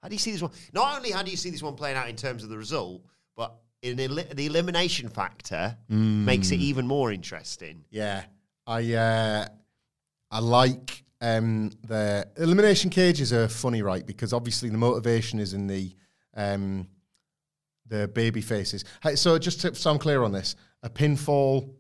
How 0.02 0.08
do 0.08 0.16
you 0.16 0.20
see 0.20 0.32
this 0.32 0.42
one? 0.42 0.52
Not 0.74 0.98
only 0.98 1.12
how 1.12 1.24
do 1.24 1.32
you 1.32 1.38
see 1.38 1.50
this 1.50 1.62
one 1.62 1.76
playing 1.76 1.98
out 1.98 2.10
in 2.10 2.16
terms 2.16 2.44
of 2.44 2.50
the 2.50 2.58
result, 2.58 3.02
but 3.36 3.56
in 3.82 4.00
eli- 4.00 4.34
the 4.34 4.46
elimination 4.46 5.10
factor 5.10 5.78
makes 5.90 6.52
it 6.52 6.60
even 6.60 6.88
more 6.88 7.12
interesting. 7.12 7.84
Yeah. 7.90 8.24
I 8.68 8.94
uh, 8.94 9.48
I 10.32 10.40
like 10.40 11.04
um, 11.22 11.72
the 11.88 12.28
elimination 12.38 12.90
cages 12.90 13.34
are 13.34 13.48
funny, 13.48 13.82
right? 13.82 14.06
Because 14.06 14.32
obviously 14.32 14.70
the 14.70 14.78
motivation 14.78 15.40
is 15.40 15.54
in 15.54 15.68
the 15.68 15.94
um, 16.36 16.88
the 17.88 18.08
baby 18.08 18.42
faces. 18.42 18.86
Hey, 19.02 19.16
so 19.16 19.38
just 19.40 19.62
to, 19.62 19.74
so 19.74 19.90
I'm 19.90 19.98
clear 19.98 20.24
on 20.24 20.32
this, 20.32 20.56
a 20.84 20.90
pinfall 20.90 21.74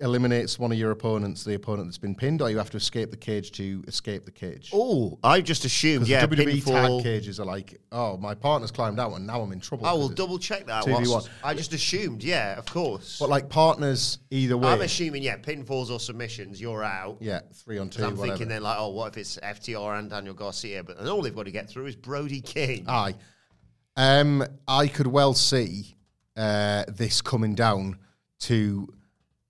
eliminates 0.00 0.58
one 0.58 0.72
of 0.72 0.78
your 0.78 0.90
opponents, 0.90 1.44
the 1.44 1.54
opponent 1.54 1.86
that's 1.88 1.98
been 1.98 2.14
pinned, 2.14 2.42
or 2.42 2.50
you 2.50 2.58
have 2.58 2.70
to 2.70 2.76
escape 2.76 3.10
the 3.10 3.16
cage 3.16 3.52
to 3.52 3.82
escape 3.86 4.24
the 4.24 4.30
cage. 4.30 4.70
Oh, 4.74 5.18
I 5.22 5.40
just 5.40 5.64
assumed, 5.64 6.08
yeah, 6.08 6.26
WWE 6.26 6.62
pinfall. 6.62 6.96
tag 6.98 7.02
cages 7.04 7.38
are 7.38 7.46
like, 7.46 7.80
oh, 7.92 8.16
my 8.16 8.34
partner's 8.34 8.70
climbed 8.70 8.98
out 8.98 9.12
and 9.12 9.26
now 9.26 9.40
I'm 9.40 9.52
in 9.52 9.60
trouble. 9.60 9.86
I 9.86 9.92
will 9.92 10.08
double 10.08 10.38
check 10.38 10.66
that. 10.66 10.84
2v1. 10.84 11.08
whilst- 11.08 11.30
I 11.44 11.54
just 11.54 11.72
assumed, 11.72 12.24
yeah, 12.24 12.58
of 12.58 12.66
course. 12.66 13.18
But 13.20 13.28
like 13.28 13.48
partners 13.48 14.18
either 14.30 14.56
way. 14.58 14.68
I'm 14.68 14.80
assuming, 14.82 15.22
yeah, 15.22 15.36
pinfalls 15.36 15.90
or 15.90 16.00
submissions, 16.00 16.60
you're 16.60 16.82
out. 16.84 17.18
yeah, 17.20 17.40
three 17.52 17.78
on 17.78 17.88
'Cause 17.88 17.96
two. 17.96 18.04
I'm 18.04 18.16
whatever. 18.16 18.36
thinking 18.36 18.48
then, 18.48 18.62
like, 18.62 18.76
oh, 18.78 18.88
what 18.90 19.12
if 19.12 19.18
it's 19.18 19.38
FTR 19.42 19.98
and 19.98 20.10
Daniel 20.10 20.34
Garcia? 20.34 20.82
But 20.82 20.98
and 20.98 21.08
all 21.08 21.22
they've 21.22 21.34
got 21.34 21.44
to 21.44 21.52
get 21.52 21.70
through 21.70 21.86
is 21.86 21.96
Brody 21.96 22.40
King. 22.40 22.84
Aye. 22.88 23.14
Um, 23.96 24.44
I 24.66 24.88
could 24.88 25.06
well 25.06 25.34
see 25.34 25.96
uh, 26.36 26.84
this 26.88 27.22
coming 27.22 27.54
down 27.54 27.98
to 28.40 28.92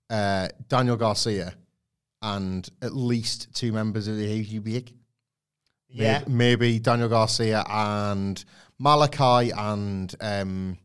uh, 0.09 0.47
Daniel 0.67 0.95
Garcia 0.95 1.53
and 2.21 2.67
at 2.81 2.95
least 2.95 3.53
two 3.53 3.71
members 3.71 4.07
of 4.07 4.17
the 4.17 4.43
AUB. 4.43 4.93
yeah. 5.89 6.19
Maybe, 6.19 6.31
maybe 6.31 6.79
Daniel 6.79 7.09
Garcia 7.09 7.63
and 7.69 8.43
Malachi 8.79 9.51
and 9.51 10.13
um, 10.21 10.77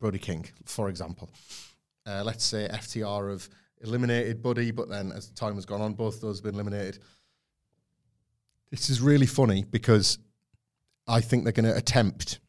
Brody 0.00 0.18
King, 0.18 0.46
for 0.64 0.88
example. 0.88 1.30
Uh, 2.04 2.22
let's 2.24 2.44
say 2.44 2.68
FTR 2.68 3.30
have 3.30 3.48
eliminated 3.82 4.42
Buddy, 4.42 4.70
but 4.70 4.88
then 4.88 5.12
as 5.12 5.30
time 5.30 5.54
has 5.54 5.66
gone 5.66 5.80
on, 5.80 5.94
both 5.94 6.20
those 6.20 6.38
have 6.38 6.44
been 6.44 6.54
eliminated. 6.54 6.98
This 8.70 8.90
is 8.90 9.00
really 9.00 9.26
funny 9.26 9.64
because 9.64 10.18
I 11.06 11.20
think 11.20 11.44
they're 11.44 11.52
going 11.52 11.70
to 11.70 11.76
attempt 11.76 12.40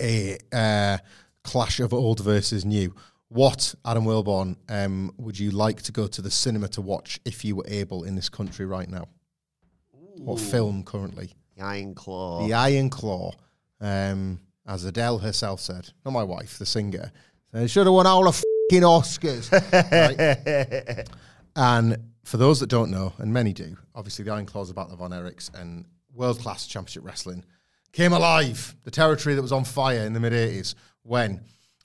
a 0.00 0.38
uh, 0.52 0.98
clash 1.42 1.80
of 1.80 1.92
old 1.92 2.20
versus 2.20 2.64
new. 2.64 2.94
What, 3.34 3.74
Adam 3.84 4.04
Wilbourn, 4.04 4.54
um, 4.68 5.12
would 5.16 5.36
you 5.36 5.50
like 5.50 5.82
to 5.82 5.90
go 5.90 6.06
to 6.06 6.22
the 6.22 6.30
cinema 6.30 6.68
to 6.68 6.80
watch 6.80 7.18
if 7.24 7.44
you 7.44 7.56
were 7.56 7.64
able 7.66 8.04
in 8.04 8.14
this 8.14 8.28
country 8.28 8.64
right 8.64 8.88
now? 8.88 9.08
What 9.90 10.38
film 10.38 10.84
currently? 10.84 11.32
The 11.56 11.64
Iron 11.64 11.96
Claw. 11.96 12.46
The 12.46 12.52
Iron 12.52 12.90
Claw, 12.90 13.32
um, 13.80 14.38
as 14.68 14.84
Adele 14.84 15.18
herself 15.18 15.58
said, 15.58 15.90
not 16.04 16.12
my 16.12 16.22
wife, 16.22 16.58
the 16.58 16.64
singer. 16.64 17.10
They 17.50 17.66
should 17.66 17.88
have 17.88 17.94
won 17.94 18.06
all 18.06 18.22
the 18.22 18.30
fucking 18.70 18.84
Oscars. 18.84 19.50
right? 19.50 21.08
And 21.56 21.96
for 22.22 22.36
those 22.36 22.60
that 22.60 22.68
don't 22.68 22.92
know, 22.92 23.14
and 23.18 23.32
many 23.32 23.52
do, 23.52 23.76
obviously 23.96 24.24
the 24.24 24.32
Iron 24.32 24.46
Claws 24.46 24.70
about 24.70 24.90
the 24.90 24.96
Von 24.96 25.10
Erichs 25.10 25.52
and 25.60 25.86
world 26.12 26.38
class 26.38 26.68
championship 26.68 27.04
wrestling 27.04 27.44
came 27.90 28.12
alive. 28.12 28.76
The 28.84 28.92
territory 28.92 29.34
that 29.34 29.42
was 29.42 29.50
on 29.50 29.64
fire 29.64 30.06
in 30.06 30.12
the 30.12 30.20
mid 30.20 30.32
80s 30.32 30.76
when 31.02 31.40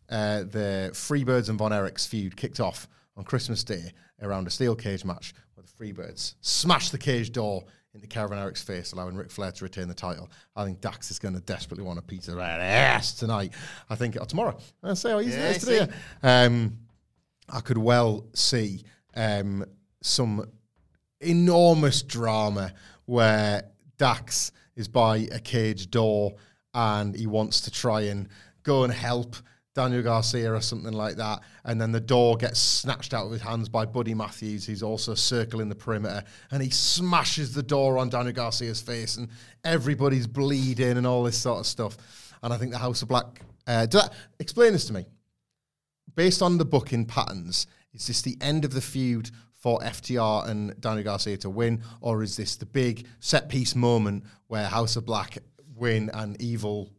uh, 0.10 0.40
the 0.40 0.90
Freebirds 0.94 1.50
and 1.50 1.58
Von 1.58 1.72
Erichs 1.72 2.08
feud 2.08 2.36
kicked 2.36 2.60
off 2.60 2.88
on 3.16 3.24
Christmas 3.24 3.64
Day 3.64 3.92
around 4.22 4.48
a 4.48 4.50
steel 4.50 4.76
cage 4.76 5.06
match 5.06 5.34
where 5.56 5.64
the 5.64 5.72
Freebirds 5.72 6.36
smashed 6.42 6.92
the 6.92 6.98
cage 6.98 7.32
door 7.32 7.64
into 7.94 8.08
Kevin 8.08 8.38
Eric's 8.38 8.62
face, 8.62 8.92
allowing 8.92 9.16
Ric 9.16 9.32
Flair 9.32 9.52
to 9.52 9.64
retain 9.64 9.88
the 9.88 9.94
title. 9.94 10.30
I 10.56 10.64
think 10.64 10.80
Dax 10.80 11.10
is 11.10 11.20
going 11.20 11.34
to 11.34 11.42
desperately 11.42 11.84
want 11.84 12.00
a 12.00 12.02
pizza 12.02 12.36
right 12.36 12.60
ass 12.60 13.14
tonight. 13.14 13.54
I 13.90 13.96
think, 13.96 14.16
or 14.20 14.26
tomorrow. 14.26 14.58
I'll 14.84 14.96
say 14.96 15.12
how 15.12 15.20
easy 15.20 15.32
Yeah, 15.32 15.50
it 15.50 15.58
is 15.58 15.64
today. 15.64 15.94
Um, 16.22 16.78
I 17.50 17.62
could 17.62 17.78
well 17.78 18.28
see 18.34 18.84
um, 19.16 19.66
some 20.02 20.46
enormous 21.20 22.04
drama 22.04 22.74
where 23.06 23.64
Dax 23.98 24.52
is 24.76 24.88
by 24.88 25.28
a 25.32 25.40
cage 25.40 25.90
door 25.90 26.36
and 26.74 27.16
he 27.16 27.28
wants 27.28 27.62
to 27.62 27.72
try 27.72 28.02
and 28.02 28.30
go 28.64 28.84
and 28.84 28.94
help 28.94 29.36
Daniel 29.76 30.02
Garcia 30.02 30.54
or 30.54 30.62
something 30.62 30.94
like 30.94 31.16
that. 31.18 31.42
And 31.64 31.80
then 31.80 31.92
the 31.92 32.00
door 32.00 32.38
gets 32.38 32.60
snatched 32.60 33.14
out 33.14 33.26
of 33.26 33.32
his 33.32 33.42
hands 33.42 33.70
by 33.70 33.86
Buddy 33.86 34.14
Matthews, 34.14 34.66
who's 34.66 34.84
also 34.84 35.14
circling 35.14 35.70
the 35.70 35.76
perimeter. 35.76 36.24
And 36.52 36.62
he 36.62 36.70
smashes 36.70 37.54
the 37.54 37.64
door 37.64 37.98
on 37.98 38.10
Daniel 38.10 38.34
Garcia's 38.34 38.82
face, 38.82 39.18
and 39.18 39.30
everybody's 39.64 40.28
bleeding 40.28 40.98
and 40.98 41.08
all 41.08 41.24
this 41.24 41.38
sort 41.38 41.60
of 41.60 41.66
stuff. 41.66 41.98
And 42.42 42.54
I 42.54 42.58
think 42.58 42.72
the 42.72 42.78
House 42.78 43.02
of 43.02 43.08
Black. 43.08 43.42
Uh, 43.68 43.86
do 43.86 44.00
that, 44.00 44.14
explain 44.40 44.74
this 44.74 44.86
to 44.86 44.94
me 44.94 45.06
based 46.20 46.42
on 46.42 46.58
the 46.58 46.66
booking 46.66 47.06
patterns, 47.06 47.66
is 47.94 48.08
this 48.08 48.22
the 48.22 48.38
end 48.42 48.66
of 48.66 48.74
the 48.74 48.82
feud 48.82 49.32
for 49.54 49.80
FTR 49.80 50.50
and 50.50 50.80
Daniel 50.82 51.06
Garcia 51.06 51.38
to 51.38 51.50
win, 51.50 51.82
or 52.02 52.24
is 52.24 52.36
this 52.36 52.58
the 52.58 52.66
big 52.66 53.08
set 53.22 53.48
piece 53.48 53.74
moment 53.74 54.26
where 54.48 54.66
House 54.66 54.98
of 54.98 55.06
Black 55.06 55.38
win 55.76 56.10
and 56.14 56.42
evil, 56.42 56.92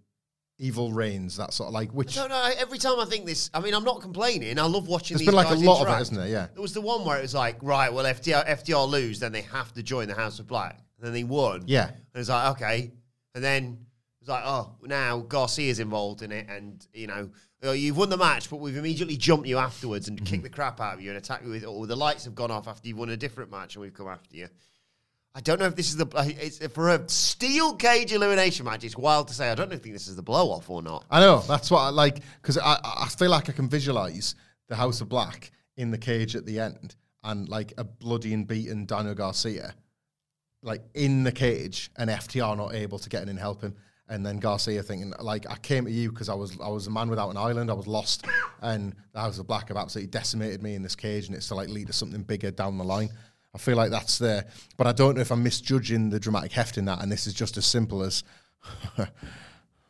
evil 0.60 0.92
reigns? 0.92 1.36
That 1.36 1.52
sort 1.52 1.68
of 1.68 1.74
like 1.74 1.90
which 1.92 2.16
No, 2.16 2.28
don't. 2.28 2.56
Every 2.58 2.78
time 2.78 3.00
I 3.00 3.04
think 3.06 3.26
this, 3.26 3.50
I 3.52 3.60
mean, 3.60 3.74
I'm 3.74 3.84
not 3.84 4.00
complaining. 4.00 4.58
I 4.58 4.62
love 4.62 4.86
watching. 4.86 5.16
There's 5.16 5.20
these 5.20 5.26
been 5.28 5.34
like 5.34 5.48
a 5.48 5.54
guys 5.54 5.62
lot 5.64 5.76
of 5.76 5.80
it, 5.80 5.90
interact. 5.90 6.02
isn't 6.02 6.16
there? 6.16 6.28
Yeah. 6.28 6.46
There 6.52 6.62
was 6.62 6.72
the 6.74 6.80
one 6.80 7.04
where 7.04 7.18
it 7.18 7.22
was 7.22 7.34
like, 7.34 7.56
right, 7.62 7.92
well, 7.92 8.04
FDR, 8.04 8.46
FTR 8.46 8.88
lose, 8.88 9.18
then 9.18 9.32
they 9.32 9.42
have 9.42 9.72
to 9.74 9.82
join 9.82 10.06
the 10.08 10.14
House 10.14 10.38
of 10.38 10.46
Black. 10.46 10.78
And 10.98 11.06
then 11.06 11.12
they 11.12 11.24
won. 11.24 11.62
Yeah. 11.66 11.88
And 11.88 11.96
it's 12.20 12.28
like, 12.28 12.50
okay. 12.56 12.92
And 13.34 13.42
then 13.42 13.78
it's 14.20 14.28
like, 14.28 14.44
oh, 14.44 14.74
now 14.82 15.20
Garcia's 15.20 15.80
involved 15.80 16.20
in 16.22 16.30
it. 16.30 16.46
And, 16.48 16.86
you 16.92 17.06
know, 17.06 17.30
oh, 17.62 17.72
you've 17.72 17.96
won 17.96 18.10
the 18.10 18.16
match, 18.18 18.50
but 18.50 18.56
we've 18.56 18.76
immediately 18.76 19.16
jumped 19.16 19.46
you 19.46 19.56
afterwards 19.56 20.08
and 20.08 20.18
Mm-hmm. 20.18 20.26
kicked 20.26 20.42
the 20.42 20.50
crap 20.50 20.78
out 20.80 20.94
of 20.94 21.00
you 21.00 21.08
and 21.10 21.16
attacked 21.16 21.44
you 21.44 21.50
with, 21.50 21.64
or 21.64 21.86
the 21.86 21.96
lights 21.96 22.24
have 22.24 22.34
gone 22.34 22.50
off 22.50 22.68
after 22.68 22.86
you've 22.86 22.98
won 22.98 23.08
a 23.10 23.16
different 23.16 23.50
match 23.50 23.76
and 23.76 23.82
we've 23.82 23.94
come 23.94 24.08
after 24.08 24.36
you. 24.36 24.48
I 25.34 25.40
don't 25.40 25.60
know 25.60 25.66
if 25.66 25.76
this 25.76 25.90
is 25.90 25.96
the 25.96 26.06
it's 26.40 26.66
for 26.68 26.90
a 26.90 27.08
steel 27.08 27.76
cage 27.76 28.12
elimination 28.12 28.64
match. 28.64 28.82
It's 28.82 28.96
wild 28.96 29.28
to 29.28 29.34
say. 29.34 29.48
I 29.48 29.54
don't 29.54 29.68
know 29.68 29.76
if 29.76 29.82
think 29.82 29.94
this 29.94 30.08
is 30.08 30.16
the 30.16 30.22
blow 30.22 30.50
off 30.50 30.68
or 30.68 30.82
not. 30.82 31.04
I 31.10 31.20
know 31.20 31.38
that's 31.40 31.70
what 31.70 31.80
I 31.80 31.90
like 31.90 32.20
because 32.42 32.58
I, 32.58 32.78
I 32.82 33.08
feel 33.16 33.30
like 33.30 33.48
I 33.48 33.52
can 33.52 33.68
visualize 33.68 34.34
the 34.68 34.74
House 34.74 35.00
of 35.00 35.08
Black 35.08 35.52
in 35.76 35.92
the 35.92 35.98
cage 35.98 36.34
at 36.34 36.46
the 36.46 36.58
end 36.58 36.96
and 37.22 37.48
like 37.48 37.72
a 37.78 37.84
bloody 37.84 38.34
and 38.34 38.46
beaten 38.46 38.86
Daniel 38.86 39.14
Garcia, 39.14 39.74
like 40.62 40.82
in 40.94 41.22
the 41.22 41.32
cage, 41.32 41.90
and 41.96 42.10
FTR 42.10 42.56
not 42.56 42.74
able 42.74 42.98
to 42.98 43.08
get 43.08 43.22
in 43.22 43.28
and 43.28 43.38
help 43.38 43.62
him, 43.62 43.76
and 44.08 44.26
then 44.26 44.38
Garcia 44.38 44.82
thinking 44.82 45.12
like 45.20 45.48
I 45.48 45.56
came 45.56 45.84
to 45.84 45.90
you 45.92 46.10
because 46.10 46.28
I 46.28 46.34
was 46.34 46.58
I 46.60 46.68
was 46.68 46.88
a 46.88 46.90
man 46.90 47.08
without 47.08 47.30
an 47.30 47.36
island, 47.36 47.70
I 47.70 47.74
was 47.74 47.86
lost, 47.86 48.26
and 48.62 48.94
the 49.12 49.20
House 49.20 49.38
of 49.38 49.46
Black 49.46 49.68
have 49.68 49.76
absolutely 49.76 50.10
decimated 50.10 50.60
me 50.62 50.74
in 50.74 50.82
this 50.82 50.96
cage, 50.96 51.28
and 51.28 51.36
it's 51.36 51.48
to 51.48 51.54
like 51.54 51.68
lead 51.68 51.86
to 51.86 51.92
something 51.92 52.22
bigger 52.22 52.50
down 52.50 52.78
the 52.78 52.84
line. 52.84 53.10
I 53.54 53.58
feel 53.58 53.76
like 53.76 53.90
that's 53.90 54.18
there, 54.18 54.46
but 54.76 54.86
I 54.86 54.92
don't 54.92 55.16
know 55.16 55.20
if 55.20 55.30
I'm 55.32 55.42
misjudging 55.42 56.10
the 56.10 56.20
dramatic 56.20 56.52
heft 56.52 56.78
in 56.78 56.84
that, 56.84 57.02
and 57.02 57.10
this 57.10 57.26
is 57.26 57.34
just 57.34 57.56
as 57.56 57.66
simple 57.66 58.02
as. 58.02 58.22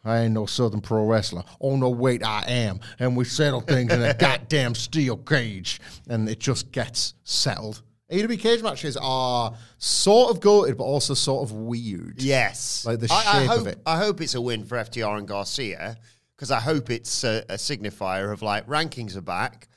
I 0.03 0.21
ain't 0.21 0.33
no 0.33 0.47
Southern 0.47 0.81
pro 0.81 1.05
wrestler. 1.05 1.45
Oh 1.61 1.77
no, 1.77 1.91
wait, 1.91 2.25
I 2.25 2.45
am. 2.49 2.81
And 2.99 3.17
we 3.17 3.25
settle 3.25 3.61
things 3.61 3.93
in 3.93 4.03
a 4.03 4.15
goddamn 4.19 4.75
steel 4.75 5.19
cage. 5.19 5.79
And 6.09 6.27
it 6.27 6.39
just 6.41 6.73
gets 6.73 7.15
settled. 7.25 7.83
AW 8.11 8.37
cage 8.37 8.63
matches 8.63 8.97
are 9.01 9.55
sort 9.79 10.31
of 10.31 10.41
goated, 10.41 10.77
but 10.77 10.85
also 10.85 11.15
sort 11.15 11.49
of 11.49 11.53
weird. 11.53 12.21
Yes, 12.23 12.85
Like 12.85 12.99
the 13.01 13.09
I, 13.11 13.15
I 13.15 13.41
shape 13.41 13.51
hope, 13.51 13.61
of 13.61 13.67
it. 13.69 13.79
I 13.87 13.99
hope 13.99 14.21
it's 14.21 14.35
a 14.35 14.41
win 14.41 14.65
for 14.65 14.79
FTR 14.79 15.19
and 15.19 15.29
Garcia 15.29 15.97
because 16.35 16.51
I 16.51 16.61
hope 16.61 16.91
it's 16.91 17.23
a, 17.23 17.45
a 17.49 17.55
signifier 17.55 18.33
of 18.33 18.43
like 18.43 18.67
rankings 18.67 19.17
are 19.17 19.21
back, 19.21 19.69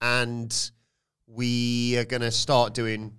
and 0.00 0.70
we 1.26 1.96
are 1.96 2.04
going 2.04 2.20
to 2.20 2.30
start 2.30 2.74
doing, 2.74 3.14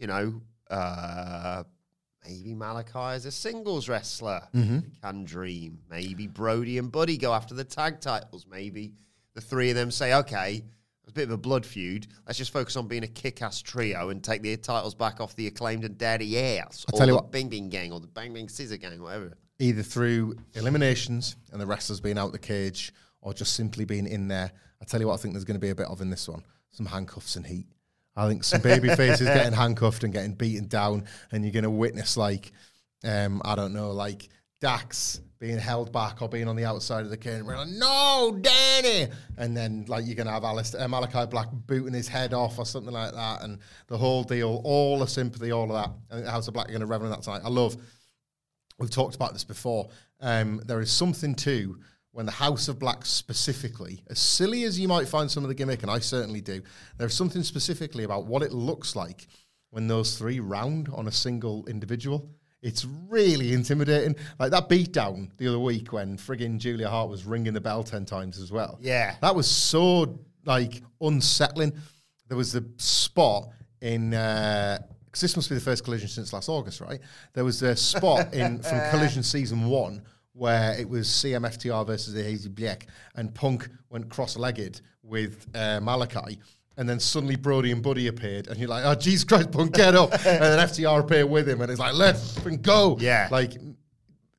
you 0.00 0.06
know, 0.06 0.40
uh, 0.70 1.62
maybe 2.26 2.54
Malachi 2.54 3.16
is 3.16 3.26
a 3.26 3.30
singles 3.30 3.88
wrestler 3.88 4.40
Mm-hmm. 4.54 4.78
can 5.02 5.24
dream. 5.24 5.78
Maybe 5.90 6.26
Brody 6.26 6.78
and 6.78 6.90
Buddy 6.90 7.16
go 7.18 7.32
after 7.32 7.54
the 7.54 7.64
tag 7.64 8.00
titles. 8.00 8.46
Maybe 8.50 8.94
the 9.34 9.40
three 9.40 9.70
of 9.70 9.76
them 9.76 9.90
say, 9.90 10.14
okay. 10.14 10.64
It's 11.02 11.10
a 11.10 11.14
bit 11.14 11.24
of 11.24 11.30
a 11.32 11.36
blood 11.38 11.66
feud. 11.66 12.06
Let's 12.26 12.38
just 12.38 12.52
focus 12.52 12.76
on 12.76 12.86
being 12.86 13.02
a 13.04 13.08
kick-ass 13.08 13.62
trio 13.62 14.10
and 14.10 14.22
take 14.22 14.42
the 14.42 14.56
titles 14.56 14.94
back 14.94 15.20
off 15.20 15.34
the 15.34 15.46
acclaimed 15.48 15.84
and 15.84 15.98
daddy 15.98 16.38
ass. 16.38 16.84
I'll 16.88 16.96
or 16.96 16.98
tell 16.98 17.06
you 17.08 17.12
the 17.14 17.16
what. 17.16 17.32
Bing 17.32 17.48
Bing 17.48 17.68
Gang 17.68 17.92
or 17.92 18.00
the 18.00 18.06
Bang 18.06 18.32
Bang 18.32 18.48
Scissor 18.48 18.76
Gang, 18.76 19.02
whatever. 19.02 19.32
Either 19.58 19.82
through 19.82 20.36
eliminations 20.54 21.36
and 21.52 21.60
the 21.60 21.66
wrestlers 21.66 22.00
being 22.00 22.16
out 22.16 22.32
the 22.32 22.38
cage, 22.38 22.92
or 23.22 23.34
just 23.34 23.54
simply 23.54 23.84
being 23.84 24.06
in 24.06 24.28
there. 24.28 24.52
I 24.80 24.84
tell 24.84 25.00
you 25.00 25.08
what, 25.08 25.14
I 25.14 25.16
think 25.16 25.34
there's 25.34 25.44
going 25.44 25.56
to 25.56 25.60
be 25.60 25.70
a 25.70 25.74
bit 25.74 25.86
of 25.86 26.00
in 26.00 26.10
this 26.10 26.28
one: 26.28 26.42
some 26.70 26.86
handcuffs 26.86 27.36
and 27.36 27.44
heat. 27.46 27.66
I 28.16 28.28
think 28.28 28.44
some 28.44 28.60
baby 28.60 28.88
faces 28.96 29.26
getting 29.26 29.52
handcuffed 29.52 30.04
and 30.04 30.12
getting 30.12 30.34
beaten 30.34 30.66
down, 30.66 31.04
and 31.32 31.44
you're 31.44 31.52
going 31.52 31.64
to 31.64 31.70
witness 31.70 32.16
like, 32.16 32.52
um, 33.04 33.40
I 33.44 33.54
don't 33.54 33.72
know, 33.72 33.92
like 33.92 34.28
Dax 34.60 35.20
being 35.38 35.58
held 35.58 35.90
back 35.90 36.20
or 36.20 36.28
being 36.28 36.48
on 36.48 36.54
the 36.54 36.66
outside 36.66 37.04
of 37.04 37.10
the 37.10 37.16
cage. 37.16 37.42
We're 37.42 37.56
like, 37.56 37.68
no, 37.68 38.38
Danny, 38.42 39.10
and 39.38 39.56
then 39.56 39.86
like 39.88 40.04
you're 40.06 40.14
going 40.14 40.26
to 40.26 40.32
have 40.32 40.42
Aleister, 40.42 40.80
uh, 40.80 40.86
Malachi 40.86 41.26
Black 41.30 41.48
booting 41.50 41.94
his 41.94 42.08
head 42.08 42.34
off 42.34 42.58
or 42.58 42.66
something 42.66 42.92
like 42.92 43.12
that, 43.12 43.42
and 43.42 43.58
the 43.86 43.96
whole 43.96 44.22
deal, 44.22 44.60
all 44.64 44.98
the 44.98 45.06
sympathy, 45.06 45.50
all 45.50 45.74
of 45.74 45.98
that. 46.10 46.22
The 46.24 46.30
House 46.30 46.46
of 46.46 46.54
Black 46.54 46.66
are 46.66 46.72
going 46.72 46.80
to 46.80 46.86
revel 46.86 47.06
in 47.06 47.12
that 47.12 47.22
tonight. 47.22 47.40
I 47.42 47.48
love 47.48 47.76
we've 48.78 48.90
talked 48.90 49.14
about 49.14 49.32
this 49.32 49.44
before. 49.44 49.88
Um, 50.20 50.60
there 50.66 50.80
is 50.80 50.90
something 50.90 51.34
too 51.34 51.78
when 52.12 52.26
the 52.26 52.32
House 52.32 52.68
of 52.68 52.78
Black 52.78 53.06
specifically, 53.06 54.02
as 54.08 54.18
silly 54.18 54.64
as 54.64 54.78
you 54.78 54.88
might 54.88 55.08
find 55.08 55.30
some 55.30 55.44
of 55.44 55.48
the 55.48 55.54
gimmick, 55.54 55.82
and 55.82 55.90
I 55.90 56.00
certainly 56.00 56.40
do, 56.40 56.62
there's 56.98 57.14
something 57.14 57.42
specifically 57.42 58.04
about 58.04 58.26
what 58.26 58.42
it 58.42 58.52
looks 58.52 58.96
like 58.96 59.28
when 59.70 59.86
those 59.86 60.18
three 60.18 60.40
round 60.40 60.88
on 60.92 61.06
a 61.06 61.12
single 61.12 61.66
individual. 61.66 62.28
It's 62.62 62.84
really 63.08 63.52
intimidating. 63.52 64.16
Like 64.38 64.50
that 64.50 64.68
beatdown 64.68 65.30
the 65.38 65.48
other 65.48 65.58
week 65.58 65.92
when 65.92 66.18
friggin' 66.18 66.58
Julia 66.58 66.88
Hart 66.88 67.08
was 67.08 67.24
ringing 67.24 67.54
the 67.54 67.60
bell 67.60 67.82
10 67.82 68.04
times 68.04 68.38
as 68.38 68.52
well. 68.52 68.78
Yeah. 68.82 69.14
That 69.22 69.34
was 69.34 69.48
so 69.48 70.18
like 70.44 70.82
unsettling. 71.00 71.72
There 72.28 72.36
was 72.36 72.52
the 72.52 72.68
spot 72.76 73.48
in 73.80 74.12
uh, 74.12 74.78
because 75.06 75.22
this 75.22 75.36
must 75.36 75.48
be 75.48 75.54
the 75.54 75.60
first 75.60 75.84
collision 75.84 76.08
since 76.08 76.32
last 76.32 76.48
August, 76.48 76.80
right? 76.80 77.00
There 77.32 77.44
was 77.44 77.62
a 77.62 77.74
spot 77.74 78.32
in 78.34 78.62
from 78.62 78.80
Collision 78.90 79.22
season 79.22 79.66
one 79.66 80.02
where 80.40 80.72
it 80.80 80.88
was 80.88 81.06
CMFTR 81.06 81.86
versus 81.86 82.14
the 82.14 82.22
Hazy 82.22 82.48
Black, 82.48 82.86
and 83.14 83.34
Punk 83.34 83.68
went 83.90 84.08
cross-legged 84.08 84.80
with 85.02 85.46
uh, 85.54 85.80
Malachi. 85.82 86.40
And 86.78 86.88
then 86.88 86.98
suddenly 86.98 87.36
Brody 87.36 87.72
and 87.72 87.82
Buddy 87.82 88.06
appeared, 88.06 88.48
and 88.48 88.58
you're 88.58 88.68
like, 88.70 88.84
"Oh 88.86 88.94
Jesus 88.94 89.24
Christ, 89.24 89.50
Punk, 89.52 89.74
get 89.74 89.94
up!" 89.94 90.12
and 90.14 90.22
then 90.42 90.58
FTR 90.66 91.00
appeared 91.00 91.28
with 91.28 91.46
him, 91.46 91.60
and 91.60 91.70
it's 91.70 91.78
like, 91.78 91.92
"Let's 91.92 92.38
go!" 92.38 92.96
Yeah. 92.98 93.28
like 93.30 93.52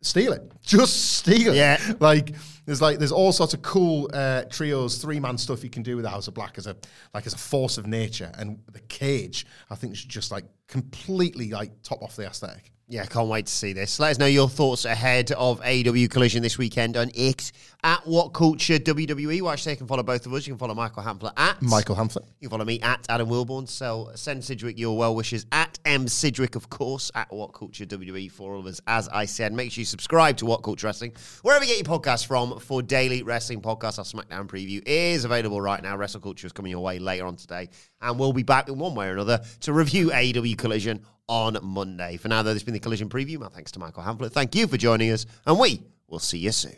steal 0.02 0.34
it, 0.34 0.52
just 0.64 1.18
steal 1.18 1.54
it. 1.54 1.58
Yeah. 1.58 1.80
like 2.00 2.34
there's 2.66 2.82
like 2.82 2.98
there's 2.98 3.12
all 3.12 3.32
sorts 3.32 3.54
of 3.54 3.62
cool 3.62 4.10
uh, 4.12 4.46
trios, 4.50 4.98
three 4.98 5.20
man 5.20 5.38
stuff 5.38 5.64
you 5.64 5.70
can 5.70 5.84
do 5.84 5.96
with 5.98 6.06
the 6.06 6.10
House 6.10 6.28
of 6.28 6.34
Black 6.34 6.58
as 6.58 6.66
a 6.66 6.76
like 7.14 7.28
as 7.28 7.34
a 7.36 7.38
force 7.38 7.78
of 7.78 7.86
nature, 7.86 8.32
and 8.40 8.58
the 8.72 8.80
cage 8.82 9.46
I 9.70 9.76
think 9.76 9.96
should 9.96 10.10
just 10.10 10.32
like 10.32 10.46
completely 10.68 11.52
like 11.52 11.84
top 11.84 12.02
off 12.02 12.16
the 12.16 12.26
aesthetic. 12.26 12.72
Yeah, 12.92 13.06
can't 13.06 13.30
wait 13.30 13.46
to 13.46 13.54
see 13.54 13.72
this. 13.72 14.02
Let 14.02 14.12
us 14.12 14.20
know 14.20 14.26
your 14.26 14.50
thoughts 14.50 14.84
ahead 14.84 15.32
of 15.32 15.62
AW 15.62 16.08
Collision 16.10 16.44
this 16.44 16.58
weekend 16.58 16.98
on 16.98 17.10
X 17.16 17.54
at 17.86 18.06
What 18.06 18.34
Culture 18.34 18.80
WWE. 18.80 19.42
Watch, 19.42 19.64
they 19.64 19.78
can 19.78 19.88
follow 19.88 20.04
both 20.04 20.26
of 20.26 20.34
us. 20.34 20.46
You 20.46 20.56
can 20.56 20.58
follow 20.60 20.76
Michael 20.76 21.02
Hamflett 21.02 21.32
at 21.38 21.62
Michael 21.62 21.96
Hamflett. 21.96 22.26
You 22.42 22.50
can 22.50 22.58
follow 22.58 22.66
me 22.66 22.82
at 22.82 23.06
Adam 23.08 23.30
Wilbourn. 23.30 23.70
So 23.70 24.12
send 24.16 24.44
Sidgwick 24.44 24.78
your 24.78 24.98
well 24.98 25.16
wishes 25.16 25.46
at 25.54 25.80
M 25.86 26.10
Sidgwick, 26.10 26.58
of 26.58 26.70
course, 26.70 27.10
at 27.16 27.32
What 27.32 27.54
Culture 27.54 27.86
WWE 27.86 28.30
for 28.30 28.56
all 28.56 28.60
of 28.60 28.66
us. 28.66 28.82
As 28.88 29.08
I 29.08 29.24
said, 29.24 29.54
make 29.54 29.72
sure 29.72 29.84
you 29.84 29.86
subscribe 29.86 30.36
to 30.38 30.46
What 30.46 30.58
Culture 30.58 30.88
Wrestling 30.88 31.14
wherever 31.44 31.64
you 31.64 31.74
get 31.74 31.88
your 31.88 31.98
podcasts 31.98 32.28
from 32.28 32.60
for 32.60 32.82
daily 32.82 33.24
wrestling 33.24 33.62
podcasts. 33.62 34.00
Our 34.00 34.04
SmackDown 34.04 34.48
preview 34.48 34.84
is 34.86 35.24
available 35.24 35.62
right 35.62 35.82
now. 35.82 35.96
Wrestle 35.96 36.20
Culture 36.20 36.46
is 36.46 36.52
coming 36.52 36.72
your 36.72 36.84
way 36.84 37.00
later 37.00 37.26
on 37.26 37.38
today, 37.38 37.70
and 38.02 38.20
we'll 38.20 38.34
be 38.34 38.44
back 38.44 38.68
in 38.68 38.78
one 38.78 38.96
way 38.96 39.08
or 39.08 39.14
another 39.14 39.42
to 39.62 39.72
review 39.72 40.10
AEW 40.10 40.58
Collision 40.58 41.06
on 41.32 41.58
Monday. 41.64 42.18
For 42.18 42.28
now, 42.28 42.44
though, 42.44 42.50
this 42.54 42.62
has 42.62 42.66
been 42.66 42.74
the 42.74 42.80
Collision 42.80 43.10
preview. 43.10 43.40
My 43.40 43.48
thanks 43.48 43.72
to 43.72 43.80
Michael 43.80 44.04
Hamflett. 44.04 44.34
Thank 44.34 44.54
you 44.54 44.68
for 44.68 44.76
joining 44.76 45.12
us, 45.12 45.26
and 45.48 45.58
we 45.58 45.82
will 46.08 46.20
see 46.20 46.38
you 46.38 46.52
soon. 46.52 46.76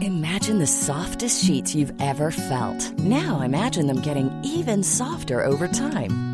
Imagine 0.00 0.58
the 0.58 0.66
softest 0.66 1.44
sheets 1.44 1.74
you've 1.74 1.92
ever 2.00 2.30
felt. 2.30 2.98
Now 3.00 3.42
imagine 3.42 3.86
them 3.86 4.00
getting 4.00 4.32
even 4.42 4.82
softer 4.82 5.44
over 5.44 5.68
time. 5.68 6.33